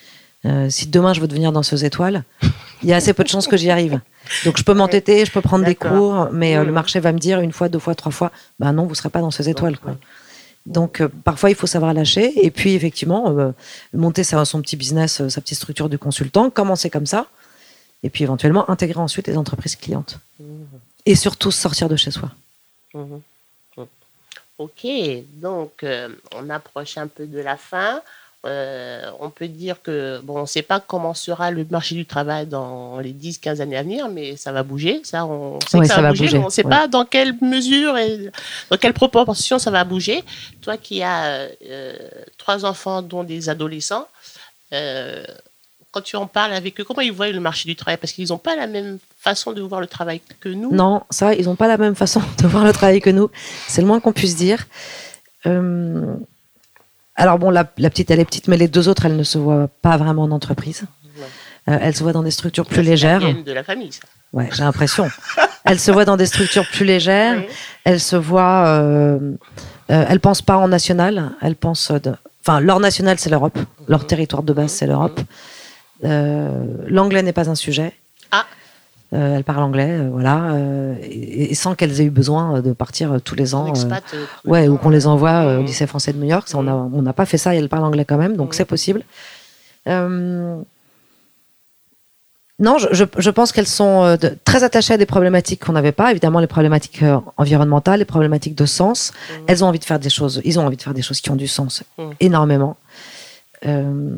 Euh, 0.46 0.70
si 0.70 0.88
demain 0.88 1.14
je 1.14 1.22
veux 1.22 1.28
devenir 1.28 1.52
danseuse 1.54 1.84
étoile, 1.86 2.24
il 2.82 2.90
y 2.90 2.94
a 2.94 2.98
assez 2.98 3.14
peu 3.14 3.24
de 3.24 3.30
chances 3.30 3.48
que 3.48 3.56
j'y 3.56 3.70
arrive. 3.70 4.02
Donc 4.44 4.58
je 4.58 4.64
peux 4.64 4.74
m'entêter, 4.74 5.24
je 5.26 5.32
peux 5.32 5.40
prendre 5.42 5.64
des 5.66 5.76
cours, 5.76 6.30
mais 6.34 6.58
euh, 6.58 6.64
le 6.66 6.72
marché 6.74 7.00
va 7.00 7.14
me 7.14 7.20
dire 7.20 7.40
une 7.40 7.54
fois, 7.54 7.70
deux 7.70 7.80
fois, 7.80 7.96
trois 7.96 8.12
fois, 8.12 8.32
bah 8.60 8.72
non, 8.74 8.86
vous 8.86 8.96
serez 8.96 9.10
pas 9.10 9.22
danseuse 9.22 9.48
étoile. 9.48 9.78
Quoi. 9.78 9.96
Donc 10.66 11.00
euh, 11.02 11.08
parfois 11.24 11.50
il 11.50 11.56
faut 11.56 11.68
savoir 11.68 11.94
lâcher 11.94 12.34
et 12.46 12.50
puis 12.52 12.74
effectivement 12.74 13.34
monter 13.94 14.24
sa- 14.24 14.44
son 14.46 14.62
petit 14.62 14.76
business, 14.78 15.28
sa 15.30 15.42
petite 15.42 15.58
structure 15.58 15.90
de 15.90 15.98
consultant, 15.98 16.50
commencer 16.50 16.90
comme 16.90 17.06
ça 17.06 17.28
et 18.02 18.10
puis 18.10 18.24
éventuellement 18.24 18.70
intégrer 18.70 19.00
ensuite 19.00 19.28
les 19.28 19.38
entreprises 19.38 19.76
clientes 19.78 20.20
et 21.06 21.16
surtout 21.16 21.52
sortir 21.52 21.88
de 21.90 21.96
chez 21.98 22.12
soi. 22.12 22.32
Ok, 24.60 24.86
donc 25.42 25.84
euh, 25.84 26.10
on 26.36 26.50
approche 26.50 26.98
un 26.98 27.08
peu 27.08 27.26
de 27.26 27.40
la 27.40 27.58
fin. 27.58 28.02
Euh, 28.46 29.10
on 29.22 29.30
peut 29.30 29.48
dire 29.48 29.82
que, 29.82 30.20
bon, 30.22 30.40
on 30.40 30.42
ne 30.42 30.46
sait 30.46 30.62
pas 30.62 30.82
comment 30.82 31.14
sera 31.14 31.50
le 31.50 31.66
marché 31.70 31.96
du 31.96 32.06
travail 32.06 32.46
dans 32.46 33.00
les 33.00 33.14
10-15 33.14 33.62
années 33.62 33.78
à 33.78 33.84
venir, 33.84 34.10
mais 34.10 34.36
ça 34.36 34.52
va 34.52 34.64
bouger. 34.64 35.02
Ça, 35.06 35.26
on 35.26 35.60
sait 35.62 35.80
que 35.80 35.86
ça, 35.86 35.96
ça 35.96 36.02
va 36.02 36.10
bouger, 36.10 36.26
bouger, 36.26 36.38
mais 36.38 36.44
on 36.44 36.48
ne 36.48 36.52
sait 36.52 36.66
ouais. 36.66 36.70
pas 36.70 36.88
dans 36.88 37.06
quelle 37.06 37.36
mesure 37.42 37.98
et 37.98 38.32
dans 38.70 38.78
quelle 38.78 38.94
proportion 38.94 39.60
ça 39.60 39.72
va 39.72 39.86
bouger. 39.86 40.24
Toi 40.62 40.76
qui 40.76 41.02
as 41.02 41.48
euh, 41.66 41.98
trois 42.38 42.66
enfants, 42.66 43.02
dont 43.02 43.24
des 43.24 43.48
adolescents, 43.48 44.08
quand 45.94 46.02
tu 46.02 46.16
en 46.18 46.26
parles 46.28 46.52
avec 46.54 46.80
eux, 46.80 46.84
comment 46.84 47.02
ils 47.02 47.12
voient 47.14 47.30
le 47.30 47.40
marché 47.40 47.70
du 47.70 47.76
travail? 47.76 47.98
Parce 47.98 48.12
qu'ils 48.12 48.28
n'ont 48.30 48.38
pas 48.40 48.56
la 48.56 48.68
même 48.68 48.98
façon 49.20 49.54
de 49.54 49.62
voir 49.62 49.80
le 49.80 49.88
travail 49.88 50.22
que 50.42 50.50
nous. 50.50 50.74
Non, 50.74 51.04
ça, 51.12 51.34
ils 51.36 51.46
n'ont 51.46 51.56
pas 51.56 51.68
la 51.70 51.78
même 51.78 51.96
façon 51.96 52.22
de 52.42 52.48
voir 52.48 52.66
le 52.66 52.74
travail 52.74 53.00
que 53.00 53.10
nous. 53.12 53.30
C'est 53.68 53.82
le 53.82 53.88
moins 53.88 54.00
qu'on 54.00 54.12
puisse 54.12 54.36
dire. 54.36 54.66
Euh, 55.46 56.16
alors 57.16 57.38
bon, 57.38 57.50
la, 57.52 57.72
la 57.78 57.90
petite, 57.90 58.10
elle 58.12 58.20
est 58.20 58.26
petite, 58.26 58.48
mais 58.48 58.58
les 58.58 58.68
deux 58.68 58.90
autres, 58.90 59.06
elles 59.06 59.16
ne 59.16 59.24
se 59.24 59.38
voient 59.38 59.70
pas 59.82 59.98
vraiment 59.98 60.24
en 60.24 60.32
entreprise. 60.32 60.84
Euh, 61.70 61.78
elles 61.82 61.96
se 61.96 62.02
voient 62.04 62.12
dans 62.14 62.24
des 62.24 62.32
structures 62.32 62.66
plus 62.66 62.82
légères. 62.82 63.20
l'ADN 63.22 63.44
de 63.44 63.52
la 63.54 63.64
famille, 63.64 63.92
ça. 63.92 64.02
Ouais, 64.34 64.50
j'ai 64.52 64.64
l'impression. 64.64 65.08
elles 65.64 65.80
se 65.80 65.92
voient 65.92 66.06
dans 66.06 66.18
des 66.18 66.26
structures 66.26 66.68
plus 66.68 66.86
légères. 66.86 67.38
Oui. 67.38 67.46
Elles 67.84 68.00
se 68.00 68.16
voient. 68.16 68.66
Euh, 68.68 69.20
euh, 69.92 70.06
elles 70.10 70.20
pensent 70.20 70.42
pas 70.42 70.58
en 70.58 70.68
national. 70.68 71.34
Elles 71.42 71.56
pensent. 71.56 71.92
de- 71.92 72.16
Enfin, 72.46 72.60
leur 72.60 72.80
national, 72.82 73.20
c'est 73.20 73.30
l'Europe. 73.30 73.58
Leur 73.88 74.06
territoire 74.08 74.42
de 74.44 74.52
base, 74.52 74.72
c'est 74.72 74.88
l'Europe. 74.88 75.22
Euh, 76.06 76.66
L'anglais 76.88 77.24
n'est 77.24 77.34
pas 77.34 77.50
un 77.50 77.56
sujet. 77.56 77.94
Ah. 78.32 78.46
Euh, 79.14 79.36
elles 79.38 79.44
parlent 79.44 79.62
anglais, 79.64 79.90
euh, 79.92 80.10
voilà, 80.12 80.54
euh, 80.54 80.96
et, 81.04 81.52
et 81.52 81.56
sans 81.56 81.76
qu'elles 81.76 82.02
aient 82.02 82.06
eu 82.06 82.10
besoin 82.10 82.62
de 82.62 82.74
partir 82.74 83.22
tous 83.24 83.36
les 83.36 83.54
ans. 83.54 83.68
Expat, 83.68 84.04
les 84.14 84.50
Ouais, 84.52 84.68
ou 84.68 84.78
qu'on 84.78 84.90
les 84.90 85.06
envoie 85.06 85.46
au 85.58 85.60
Mhm. 85.60 85.66
lycée 85.66 85.86
français 85.88 86.14
de 86.14 86.18
New 86.18 86.28
York. 86.30 86.48
Ça, 86.48 86.58
on 86.58 87.02
n'a 87.02 87.14
pas 87.14 87.26
fait 87.28 87.38
ça 87.38 87.54
et 87.54 87.60
elles 87.60 87.70
parlent 87.70 87.84
anglais 87.86 88.06
quand 88.06 88.18
même, 88.18 88.36
donc 88.36 88.48
Mhm. 88.50 88.54
c'est 88.54 88.66
possible. 88.66 89.04
Non, 92.60 92.78
je, 92.78 92.88
je- 92.92 93.04
je 93.18 93.30
pense 93.32 93.52
qu'elles 93.52 93.68
sont 93.68 94.16
de- 94.16 94.38
très 94.46 94.64
attachées 94.64 94.94
à 94.94 94.98
des 94.98 95.08
problématiques 95.08 95.66
qu'on 95.66 95.74
n'avait 95.74 95.92
pas. 95.92 96.12
Évidemment, 96.12 96.40
les 96.40 96.48
problématiques 96.48 97.04
environnementales, 97.38 98.00
les 98.00 98.06
problématiques 98.06 98.56
de 98.56 98.66
sens. 98.66 99.12
Elles 99.48 99.64
ont 99.64 99.68
envie 99.68 99.80
de 99.80 99.84
faire 99.86 100.00
des 100.00 100.10
choses. 100.10 100.40
Ils 100.46 100.60
ont 100.60 100.66
envie 100.66 100.78
de 100.78 100.82
faire 100.82 100.94
des 100.94 101.02
choses 101.02 101.20
qui 101.20 101.32
ont 101.32 101.36
du 101.36 101.48
sens, 101.48 101.84
énormément. 102.20 102.78
Euh, 103.66 104.16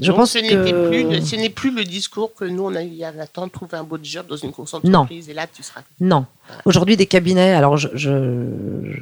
je 0.00 0.06
Donc, 0.08 0.16
pense 0.16 0.32
ce 0.32 0.38
que 0.38 0.88
plus, 0.88 1.26
ce 1.26 1.36
n'est 1.36 1.50
plus 1.50 1.70
le 1.74 1.84
discours 1.84 2.32
que 2.34 2.44
nous 2.46 2.62
on 2.64 2.74
a 2.74 2.82
eu 2.82 2.86
il 2.86 2.94
y 2.94 3.04
a 3.04 3.10
20 3.12 3.38
ans, 3.38 3.48
trouver 3.48 3.76
un 3.76 3.82
beau 3.84 3.98
job 4.02 4.26
dans 4.28 4.36
une 4.36 4.50
grosse 4.50 4.72
Non. 4.84 5.00
entreprise 5.00 5.28
et 5.28 5.34
là 5.34 5.46
tu 5.52 5.62
seras. 5.62 5.82
non. 6.00 6.24
Aujourd'hui, 6.64 6.96
des 6.96 7.06
cabinets, 7.06 7.52
alors 7.52 7.76
je 7.76 7.88
je, 7.94 8.10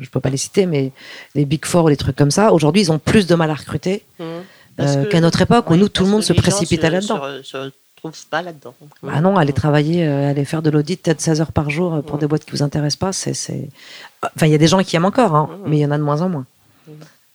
je 0.03 0.11
peux 0.11 0.21
pas 0.21 0.31
les 0.31 0.37
citer, 0.37 0.67
mais 0.67 0.93
les 1.35 1.45
Big 1.45 1.65
Four 1.65 1.85
ou 1.85 1.89
les 1.89 1.97
trucs 1.97 2.17
comme 2.17 2.31
ça, 2.33 2.53
aujourd'hui, 2.53 2.83
ils 2.83 2.93
ont 2.93 2.99
plus 2.99 3.27
de 3.27 3.35
mal 3.35 3.51
à 3.51 3.55
recruter. 3.55 4.03
Parce 4.77 4.97
euh, 4.97 5.05
qu'à 5.07 5.21
notre 5.21 5.41
époque 5.43 5.71
où 5.71 5.77
nous, 5.77 5.89
tout 5.89 6.05
le 6.05 6.11
monde 6.11 6.23
se 6.23 6.33
précipitait 6.33 6.91
là-dedans. 6.91 7.21
Se, 7.43 7.57
retrouvent 7.97 8.27
pas 8.31 8.43
là-dedans. 8.43 8.75
Bah 9.03 9.21
non, 9.21 9.37
aller 9.37 9.53
travailler, 9.53 10.07
euh, 10.07 10.31
aller 10.31 10.45
faire 10.45 10.63
de 10.63 10.71
l'audit 10.71 11.01
peut-être 11.03 11.21
16 11.21 11.41
heures 11.41 11.51
par 11.53 11.69
jour 11.71 12.01
pour 12.03 12.15
Mhm. 12.15 12.21
des 12.21 12.27
boîtes 12.29 12.45
qui 12.45 12.53
vous 12.53 12.63
intéressent 12.63 12.97
pas, 12.99 13.13
c'est. 13.13 13.33
Enfin, 14.23 14.47
il 14.47 14.53
y 14.53 14.55
a 14.55 14.59
des 14.59 14.69
gens 14.69 14.81
qui 14.85 14.95
aiment 14.95 15.05
encore, 15.07 15.35
hein, 15.35 15.51
mais 15.67 15.79
il 15.79 15.81
y 15.81 15.87
en 15.87 15.91
a 15.91 15.99
de 15.99 16.03
moins 16.05 16.23
en 16.23 16.29
moins. 16.29 16.47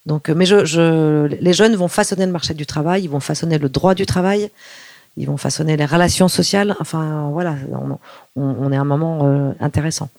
Donc, 0.06 0.30
euh, 0.30 0.34
mais 0.36 0.46
je, 0.46 0.66
je, 0.66 1.26
les 1.28 1.54
jeunes 1.54 1.76
vont 1.76 1.88
façonner 1.88 2.26
le 2.26 2.32
marché 2.32 2.54
du 2.54 2.66
travail, 2.66 3.04
ils 3.04 3.10
vont 3.10 3.20
façonner 3.22 3.58
le 3.58 3.70
droit 3.70 3.96
du 3.96 4.06
travail, 4.06 4.52
ils 5.16 5.28
vont 5.28 5.38
façonner 5.38 5.78
les 5.78 5.86
relations 5.86 6.28
sociales. 6.28 6.76
Enfin, 6.80 7.30
voilà, 7.32 7.56
on, 7.72 7.98
on- 8.36 8.56
on 8.66 8.72
est 8.72 8.78
à 8.78 8.82
un 8.82 8.86
moment 8.86 9.26
euh, 9.28 9.52
intéressant. 9.62 10.10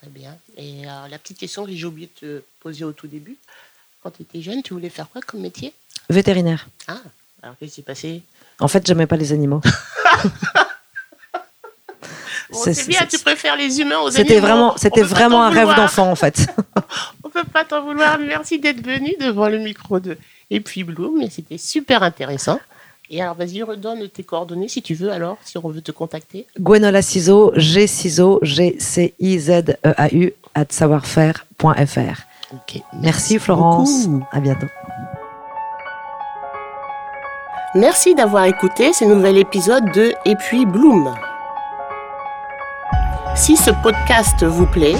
Très 0.00 0.10
bien. 0.10 0.36
Et 0.56 0.86
euh, 0.86 1.08
la 1.10 1.18
petite 1.18 1.38
question 1.38 1.64
que 1.64 1.72
j'ai 1.72 1.86
oublié 1.86 2.08
de 2.22 2.26
te 2.38 2.42
poser 2.60 2.84
au 2.84 2.92
tout 2.92 3.08
début, 3.08 3.36
quand 4.02 4.10
tu 4.10 4.22
étais 4.22 4.40
jeune, 4.42 4.62
tu 4.62 4.74
voulais 4.74 4.90
faire 4.90 5.08
quoi 5.08 5.20
comme 5.22 5.40
métier? 5.40 5.72
Vétérinaire. 6.08 6.68
Ah, 6.86 6.98
alors 7.42 7.56
qu'est-ce 7.58 7.70
qui 7.70 7.76
s'est 7.76 7.82
passé? 7.82 8.22
En 8.60 8.68
fait, 8.68 8.86
j'aimais 8.86 9.06
pas 9.06 9.16
les 9.16 9.32
animaux. 9.32 9.60
Bon, 12.50 12.60
C'est- 12.62 12.86
bien, 12.86 13.00
tu 13.10 13.18
préfères 13.18 13.56
les 13.56 13.80
humains 13.80 13.98
aux 13.98 14.08
animaux. 14.08 14.16
C'était 14.16 14.38
vraiment, 14.38 14.76
c'était 14.76 15.00
un 15.02 15.48
rêve 15.50 15.74
d'enfant, 15.74 16.10
en 16.10 16.14
fait. 16.14 16.46
Peut 17.34 17.44
pas 17.44 17.64
t'en 17.64 17.82
vouloir. 17.82 18.18
Merci 18.18 18.60
d'être 18.60 18.80
venu 18.84 19.14
devant 19.20 19.48
le 19.48 19.58
micro 19.58 19.98
de 19.98 20.16
Et 20.50 20.60
puis 20.60 20.84
Bloom. 20.84 21.20
Et 21.20 21.30
c'était 21.30 21.58
super 21.58 22.02
intéressant. 22.04 22.60
Et 23.10 23.20
alors, 23.20 23.34
vas-y, 23.34 23.62
redonne 23.62 24.08
tes 24.08 24.22
coordonnées 24.22 24.68
si 24.68 24.80
tu 24.80 24.94
veux, 24.94 25.12
alors, 25.12 25.36
si 25.44 25.58
on 25.58 25.68
veut 25.68 25.82
te 25.82 25.92
contacter. 25.92 26.46
Gwenola 26.58 27.02
Ciseaux, 27.02 27.52
G 27.54 27.86
Ciseaux, 27.86 28.38
G-C-I-Z-E-A-U, 28.42 30.32
at 30.54 30.66
savoirfaire.fr. 30.70 32.22
Ok. 32.52 32.80
Merci 33.02 33.38
Florence. 33.38 34.06
beaucoup. 34.06 34.24
À 34.32 34.40
bientôt. 34.40 34.68
Merci 37.74 38.14
d'avoir 38.14 38.44
écouté 38.44 38.92
ce 38.92 39.04
nouvel 39.04 39.36
épisode 39.36 39.90
de 39.92 40.12
Et 40.24 40.36
puis 40.36 40.64
Bloom. 40.64 41.12
Si 43.34 43.56
ce 43.56 43.72
podcast 43.82 44.44
vous 44.44 44.66
plaît, 44.66 44.94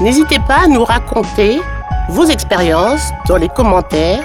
n'hésitez 0.00 0.38
pas 0.40 0.64
à 0.64 0.66
nous 0.68 0.84
raconter 0.84 1.60
vos 2.08 2.24
expériences 2.24 3.12
dans 3.28 3.36
les 3.36 3.48
commentaires 3.48 4.22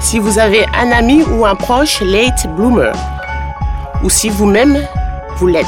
si 0.00 0.18
vous 0.18 0.38
avez 0.38 0.66
un 0.78 0.92
ami 0.92 1.22
ou 1.22 1.46
un 1.46 1.54
proche 1.54 2.00
late 2.00 2.46
bloomer 2.54 2.92
ou 4.02 4.10
si 4.10 4.28
vous-même 4.28 4.78
vous 5.36 5.46
l'êtes. 5.46 5.66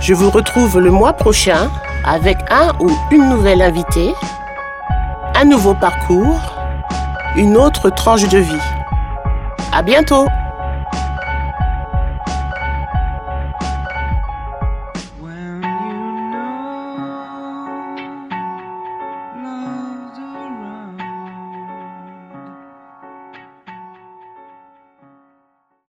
Je 0.00 0.14
vous 0.14 0.30
retrouve 0.30 0.78
le 0.78 0.90
mois 0.90 1.12
prochain 1.12 1.70
avec 2.04 2.38
un 2.50 2.72
ou 2.80 2.90
une 3.10 3.28
nouvelle 3.28 3.62
invitée, 3.62 4.14
un 5.34 5.44
nouveau 5.44 5.74
parcours 5.74 6.40
une 7.36 7.56
autre 7.56 7.90
tranche 7.90 8.26
de 8.28 8.38
vie. 8.38 8.62
À 9.72 9.82
bientôt! 9.82 10.26